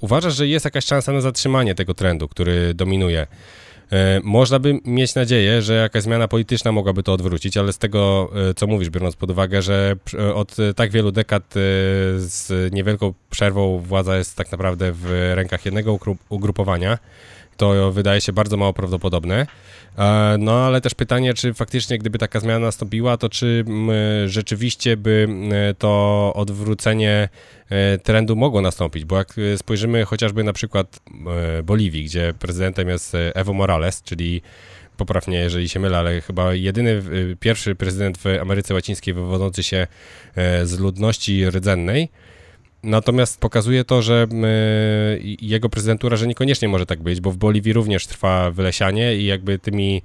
uważasz, 0.00 0.34
że 0.34 0.46
jest 0.46 0.64
jakaś 0.64 0.84
szansa 0.84 1.12
na 1.12 1.20
zatrzymanie 1.20 1.74
tego 1.74 1.94
trendu, 1.94 2.28
który 2.28 2.74
dominuje? 2.74 3.26
Można 4.22 4.58
by 4.58 4.80
mieć 4.84 5.14
nadzieję, 5.14 5.62
że 5.62 5.74
jakaś 5.74 6.02
zmiana 6.02 6.28
polityczna 6.28 6.72
mogłaby 6.72 7.02
to 7.02 7.12
odwrócić, 7.12 7.56
ale 7.56 7.72
z 7.72 7.78
tego, 7.78 8.30
co 8.56 8.66
mówisz, 8.66 8.90
biorąc 8.90 9.16
pod 9.16 9.30
uwagę, 9.30 9.62
że 9.62 9.96
od 10.34 10.56
tak 10.76 10.90
wielu 10.90 11.12
dekad 11.12 11.54
z 12.16 12.72
niewielką 12.72 13.14
przerwą 13.30 13.78
władza 13.78 14.16
jest 14.16 14.36
tak 14.36 14.52
naprawdę 14.52 14.92
w 14.92 15.32
rękach 15.34 15.64
jednego 15.64 15.98
ugrupowania, 16.28 16.98
to 17.58 17.92
wydaje 17.92 18.20
się 18.20 18.32
bardzo 18.32 18.56
mało 18.56 18.72
prawdopodobne. 18.72 19.46
E, 19.98 20.36
no 20.38 20.66
ale 20.66 20.80
też 20.80 20.94
pytanie, 20.94 21.34
czy 21.34 21.54
faktycznie 21.54 21.98
gdyby 21.98 22.18
taka 22.18 22.40
zmiana 22.40 22.58
nastąpiła, 22.58 23.16
to 23.16 23.28
czy 23.28 23.64
rzeczywiście 24.26 24.96
by 24.96 25.28
to 25.78 26.32
odwrócenie 26.34 27.28
e, 27.70 27.98
trendu 27.98 28.36
mogło 28.36 28.60
nastąpić? 28.60 29.04
Bo 29.04 29.16
jak 29.16 29.34
spojrzymy 29.56 30.04
chociażby 30.04 30.44
na 30.44 30.52
przykład 30.52 31.00
e, 31.58 31.62
Boliwii, 31.62 32.04
gdzie 32.04 32.34
prezydentem 32.38 32.88
jest 32.88 33.16
Evo 33.34 33.52
Morales, 33.52 34.02
czyli 34.02 34.42
poprawnie, 34.96 35.38
jeżeli 35.38 35.68
się 35.68 35.80
mylę, 35.80 35.98
ale 35.98 36.20
chyba 36.20 36.54
jedyny, 36.54 37.02
pierwszy 37.40 37.74
prezydent 37.74 38.18
w 38.18 38.26
Ameryce 38.40 38.74
Łacińskiej 38.74 39.14
wywodzący 39.14 39.62
się 39.62 39.86
z 40.64 40.78
ludności 40.78 41.50
rdzennej. 41.50 42.08
Natomiast 42.82 43.40
pokazuje 43.40 43.84
to, 43.84 44.02
że 44.02 44.26
jego 45.40 45.68
prezydentura, 45.68 46.16
że 46.16 46.26
niekoniecznie 46.26 46.68
może 46.68 46.86
tak 46.86 47.02
być, 47.02 47.20
bo 47.20 47.30
w 47.30 47.36
Boliwii 47.36 47.72
również 47.72 48.06
trwa 48.06 48.50
wylesianie 48.50 49.16
i 49.16 49.26
jakby 49.26 49.58
tymi 49.58 50.02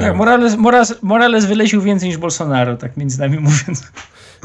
tak, 0.00 0.16
Morales, 0.16 0.56
Morales, 0.56 1.02
Morales 1.02 1.46
wylecił 1.46 1.82
więcej 1.82 2.08
niż 2.08 2.18
Bolsonaro, 2.18 2.76
tak 2.76 2.96
między 2.96 3.20
nami 3.20 3.38
mówiąc. 3.48 3.92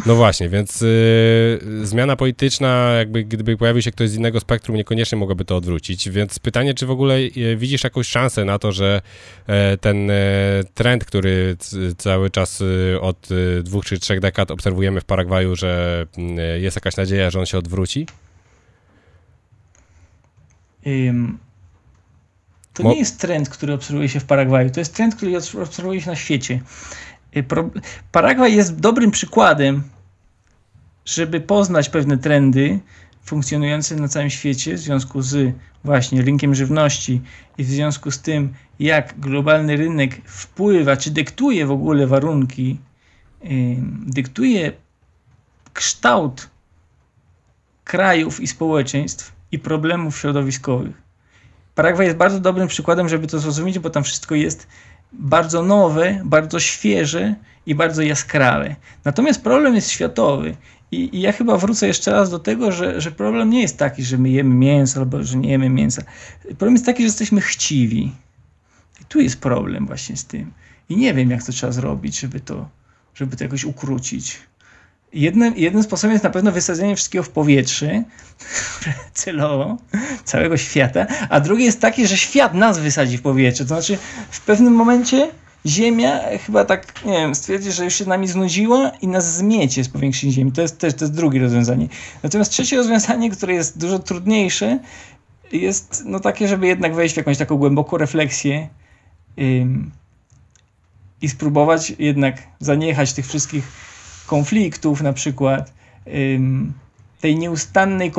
No 0.05 0.15
właśnie, 0.15 0.49
więc 0.49 0.81
y, 0.81 1.59
zmiana 1.83 2.15
polityczna, 2.15 2.93
jakby 2.97 3.23
gdyby 3.23 3.57
pojawił 3.57 3.81
się 3.81 3.91
ktoś 3.91 4.09
z 4.09 4.15
innego 4.15 4.39
spektrum, 4.39 4.77
niekoniecznie 4.77 5.17
mogłaby 5.17 5.45
to 5.45 5.57
odwrócić. 5.57 6.09
Więc 6.09 6.39
pytanie, 6.39 6.73
czy 6.73 6.85
w 6.85 6.91
ogóle 6.91 7.17
y, 7.17 7.55
widzisz 7.57 7.83
jakąś 7.83 8.07
szansę 8.07 8.45
na 8.45 8.59
to, 8.59 8.71
że 8.71 9.01
y, 9.73 9.77
ten 9.77 10.11
e, 10.11 10.13
trend, 10.73 11.05
który 11.05 11.57
cały 11.97 12.29
czas 12.29 12.63
od 13.01 13.29
dwóch 13.63 13.85
czy 13.85 13.99
trzech 13.99 14.19
dekad 14.19 14.51
obserwujemy 14.51 15.01
w 15.01 15.05
Paragwaju, 15.05 15.55
że 15.55 16.05
jest 16.59 16.77
jakaś 16.77 16.97
nadzieja, 16.97 17.29
że 17.29 17.39
on 17.39 17.45
się 17.45 17.57
odwróci? 17.57 18.07
Um, 20.85 21.37
to 22.73 22.83
nie 22.83 22.99
jest 22.99 23.19
trend, 23.19 23.49
który 23.49 23.73
obserwuje 23.73 24.09
się 24.09 24.19
w 24.19 24.25
Paragwaju, 24.25 24.69
to 24.69 24.79
jest 24.79 24.95
trend, 24.95 25.15
który 25.15 25.37
obserwuje 25.37 26.01
się 26.01 26.09
na 26.09 26.15
świecie. 26.15 26.59
Y, 27.37 27.45
Paragwaj 28.11 28.55
jest 28.55 28.79
dobrym 28.79 29.11
przykładem, 29.11 29.83
żeby 31.05 31.41
poznać 31.41 31.89
pewne 31.89 32.17
trendy 32.17 32.79
funkcjonujące 33.23 33.95
na 33.95 34.07
całym 34.07 34.29
świecie 34.29 34.73
w 34.75 34.79
związku 34.79 35.21
z 35.21 35.55
właśnie 35.83 36.21
rynkiem 36.21 36.55
żywności 36.55 37.21
i 37.57 37.63
w 37.63 37.69
związku 37.69 38.11
z 38.11 38.21
tym, 38.21 38.53
jak 38.79 39.19
globalny 39.19 39.77
rynek 39.77 40.21
wpływa, 40.25 40.97
czy 40.97 41.11
dyktuje 41.11 41.65
w 41.65 41.71
ogóle 41.71 42.07
warunki, 42.07 42.77
dyktuje 44.05 44.71
kształt 45.73 46.49
krajów 47.83 48.39
i 48.39 48.47
społeczeństw 48.47 49.31
i 49.51 49.59
problemów 49.59 50.17
środowiskowych. 50.17 51.03
Paragwaj 51.75 52.05
jest 52.05 52.17
bardzo 52.17 52.39
dobrym 52.39 52.67
przykładem, 52.67 53.09
żeby 53.09 53.27
to 53.27 53.39
zrozumieć, 53.39 53.79
bo 53.79 53.89
tam 53.89 54.03
wszystko 54.03 54.35
jest 54.35 54.67
bardzo 55.13 55.63
nowe, 55.63 56.21
bardzo 56.25 56.59
świeże 56.59 57.35
i 57.65 57.75
bardzo 57.75 58.01
jaskrawe. 58.01 58.75
Natomiast 59.05 59.41
problem 59.41 59.75
jest 59.75 59.89
światowy. 59.89 60.55
I, 60.91 61.17
I, 61.17 61.21
ja 61.21 61.31
chyba 61.31 61.57
wrócę 61.57 61.87
jeszcze 61.87 62.11
raz 62.11 62.29
do 62.29 62.39
tego, 62.39 62.71
że, 62.71 63.01
że 63.01 63.11
problem 63.11 63.49
nie 63.49 63.61
jest 63.61 63.77
taki, 63.77 64.03
że 64.03 64.17
my 64.17 64.29
jemy 64.29 64.55
mięso 64.55 64.99
albo 64.99 65.23
że 65.23 65.37
nie 65.37 65.49
jemy 65.49 65.69
mięsa. 65.69 66.03
Problem 66.43 66.73
jest 66.73 66.85
taki, 66.85 67.03
że 67.03 67.07
jesteśmy 67.07 67.41
chciwi. 67.41 68.11
I 69.01 69.05
tu 69.05 69.19
jest 69.19 69.39
problem 69.39 69.87
właśnie 69.87 70.17
z 70.17 70.25
tym. 70.25 70.53
I 70.89 70.97
nie 70.97 71.13
wiem, 71.13 71.31
jak 71.31 71.43
to 71.43 71.51
trzeba 71.51 71.71
zrobić, 71.71 72.19
żeby 72.19 72.39
to, 72.39 72.69
żeby 73.15 73.37
to 73.37 73.43
jakoś 73.43 73.65
ukrócić. 73.65 74.39
Jednym, 75.13 75.57
jednym 75.57 75.83
sposobem 75.83 76.11
jest 76.11 76.23
na 76.23 76.29
pewno 76.29 76.51
wysadzenie 76.51 76.95
wszystkiego 76.95 77.23
w 77.23 77.29
powietrze, 77.29 78.03
celowo, 79.13 79.77
całego 80.23 80.57
świata, 80.57 81.07
a 81.29 81.39
drugi 81.39 81.63
jest 81.63 81.79
taki, 81.79 82.07
że 82.07 82.17
świat 82.17 82.53
nas 82.53 82.79
wysadzi 82.79 83.17
w 83.17 83.21
powietrze. 83.21 83.63
To 83.63 83.67
znaczy, 83.67 83.97
w 84.29 84.41
pewnym 84.41 84.73
momencie 84.73 85.31
Ziemia 85.65 86.19
chyba 86.45 86.65
tak, 86.65 87.05
nie 87.05 87.11
wiem, 87.11 87.35
stwierdzi, 87.35 87.71
że 87.71 87.83
już 87.85 87.95
się 87.95 88.05
nami 88.05 88.27
znudziła 88.27 88.91
i 89.01 89.07
nas 89.07 89.35
zmiecie 89.35 89.83
z 89.83 89.89
powiększenia 89.89 90.33
Ziemi. 90.33 90.51
To 90.51 90.61
jest 90.61 90.77
też 90.77 90.93
to 90.93 91.05
jest 91.05 91.13
drugie 91.13 91.39
rozwiązanie. 91.39 91.87
Natomiast 92.23 92.51
trzecie 92.51 92.77
rozwiązanie, 92.77 93.29
które 93.31 93.53
jest 93.53 93.77
dużo 93.77 93.99
trudniejsze, 93.99 94.79
jest 95.51 96.03
no 96.05 96.19
takie, 96.19 96.47
żeby 96.47 96.67
jednak 96.67 96.95
wejść 96.95 97.13
w 97.13 97.17
jakąś 97.17 97.37
taką 97.37 97.55
głęboką 97.55 97.97
refleksję 97.97 98.67
ym, 99.39 99.91
i 101.21 101.29
spróbować 101.29 101.93
jednak 101.99 102.37
zaniechać 102.59 103.13
tych 103.13 103.27
wszystkich 103.27 103.92
konfliktów, 104.27 105.01
na 105.01 105.13
przykład 105.13 105.73
tej 107.23 107.37
nieustannej 107.37 108.11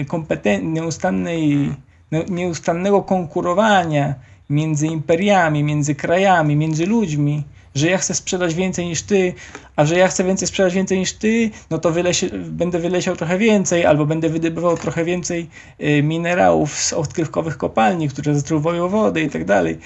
y, 0.00 0.04
kompetencji, 0.04 0.68
nieustannej, 0.68 1.72
no, 2.12 2.18
nieustannego 2.28 3.02
konkurowania 3.02 4.14
między 4.50 4.86
imperiami, 4.86 5.64
między 5.64 5.94
krajami, 5.94 6.56
między 6.56 6.86
ludźmi, 6.86 7.44
że 7.74 7.90
ja 7.90 7.98
chcę 7.98 8.14
sprzedać 8.14 8.54
więcej 8.54 8.86
niż 8.86 9.02
ty, 9.02 9.34
a 9.76 9.84
że 9.84 9.96
ja 9.98 10.08
chcę 10.08 10.24
więcej 10.24 10.48
sprzedać 10.48 10.74
więcej 10.74 10.98
niż 10.98 11.12
ty, 11.12 11.50
no 11.70 11.78
to 11.78 11.90
wylesie, 11.90 12.28
będę 12.32 12.78
wylesiał 12.78 13.16
trochę 13.16 13.38
więcej, 13.38 13.86
albo 13.86 14.06
będę 14.06 14.28
wydobywał 14.28 14.76
trochę 14.76 15.04
więcej 15.04 15.48
y, 15.80 16.02
minerałów 16.02 16.78
z 16.78 16.92
odkrywkowych 16.92 17.56
kopalni, 17.56 18.08
które 18.08 18.34
zatruwają 18.34 18.88
wodę 18.88 19.20
i 19.20 19.30
tak 19.30 19.44
dalej. 19.44 19.78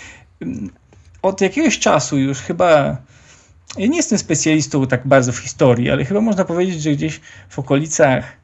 Od 1.22 1.40
jakiegoś 1.40 1.78
czasu 1.78 2.18
już 2.18 2.38
chyba 2.38 2.96
ja 3.78 3.86
nie 3.86 3.96
jestem 3.96 4.18
specjalistą 4.18 4.86
tak 4.86 5.06
bardzo 5.06 5.32
w 5.32 5.38
historii, 5.38 5.90
ale 5.90 6.04
chyba 6.04 6.20
można 6.20 6.44
powiedzieć, 6.44 6.82
że 6.82 6.90
gdzieś 6.90 7.20
w 7.48 7.58
okolicach 7.58 8.36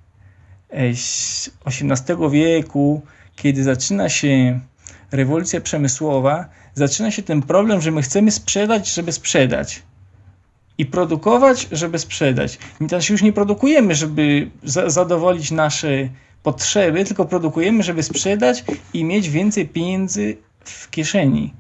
XVIII 0.70 2.26
e, 2.26 2.30
wieku, 2.30 3.02
kiedy 3.36 3.64
zaczyna 3.64 4.08
się 4.08 4.60
rewolucja 5.12 5.60
przemysłowa, 5.60 6.44
zaczyna 6.74 7.10
się 7.10 7.22
ten 7.22 7.42
problem, 7.42 7.80
że 7.80 7.90
my 7.90 8.02
chcemy 8.02 8.30
sprzedać, 8.30 8.94
żeby 8.94 9.12
sprzedać. 9.12 9.82
I 10.78 10.86
produkować, 10.86 11.68
żeby 11.72 11.98
sprzedać. 11.98 12.58
My 12.80 12.88
też 12.88 13.10
już 13.10 13.22
nie 13.22 13.32
produkujemy, 13.32 13.94
żeby 13.94 14.50
za 14.62 14.90
zadowolić 14.90 15.50
nasze 15.50 16.08
potrzeby, 16.42 17.04
tylko 17.04 17.24
produkujemy, 17.24 17.82
żeby 17.82 18.02
sprzedać 18.02 18.64
i 18.94 19.04
mieć 19.04 19.30
więcej 19.30 19.68
pieniędzy 19.68 20.36
w 20.64 20.90
kieszeni. 20.90 21.54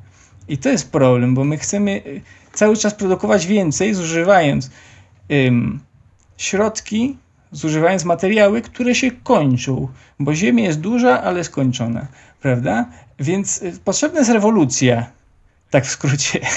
I 0.48 0.58
to 0.58 0.68
jest 0.68 0.92
problem, 0.92 1.34
bo 1.34 1.44
my 1.44 1.58
chcemy 1.58 2.02
cały 2.52 2.76
czas 2.76 2.94
produkować 2.94 3.46
więcej, 3.46 3.94
zużywając 3.94 4.70
ym, 5.30 5.80
środki, 6.36 7.16
zużywając 7.52 8.04
materiały, 8.04 8.62
które 8.62 8.94
się 8.94 9.10
kończą, 9.10 9.88
bo 10.18 10.34
Ziemia 10.34 10.64
jest 10.64 10.80
duża, 10.80 11.22
ale 11.22 11.44
skończona, 11.44 12.06
prawda? 12.40 12.86
Więc 13.18 13.62
y, 13.62 13.72
potrzebna 13.84 14.18
jest 14.18 14.30
rewolucja. 14.30 15.06
Tak 15.70 15.86
w 15.86 15.90
skrócie. 15.90 16.40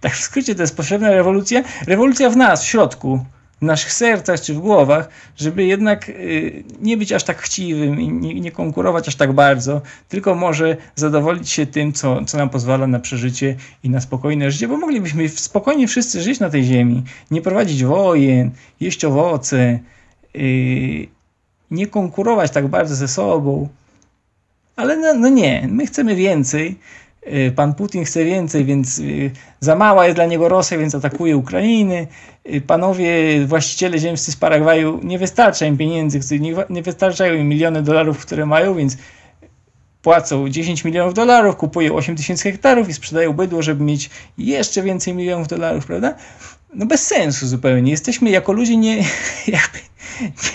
Tak 0.00 0.12
w 0.12 0.20
skrócie 0.20 0.54
to 0.54 0.62
jest 0.62 0.76
potrzebna 0.76 1.10
rewolucja. 1.10 1.62
Rewolucja 1.86 2.30
w 2.30 2.36
nas, 2.36 2.62
w 2.62 2.66
środku 2.66 3.24
naszych 3.62 3.92
sercach 3.92 4.40
czy 4.40 4.54
w 4.54 4.58
głowach, 4.58 5.08
żeby 5.36 5.64
jednak 5.64 6.08
y, 6.08 6.64
nie 6.80 6.96
być 6.96 7.12
aż 7.12 7.24
tak 7.24 7.38
chciwym 7.38 8.00
i 8.00 8.40
nie, 8.40 8.52
konkurować 8.52 9.08
aż 9.08 9.16
tak 9.16 9.32
bardzo, 9.32 9.80
tylko 10.08 10.34
może 10.34 10.76
zadowolić 10.94 11.50
się 11.50 11.66
tym, 11.66 11.92
co, 11.92 12.24
co 12.24 12.38
nam 12.38 12.50
pozwala 12.50 12.86
na 12.86 13.00
przeżycie 13.00 13.56
i 13.82 13.90
na 13.90 14.00
spokojne 14.00 14.50
życie, 14.50 14.68
bo 14.68 14.76
moglibyśmy 14.76 15.28
spokojnie 15.28 15.88
wszyscy 15.88 16.22
żyć 16.22 16.40
na 16.40 16.50
tej 16.50 16.64
ziemi, 16.64 17.02
nie 17.30 17.42
prowadzić 17.42 17.84
wojen, 17.84 18.50
jeść 18.80 19.04
owoce, 19.04 19.78
yy, 20.34 21.06
nie 21.70 21.86
konkurować 21.86 22.50
tak 22.50 22.68
bardzo 22.68 22.94
ze 22.94 23.08
sobą. 23.08 23.68
Ale 24.76 24.96
no, 24.96 25.14
no 25.14 25.28
nie, 25.28 25.68
my 25.70 25.86
chcemy 25.86 26.16
więcej 26.16 26.70
Y, 26.70 27.03
pan 27.56 27.74
Putin 27.74 28.04
chce 28.04 28.24
więcej, 28.24 28.64
więc 28.64 28.98
y, 28.98 29.30
za 29.60 29.76
mała 29.76 30.04
jest 30.04 30.16
dla 30.16 30.26
niego 30.26 30.48
Rosja, 30.48 30.78
więc 30.78 30.94
atakuje 30.94 31.36
Ukrainy. 31.36 32.06
Y, 32.54 32.60
panowie 32.60 33.10
właściciele 33.46 33.98
ziemscy 33.98 34.32
z 34.32 34.36
Paragwaju 34.36 35.00
nie 35.02 35.18
wystarcza 35.18 35.66
im 35.66 35.76
pieniędzy, 35.76 36.40
nie 36.70 36.82
wystarczają 36.82 37.34
im 37.34 37.48
miliony 37.48 37.82
dolarów, 37.82 38.18
które 38.18 38.46
mają, 38.46 38.74
więc 38.74 38.96
płacą 40.02 40.48
10 40.48 40.84
milionów 40.84 41.14
dolarów, 41.14 41.56
kupują 41.56 41.94
8 41.94 42.16
tysięcy 42.16 42.42
hektarów 42.42 42.88
i 42.88 42.94
sprzedają 42.94 43.32
bydło, 43.32 43.62
żeby 43.62 43.84
mieć 43.84 44.10
jeszcze 44.38 44.82
więcej 44.82 45.14
milionów 45.14 45.48
dolarów, 45.48 45.86
prawda? 45.86 46.14
No 46.74 46.86
bez 46.86 47.06
sensu 47.06 47.46
zupełnie. 47.46 47.90
Jesteśmy 47.90 48.30
jako 48.30 48.52
ludzie 48.52 48.76
nie, 48.76 48.96
jakby, 49.46 49.78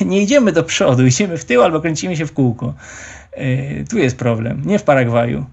nie 0.06 0.22
idziemy 0.22 0.52
do 0.52 0.64
przodu, 0.64 1.06
idziemy 1.06 1.38
w 1.38 1.46
tył 1.46 1.64
albo 1.64 1.82
kręcimy 1.82 2.18
się 2.18 2.26
w 2.26 2.34
kółko. 2.34 2.74
Tu 3.90 3.98
jest 3.98 4.18
problem, 4.18 4.62
nie 4.66 4.80
w 4.80 4.84
Paragwaju. 4.84 5.46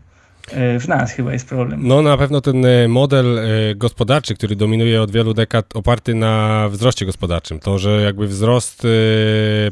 E, 0.53 0.81
w 0.81 0.89
nas 0.89 1.13
chyba 1.13 1.33
jest 1.33 1.49
problem. 1.49 1.81
No 1.89 2.03
na 2.03 2.17
pewno 2.17 2.41
ten 2.41 2.65
e, 2.65 2.89
model 2.89 3.39
e, 3.39 3.75
gospodarczy, 3.75 4.35
który 4.35 4.57
dominuje 4.57 5.03
od 5.03 5.11
wielu 5.11 5.35
dekad, 5.35 5.77
oparty 5.77 6.15
na 6.15 6.69
wzroście 6.69 7.07
gospodarczym. 7.07 7.59
To, 7.59 7.79
że 7.79 8.03
jakby 8.03 8.27
wzrost 8.27 8.87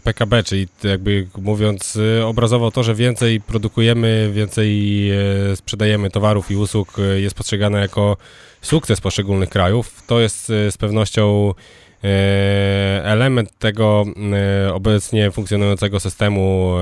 PKB, 0.05 0.43
czyli 0.43 0.69
jakby 0.85 1.27
mówiąc 1.39 1.99
obrazowo 2.25 2.71
to, 2.71 2.83
że 2.83 2.95
więcej 2.95 3.41
produkujemy, 3.41 4.31
więcej 4.33 5.11
sprzedajemy 5.55 6.11
towarów 6.11 6.51
i 6.51 6.57
usług 6.57 6.97
jest 7.17 7.37
postrzegane 7.37 7.81
jako 7.81 8.17
sukces 8.63 9.01
poszczególnych 9.01 9.49
krajów, 9.49 10.03
to 10.07 10.21
jest 10.21 10.47
z 10.47 10.77
pewnością 10.77 11.55
element 13.03 13.59
tego 13.59 14.05
obecnie 14.73 15.31
funkcjonującego 15.31 16.01
systemu 16.01 16.75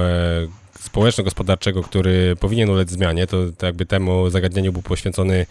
społeczno-gospodarczego, 0.83 1.83
który 1.83 2.37
powinien 2.41 2.71
ulec 2.71 2.91
zmianie. 2.91 3.27
To, 3.27 3.37
to 3.59 3.67
jakby 3.67 3.87
temu 3.87 4.31
zagadnieniu 4.31 4.73
był 4.73 4.83
poświęcony 4.83 5.47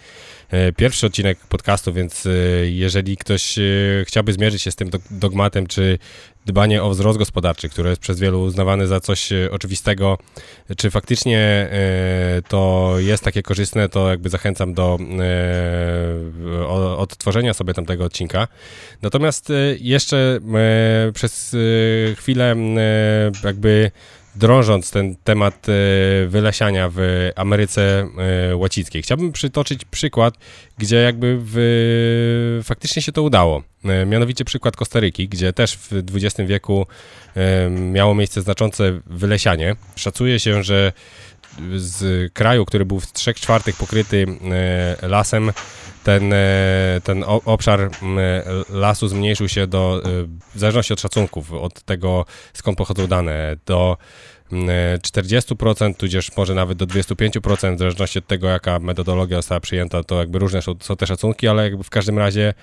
e, 0.49 0.71
pierwszy 0.71 1.05
odcinek 1.05 1.39
podcastu, 1.39 1.93
więc 1.93 2.25
e, 2.25 2.29
jeżeli 2.69 3.17
ktoś 3.17 3.57
e, 3.57 3.61
chciałby 4.05 4.33
zmierzyć 4.33 4.61
się 4.61 4.71
z 4.71 4.75
tym 4.75 4.89
dogmatem, 5.11 5.67
czy 5.67 5.99
dbanie 6.45 6.83
o 6.83 6.89
wzrost 6.89 7.19
gospodarczy, 7.19 7.69
które 7.69 7.89
jest 7.89 8.01
przez 8.01 8.19
wielu 8.19 8.41
uznawane 8.41 8.87
za 8.87 8.99
coś 8.99 9.29
oczywistego, 9.51 10.17
czy 10.77 10.91
faktycznie 10.91 11.69
to 12.47 12.93
jest 12.97 13.23
takie 13.23 13.43
korzystne, 13.43 13.89
to 13.89 14.09
jakby 14.09 14.29
zachęcam 14.29 14.73
do 14.73 14.99
odtworzenia 16.97 17.53
sobie 17.53 17.73
tamtego 17.73 18.05
odcinka. 18.05 18.47
Natomiast 19.01 19.51
jeszcze 19.79 20.39
przez 21.13 21.55
chwilę 22.17 22.55
jakby 23.43 23.91
drążąc 24.35 24.91
ten 24.91 25.15
temat 25.23 25.67
e, 25.69 25.71
wylesiania 26.27 26.89
w 26.93 27.29
Ameryce 27.35 28.07
e, 28.51 28.55
Łacińskiej. 28.55 29.01
Chciałbym 29.01 29.31
przytoczyć 29.31 29.85
przykład, 29.85 30.33
gdzie 30.77 30.95
jakby 30.95 31.37
w, 31.41 32.61
faktycznie 32.63 33.01
się 33.01 33.11
to 33.11 33.23
udało. 33.23 33.63
E, 33.85 34.05
mianowicie 34.05 34.45
przykład 34.45 34.75
Kostaryki, 34.75 35.27
gdzie 35.27 35.53
też 35.53 35.77
w 35.77 35.91
XX 36.13 36.49
wieku 36.49 36.85
miało 37.69 38.15
miejsce 38.15 38.41
znaczące 38.41 38.99
wylesianie. 39.05 39.75
Szacuje 39.95 40.39
się, 40.39 40.63
że 40.63 40.91
z 41.75 42.33
kraju, 42.33 42.65
który 42.65 42.85
był 42.85 42.99
w 42.99 43.13
3 43.13 43.33
czwartych 43.33 43.75
pokryty 43.75 44.25
lasem, 45.01 45.51
ten, 46.03 46.33
ten 47.03 47.23
obszar 47.27 47.89
lasu 48.69 49.07
zmniejszył 49.07 49.49
się 49.49 49.67
do, 49.67 50.01
w 50.55 50.59
zależności 50.59 50.93
od 50.93 51.01
szacunków, 51.01 51.53
od 51.53 51.81
tego 51.81 52.25
skąd 52.53 52.77
pochodzą 52.77 53.07
dane, 53.07 53.55
do 53.65 53.97
40%, 54.51 55.95
tudzież 55.95 56.37
może 56.37 56.55
nawet 56.55 56.77
do 56.77 56.87
25%, 56.87 57.75
w 57.75 57.79
zależności 57.79 58.19
od 58.19 58.27
tego, 58.27 58.47
jaka 58.47 58.79
metodologia 58.79 59.37
została 59.37 59.59
przyjęta, 59.59 60.03
to 60.03 60.19
jakby 60.19 60.39
różne 60.39 60.61
są, 60.61 60.75
te 60.97 61.07
szacunki, 61.07 61.47
ale 61.47 61.63
jakby 61.63 61.83
w 61.83 61.89
każdym 61.89 62.19
razie 62.19 62.53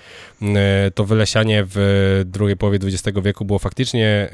to 0.95 1.05
wylesianie 1.05 1.63
w 1.67 2.21
drugiej 2.25 2.57
połowie 2.57 2.79
XX 2.83 3.17
wieku 3.23 3.45
było 3.45 3.59
faktycznie 3.59 4.29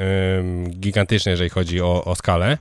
gigantyczne, 0.70 1.32
jeżeli 1.32 1.50
chodzi 1.50 1.82
o, 1.82 2.04
o 2.04 2.16
skalę. 2.16 2.58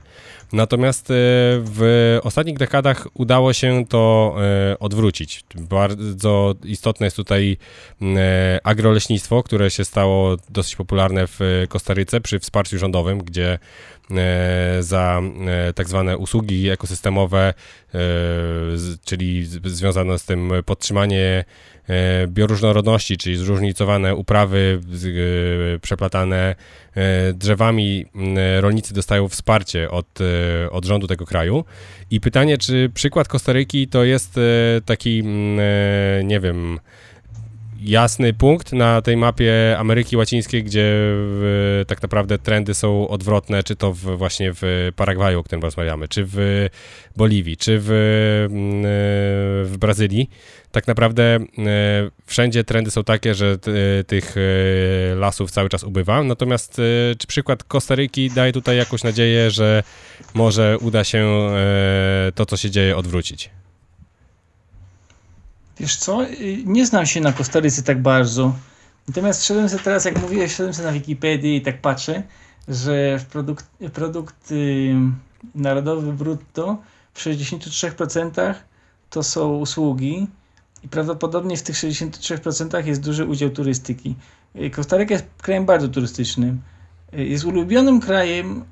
Natomiast 0.53 1.11
e, 1.11 1.13
w 1.59 2.19
ostatnich 2.23 2.57
dekadach 2.57 3.07
udało 3.13 3.53
się 3.53 3.85
to 3.89 4.35
e, 4.71 4.79
odwrócić. 4.79 5.43
Bardzo 5.55 6.55
istotne 6.63 7.05
jest 7.05 7.15
tutaj 7.15 7.57
e, 8.01 8.59
agroleśnictwo, 8.63 9.43
które 9.43 9.71
się 9.71 9.85
stało 9.85 10.37
dosyć 10.49 10.75
popularne 10.75 11.27
w 11.27 11.39
Kostaryce 11.69 12.21
przy 12.21 12.39
wsparciu 12.39 12.77
rządowym, 12.77 13.19
gdzie 13.19 13.59
za 14.79 15.21
tak 15.75 15.89
zwane 15.89 16.17
usługi 16.17 16.69
ekosystemowe, 16.69 17.53
czyli 19.05 19.45
związane 19.65 20.19
z 20.19 20.25
tym 20.25 20.51
podtrzymanie 20.65 21.45
E, 21.89 22.27
bioróżnorodności, 22.27 23.17
czyli 23.17 23.35
zróżnicowane 23.35 24.15
uprawy 24.15 24.81
e, 25.75 25.79
przeplatane 25.79 26.55
e, 26.95 27.33
drzewami. 27.33 28.05
Rolnicy 28.59 28.93
dostają 28.93 29.29
wsparcie 29.29 29.91
od, 29.91 30.19
od 30.71 30.85
rządu 30.85 31.07
tego 31.07 31.25
kraju. 31.25 31.63
I 32.11 32.21
pytanie, 32.21 32.57
czy 32.57 32.91
przykład 32.93 33.27
Kostaryki 33.27 33.87
to 33.87 34.03
jest 34.03 34.39
taki, 34.85 35.23
nie 36.23 36.39
wiem, 36.39 36.79
jasny 37.85 38.33
punkt 38.33 38.73
na 38.73 39.01
tej 39.01 39.17
mapie 39.17 39.75
Ameryki 39.77 40.17
Łacińskiej, 40.17 40.63
gdzie 40.63 40.83
w, 40.85 41.83
tak 41.87 42.01
naprawdę 42.01 42.37
trendy 42.37 42.73
są 42.73 43.07
odwrotne, 43.07 43.63
czy 43.63 43.75
to 43.75 43.93
w, 43.93 43.97
właśnie 43.97 44.51
w 44.53 44.91
Paragwaju, 44.95 45.39
o 45.39 45.43
którym 45.43 45.61
rozmawiamy, 45.61 46.07
czy 46.07 46.23
w 46.25 46.67
Boliwii, 47.15 47.57
czy 47.57 47.79
w, 47.79 47.87
w 49.65 49.77
Brazylii 49.77 50.29
tak 50.75 50.87
naprawdę 50.87 51.23
e, 51.23 51.39
wszędzie 52.25 52.63
trendy 52.63 52.91
są 52.91 53.03
takie, 53.03 53.35
że 53.35 53.57
e, 53.99 54.03
tych 54.03 54.35
e, 54.37 55.15
lasów 55.15 55.51
cały 55.51 55.69
czas 55.69 55.83
ubywa. 55.83 56.23
Natomiast 56.23 56.81
czy 57.17 57.27
przykład 57.27 57.63
Kostaryki 57.63 58.29
daje 58.29 58.53
tutaj 58.53 58.77
jakąś 58.77 59.03
nadzieję, 59.03 59.51
że 59.51 59.83
może 60.33 60.77
uda 60.81 61.03
się 61.03 61.49
to, 62.35 62.45
co 62.45 62.57
się 62.57 62.71
dzieje, 62.71 62.97
odwrócić? 62.97 63.49
Wiesz 65.79 65.95
co, 65.95 66.19
nie 66.65 66.85
znam 66.85 67.05
się 67.05 67.21
na 67.21 67.33
Kostaryce 67.33 67.83
tak 67.83 68.01
bardzo. 68.01 68.55
Natomiast 69.07 69.41
wszedłem 69.41 69.69
sobie 69.69 69.83
teraz, 69.83 70.05
jak 70.05 70.21
mówiłeś, 70.21 70.51
wszedłem 70.51 70.73
sobie 70.73 70.87
na 70.87 70.93
Wikipedię 70.93 71.55
i 71.55 71.61
tak 71.61 71.81
patrzę, 71.81 72.23
że 72.67 73.19
produkt, 73.31 73.65
produkt 73.93 74.53
narodowy 75.55 76.13
brutto 76.13 76.77
w 77.13 77.19
63% 77.19 78.53
to 79.09 79.23
są 79.23 79.55
usługi, 79.57 80.27
i 80.85 80.87
prawdopodobnie 80.87 81.57
w 81.57 81.63
tych 81.63 81.75
63% 81.75 82.85
jest 82.85 83.01
duży 83.01 83.25
udział 83.25 83.49
turystyki. 83.49 84.15
Y, 84.55 84.69
Kostaryka 84.69 85.13
jest 85.13 85.25
krajem 85.37 85.65
bardzo 85.65 85.87
turystycznym. 85.87 86.61
Y, 87.13 87.25
jest 87.25 87.45
ulubionym 87.45 87.99
krajem 87.99 88.63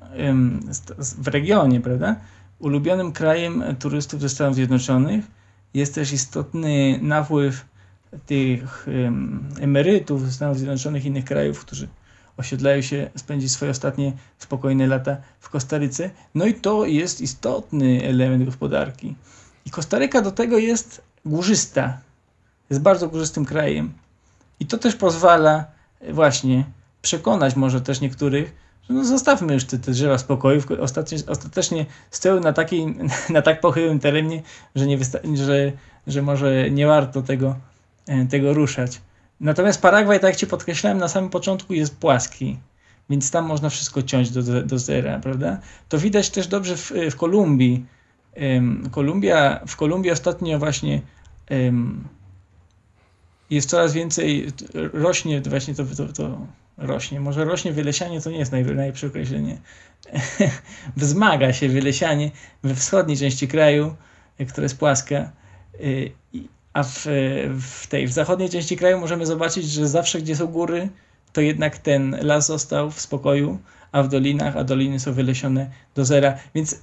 w 0.98 1.28
regionie, 1.28 1.80
prawda? 1.80 2.16
Ulubionym 2.58 3.12
krajem 3.12 3.64
turystów 3.78 4.20
ze 4.20 4.28
Stanów 4.28 4.54
Zjednoczonych. 4.54 5.24
Jest 5.74 5.94
też 5.94 6.12
istotny 6.12 6.98
napływ 7.02 7.64
tych 8.26 8.86
emerytów 9.60 10.26
ze 10.26 10.32
Stanów 10.32 10.58
Zjednoczonych 10.58 11.04
i 11.04 11.08
innych 11.08 11.24
krajów, 11.24 11.60
którzy 11.60 11.88
osiedlają 12.36 12.82
się, 12.82 13.10
spędzić 13.16 13.52
swoje 13.52 13.70
ostatnie 13.70 14.12
spokojne 14.38 14.86
lata 14.86 15.16
w 15.40 15.48
Kostaryce. 15.50 16.10
No 16.34 16.46
i 16.46 16.54
to 16.54 16.86
jest 16.86 17.20
istotny 17.20 18.02
element 18.04 18.44
gospodarki. 18.44 19.14
I 19.66 19.70
Kostaryka 19.70 20.22
do 20.22 20.32
tego 20.32 20.58
jest 20.58 21.02
górzysta. 21.24 21.98
Jest 22.70 22.82
bardzo 22.82 23.08
górzystym 23.08 23.44
krajem. 23.44 23.92
I 24.60 24.66
to 24.66 24.78
też 24.78 24.96
pozwala 24.96 25.64
właśnie 26.10 26.64
przekonać 27.02 27.56
może 27.56 27.80
też 27.80 28.00
niektórych, 28.00 28.54
no 28.88 29.04
zostawmy 29.04 29.54
już 29.54 29.64
te, 29.64 29.78
te 29.78 29.92
drzewa 29.92 30.16
w 30.16 30.20
spokoju. 30.20 30.62
Ostatecznie, 30.80 31.32
ostatecznie 31.32 31.86
stoją 32.10 32.40
na, 32.40 32.52
takiej, 32.52 32.96
na 33.30 33.42
tak 33.42 33.60
pochyłym 33.60 34.00
terenie, 34.00 34.42
że, 34.74 34.86
nie 34.86 34.98
że, 35.34 35.72
że 36.06 36.22
może 36.22 36.70
nie 36.70 36.86
warto 36.86 37.22
tego, 37.22 37.56
e, 38.06 38.26
tego 38.26 38.54
ruszać. 38.54 39.00
Natomiast 39.40 39.82
Paragwaj, 39.82 40.20
tak 40.20 40.30
jak 40.30 40.36
Ci 40.36 40.46
podkreślałem 40.46 40.98
na 40.98 41.08
samym 41.08 41.30
początku, 41.30 41.74
jest 41.74 41.96
płaski, 41.96 42.58
więc 43.10 43.30
tam 43.30 43.46
można 43.46 43.68
wszystko 43.68 44.02
ciąć 44.02 44.30
do, 44.30 44.62
do 44.62 44.78
zera, 44.78 45.18
prawda? 45.18 45.58
To 45.88 45.98
widać 45.98 46.30
też 46.30 46.46
dobrze 46.46 46.76
w, 46.76 46.92
w 47.10 47.16
Kolumbii. 47.16 47.86
Kolumbia, 48.90 49.60
w 49.66 49.76
Kolumbii 49.76 50.10
ostatnio 50.10 50.58
właśnie 50.58 51.00
jest 53.50 53.70
coraz 53.70 53.92
więcej, 53.92 54.46
rośnie 54.92 55.40
właśnie 55.40 55.74
to, 55.74 55.84
to, 55.96 56.12
to 56.12 56.46
rośnie, 56.76 57.20
może 57.20 57.44
rośnie 57.44 57.72
wylesianie, 57.72 58.20
to 58.20 58.30
nie 58.30 58.38
jest 58.38 58.52
naj, 58.52 58.64
najlepsze 58.64 59.06
określenie. 59.06 59.58
Wzmaga 60.96 61.52
się 61.52 61.68
wylesianie 61.68 62.30
we 62.62 62.74
wschodniej 62.74 63.16
części 63.16 63.48
kraju, 63.48 63.94
która 64.48 64.62
jest 64.62 64.78
płaska, 64.78 65.30
y, 65.80 66.12
a 66.72 66.82
w, 66.82 67.06
w 67.60 67.86
tej 67.86 68.06
w 68.06 68.12
zachodniej 68.12 68.50
części 68.50 68.76
kraju 68.76 69.00
możemy 69.00 69.26
zobaczyć, 69.26 69.64
że 69.64 69.88
zawsze 69.88 70.18
gdzie 70.18 70.36
są 70.36 70.46
góry, 70.46 70.88
to 71.32 71.40
jednak 71.40 71.78
ten 71.78 72.16
las 72.22 72.46
został 72.46 72.90
w 72.90 73.00
spokoju, 73.00 73.58
a 73.92 74.02
w 74.02 74.08
dolinach, 74.08 74.56
a 74.56 74.64
doliny 74.64 75.00
są 75.00 75.12
wylesione 75.12 75.70
do 75.94 76.04
zera. 76.04 76.38
Więc 76.54 76.80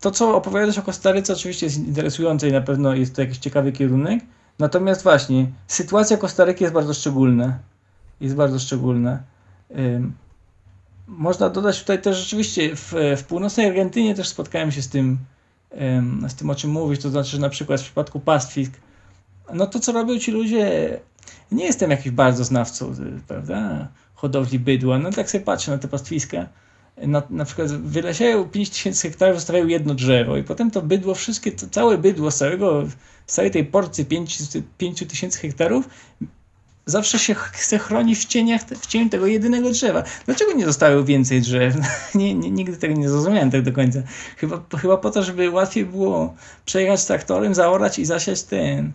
to, 0.00 0.10
co 0.10 0.36
opowiadasz 0.36 0.78
o 0.78 0.82
Kostaryce, 0.82 1.32
oczywiście 1.32 1.66
jest 1.66 1.78
interesujące 1.78 2.48
i 2.48 2.52
na 2.52 2.60
pewno 2.60 2.94
jest 2.94 3.14
to 3.14 3.22
jakiś 3.22 3.38
ciekawy 3.38 3.72
kierunek. 3.72 4.20
Natomiast 4.58 5.02
właśnie, 5.02 5.46
sytuacja 5.66 6.16
Kostaryki 6.16 6.64
jest 6.64 6.74
bardzo 6.74 6.94
szczególna. 6.94 7.58
Jest 8.20 8.34
bardzo 8.34 8.58
szczególna. 8.58 9.22
Można 11.06 11.50
dodać 11.50 11.80
tutaj 11.80 12.02
też 12.02 12.16
rzeczywiście 12.16 12.76
w, 12.76 12.94
w 13.16 13.24
północnej 13.24 13.66
Argentynie 13.66 14.14
też 14.14 14.28
spotkałem 14.28 14.72
się 14.72 14.82
z 14.82 14.88
tym, 14.88 15.18
z 16.28 16.34
tym 16.34 16.50
o 16.50 16.54
czym 16.54 16.70
mówisz, 16.70 16.98
to 16.98 17.10
znaczy, 17.10 17.30
że 17.30 17.38
na 17.38 17.48
przykład 17.48 17.80
w 17.80 17.84
przypadku 17.84 18.20
pastwisk, 18.20 18.72
no 19.52 19.66
to 19.66 19.80
co 19.80 19.92
robią 19.92 20.18
ci 20.18 20.32
ludzie, 20.32 20.98
nie 21.52 21.64
jestem 21.64 21.90
jakiś 21.90 22.12
bardzo 22.12 22.44
znawcą, 22.44 22.94
prawda, 23.28 23.88
hodowli 24.14 24.58
bydła, 24.58 24.98
no 24.98 25.10
tak 25.10 25.30
sobie 25.30 25.44
patrzę 25.44 25.70
na 25.70 25.78
te 25.78 25.88
pastwiska, 25.88 26.46
na, 26.96 27.22
na 27.30 27.44
przykład 27.44 27.68
wylesiają 27.72 28.44
5000 28.44 29.08
hektarów, 29.08 29.36
zostawiają 29.36 29.66
jedno 29.66 29.94
drzewo 29.94 30.36
i 30.36 30.44
potem 30.44 30.70
to 30.70 30.82
bydło, 30.82 31.14
wszystkie, 31.14 31.52
to 31.52 31.66
całe 31.70 31.98
bydło 31.98 32.30
z, 32.30 32.36
całego, 32.36 32.86
z 33.26 33.34
całej 33.34 33.50
tej 33.50 33.64
porcji 33.64 34.06
5000 34.78 35.38
hektarów 35.38 35.88
zawsze 36.88 37.18
się 37.18 37.34
chce 37.34 37.78
chronić 37.78 38.18
w 38.18 38.24
cieniach, 38.24 38.62
w 38.62 38.86
cieniu 38.86 39.10
tego 39.10 39.26
jedynego 39.26 39.70
drzewa. 39.70 40.02
Dlaczego 40.26 40.52
nie 40.52 40.64
zostało 40.64 41.04
więcej 41.04 41.40
drzew? 41.40 41.74
nie, 42.14 42.34
nie, 42.34 42.50
nigdy 42.50 42.76
tego 42.76 42.94
nie 42.94 43.08
zrozumiałem 43.08 43.50
tak 43.50 43.62
do 43.62 43.72
końca. 43.72 44.02
Chyba, 44.36 44.60
chyba 44.80 44.96
po 44.96 45.10
to, 45.10 45.22
żeby 45.22 45.50
łatwiej 45.50 45.84
było 45.84 46.34
przejechać 46.64 47.04
traktorem, 47.04 47.54
zaorać 47.54 47.98
i 47.98 48.04
zasiać 48.04 48.42
ten, 48.42 48.92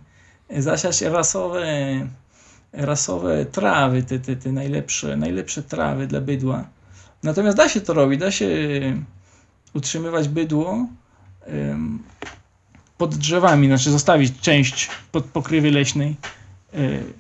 zasiać 0.58 1.02
rasowe, 1.02 1.68
rasowe 2.74 3.46
trawy, 3.46 4.04
te, 4.04 4.20
te, 4.20 4.36
te 4.36 4.52
najlepsze, 4.52 5.18
najlepsze 5.18 5.64
trawy 5.64 6.08
dla 6.08 6.22
bydła. 6.22 6.68
Natomiast 7.24 7.58
da 7.58 7.70
się 7.70 7.82
to 7.82 7.94
robić, 7.94 8.20
da 8.20 8.32
się 8.32 8.50
utrzymywać 9.74 10.28
bydło 10.28 10.88
pod 12.98 13.16
drzewami, 13.16 13.68
znaczy 13.68 13.92
zostawić 13.92 14.42
część 14.42 14.90
pod 15.12 15.26
pokrywy 15.26 15.72
leśnej 15.72 16.16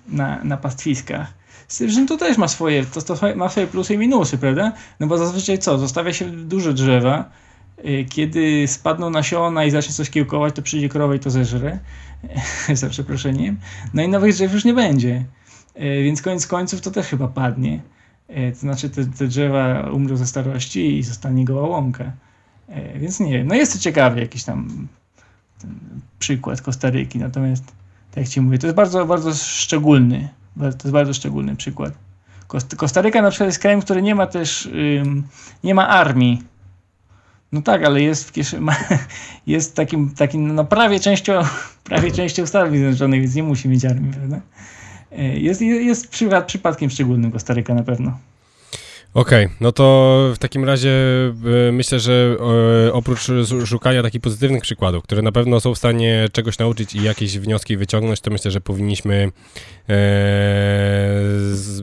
na, 0.07 0.43
na 0.43 0.57
pastwiskach. 0.57 1.33
Z 1.67 1.77
tym, 1.77 1.89
że 1.89 2.05
to 2.05 2.17
też 2.17 2.37
ma 2.37 2.47
swoje, 2.47 2.85
to, 2.85 3.01
to 3.01 3.35
ma 3.35 3.49
swoje 3.49 3.67
plusy 3.67 3.93
i 3.93 3.97
minusy, 3.97 4.37
prawda? 4.37 4.73
No 4.99 5.07
bo 5.07 5.17
zazwyczaj 5.17 5.59
co? 5.59 5.77
Zostawia 5.77 6.13
się 6.13 6.31
duże 6.31 6.73
drzewa, 6.73 7.29
y, 7.85 8.05
kiedy 8.09 8.67
spadną 8.67 9.09
nasiona 9.09 9.65
i 9.65 9.71
zacznie 9.71 9.93
coś 9.93 10.09
kiełkować, 10.09 10.55
to 10.55 10.61
przyjdzie 10.61 10.89
krowa 10.89 11.15
i 11.15 11.19
to 11.19 11.29
zeżre, 11.29 11.79
za 12.73 12.89
przeproszeniem. 12.89 13.57
No 13.93 14.03
i 14.03 14.07
nowych 14.07 14.33
drzew 14.33 14.53
już 14.53 14.65
nie 14.65 14.73
będzie. 14.73 15.25
Y, 15.81 16.03
więc 16.03 16.21
koniec 16.21 16.47
końców 16.47 16.81
to 16.81 16.91
też 16.91 17.07
chyba 17.07 17.27
padnie. 17.27 17.81
To 18.53 18.59
znaczy 18.59 18.89
te, 18.89 19.05
te 19.05 19.27
drzewa 19.27 19.89
umrą 19.91 20.17
ze 20.17 20.27
starości 20.27 20.97
i 20.97 21.03
zostanie 21.03 21.45
goła 21.45 21.67
łąka. 21.67 22.11
Więc 22.95 23.19
nie 23.19 23.31
wiem, 23.31 23.47
no 23.47 23.55
jest 23.55 23.73
to 23.73 23.79
ciekawe, 23.79 24.19
jakiś 24.19 24.43
tam 24.43 24.87
przykład 26.19 26.61
Kostaryki, 26.61 27.19
natomiast 27.19 27.63
tak 28.15 28.27
ci 28.27 28.41
mówię, 28.41 28.57
to 28.57 28.67
jest 28.67 28.75
bardzo, 28.75 29.05
bardzo 29.05 29.33
szczególny, 29.33 30.29
to 30.59 30.65
jest 30.65 30.91
bardzo 30.91 31.13
szczególny 31.13 31.55
przykład. 31.55 31.93
Kostaryka 32.77 33.21
na 33.21 33.29
przykład 33.29 33.47
jest 33.47 33.59
krajem, 33.59 33.81
który 33.81 34.01
nie 34.01 34.15
ma 34.15 34.27
też, 34.27 34.65
ym, 34.65 35.23
nie 35.63 35.75
ma 35.75 35.87
armii. 35.87 36.41
No 37.51 37.61
tak, 37.61 37.83
ale 37.83 38.01
jest 38.01 38.29
w 38.29 38.31
kieszeni, 38.31 38.67
jest 39.47 39.75
takim, 39.75 40.09
takim 40.09 40.55
no 40.55 40.65
prawie 40.65 40.99
częścią, 40.99 41.41
prawie 41.89 42.11
częścią 42.11 42.45
Stanów 42.45 42.71
Zjednoczonych, 42.71 43.21
więc 43.21 43.35
nie 43.35 43.43
musi 43.43 43.69
mieć 43.69 43.85
armii, 43.85 44.13
prawda? 44.13 44.41
E, 45.11 45.39
jest, 45.39 45.61
jest 45.61 46.09
przypadkiem 46.47 46.89
szczególnym 46.89 47.31
Kostaryka 47.31 47.73
na 47.73 47.83
pewno. 47.83 48.17
Okej, 49.13 49.45
okay, 49.45 49.57
no 49.61 49.71
to 49.71 50.31
w 50.35 50.37
takim 50.37 50.65
razie 50.65 50.91
y, 51.69 51.71
myślę, 51.71 51.99
że 51.99 52.37
y, 52.87 52.93
oprócz 52.93 53.27
szukania 53.65 54.03
takich 54.03 54.21
pozytywnych 54.21 54.61
przykładów, 54.61 55.03
które 55.03 55.21
na 55.21 55.31
pewno 55.31 55.59
są 55.59 55.73
w 55.73 55.77
stanie 55.77 56.27
czegoś 56.31 56.57
nauczyć 56.57 56.95
i 56.95 57.03
jakieś 57.03 57.39
wnioski 57.39 57.77
wyciągnąć, 57.77 58.21
to 58.21 58.31
myślę, 58.31 58.51
że 58.51 58.61
powinniśmy 58.61 59.31
e, 59.89 59.93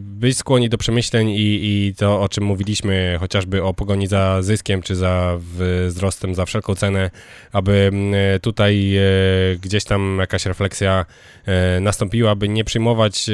być 0.01 0.37
skłonni 0.37 0.69
do 0.69 0.79
przemyśleń 0.79 1.31
i, 1.31 1.61
i 1.63 1.95
to, 1.95 2.21
o 2.21 2.29
czym 2.29 2.45
mówiliśmy, 2.45 3.17
chociażby 3.21 3.63
o 3.63 3.75
pogoni 3.75 4.07
za 4.07 4.43
zyskiem, 4.43 4.83
czy 4.83 4.97
za 4.97 5.39
wzrostem 5.89 6.35
za 6.35 6.45
wszelką 6.45 6.75
cenę, 6.75 7.11
aby 7.53 7.91
tutaj 8.43 8.97
e, 8.97 9.03
gdzieś 9.61 9.85
tam 9.85 10.17
jakaś 10.21 10.47
refleksja 10.47 11.07
e, 11.47 11.81
nastąpiła, 11.81 12.35
by 12.35 12.49
nie 12.49 12.65
przyjmować 12.65 13.31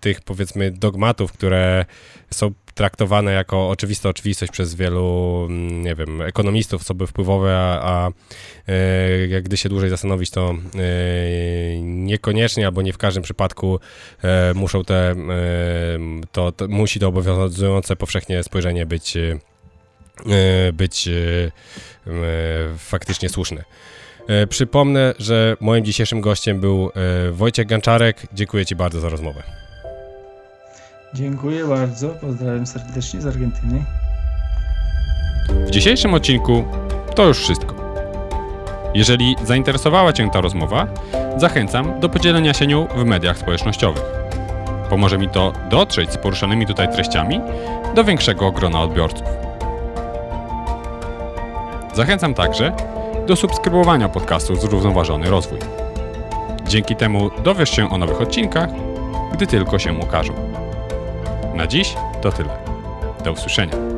tych 0.00 0.20
powiedzmy 0.20 0.70
dogmatów, 0.70 1.32
które 1.32 1.84
są 2.30 2.52
traktowane 2.74 3.32
jako 3.32 3.68
oczywista 3.68 4.08
oczywistość 4.08 4.52
przez 4.52 4.74
wielu, 4.74 5.46
mm, 5.48 5.82
nie 5.82 5.94
wiem, 5.94 6.22
ekonomistów, 6.22 6.84
co 6.84 6.94
by 6.94 7.06
wpływowe, 7.06 7.56
a, 7.56 7.80
a 7.82 8.08
e, 8.66 9.42
gdy 9.42 9.56
się 9.56 9.68
dłużej 9.68 9.90
zastanowić, 9.90 10.30
to 10.30 10.50
e, 10.50 11.80
niekoniecznie 11.80 12.66
albo 12.66 12.82
nie 12.82 12.92
w 12.92 12.98
każdym 12.98 13.22
przypadku 13.22 13.80
e, 14.22 14.54
muszą 14.54 14.84
te, 14.84 15.10
e, 15.10 15.14
to, 16.32 16.52
to, 16.52 16.68
musi 16.68 17.00
to 17.00 17.08
obowiązujące 17.08 17.96
powszechnie 17.96 18.42
spojrzenie 18.42 18.86
być, 18.86 19.16
e, 19.16 19.38
być 20.72 21.08
e, 21.08 21.50
faktycznie 22.78 23.28
słuszne. 23.28 23.64
Przypomnę, 24.48 25.14
że 25.18 25.56
moim 25.60 25.84
dzisiejszym 25.84 26.20
gościem 26.20 26.60
był 26.60 26.90
Wojciech 27.32 27.66
Ganczarek. 27.66 28.26
Dziękuję 28.32 28.66
Ci 28.66 28.76
bardzo 28.76 29.00
za 29.00 29.08
rozmowę. 29.08 29.63
Dziękuję 31.14 31.64
bardzo, 31.64 32.08
pozdrawiam 32.08 32.66
serdecznie 32.66 33.20
z 33.20 33.26
Argentyny. 33.26 33.84
W 35.66 35.70
dzisiejszym 35.70 36.14
odcinku 36.14 36.64
to 37.14 37.26
już 37.26 37.38
wszystko. 37.38 37.74
Jeżeli 38.94 39.36
zainteresowała 39.44 40.12
Cię 40.12 40.30
ta 40.32 40.40
rozmowa, 40.40 40.86
zachęcam 41.36 42.00
do 42.00 42.08
podzielenia 42.08 42.54
się 42.54 42.66
nią 42.66 42.86
w 42.96 43.04
mediach 43.04 43.38
społecznościowych. 43.38 44.02
Pomoże 44.90 45.18
mi 45.18 45.28
to 45.28 45.52
dotrzeć 45.70 46.12
z 46.12 46.18
poruszanymi 46.18 46.66
tutaj 46.66 46.92
treściami 46.92 47.40
do 47.94 48.04
większego 48.04 48.52
grona 48.52 48.80
odbiorców. 48.80 49.26
Zachęcam 51.94 52.34
także 52.34 52.72
do 53.26 53.36
subskrybowania 53.36 54.08
podcastu 54.08 54.56
Zrównoważony 54.56 55.30
Rozwój. 55.30 55.58
Dzięki 56.68 56.96
temu 56.96 57.30
dowiesz 57.44 57.70
się 57.70 57.90
o 57.90 57.98
nowych 57.98 58.20
odcinkach, 58.20 58.68
gdy 59.32 59.46
tylko 59.46 59.78
się 59.78 59.92
ukażą. 59.92 60.53
Na 61.54 61.66
dziś 61.66 61.94
to 62.22 62.32
tyle. 62.32 62.58
Do 63.24 63.32
usłyszenia. 63.32 63.93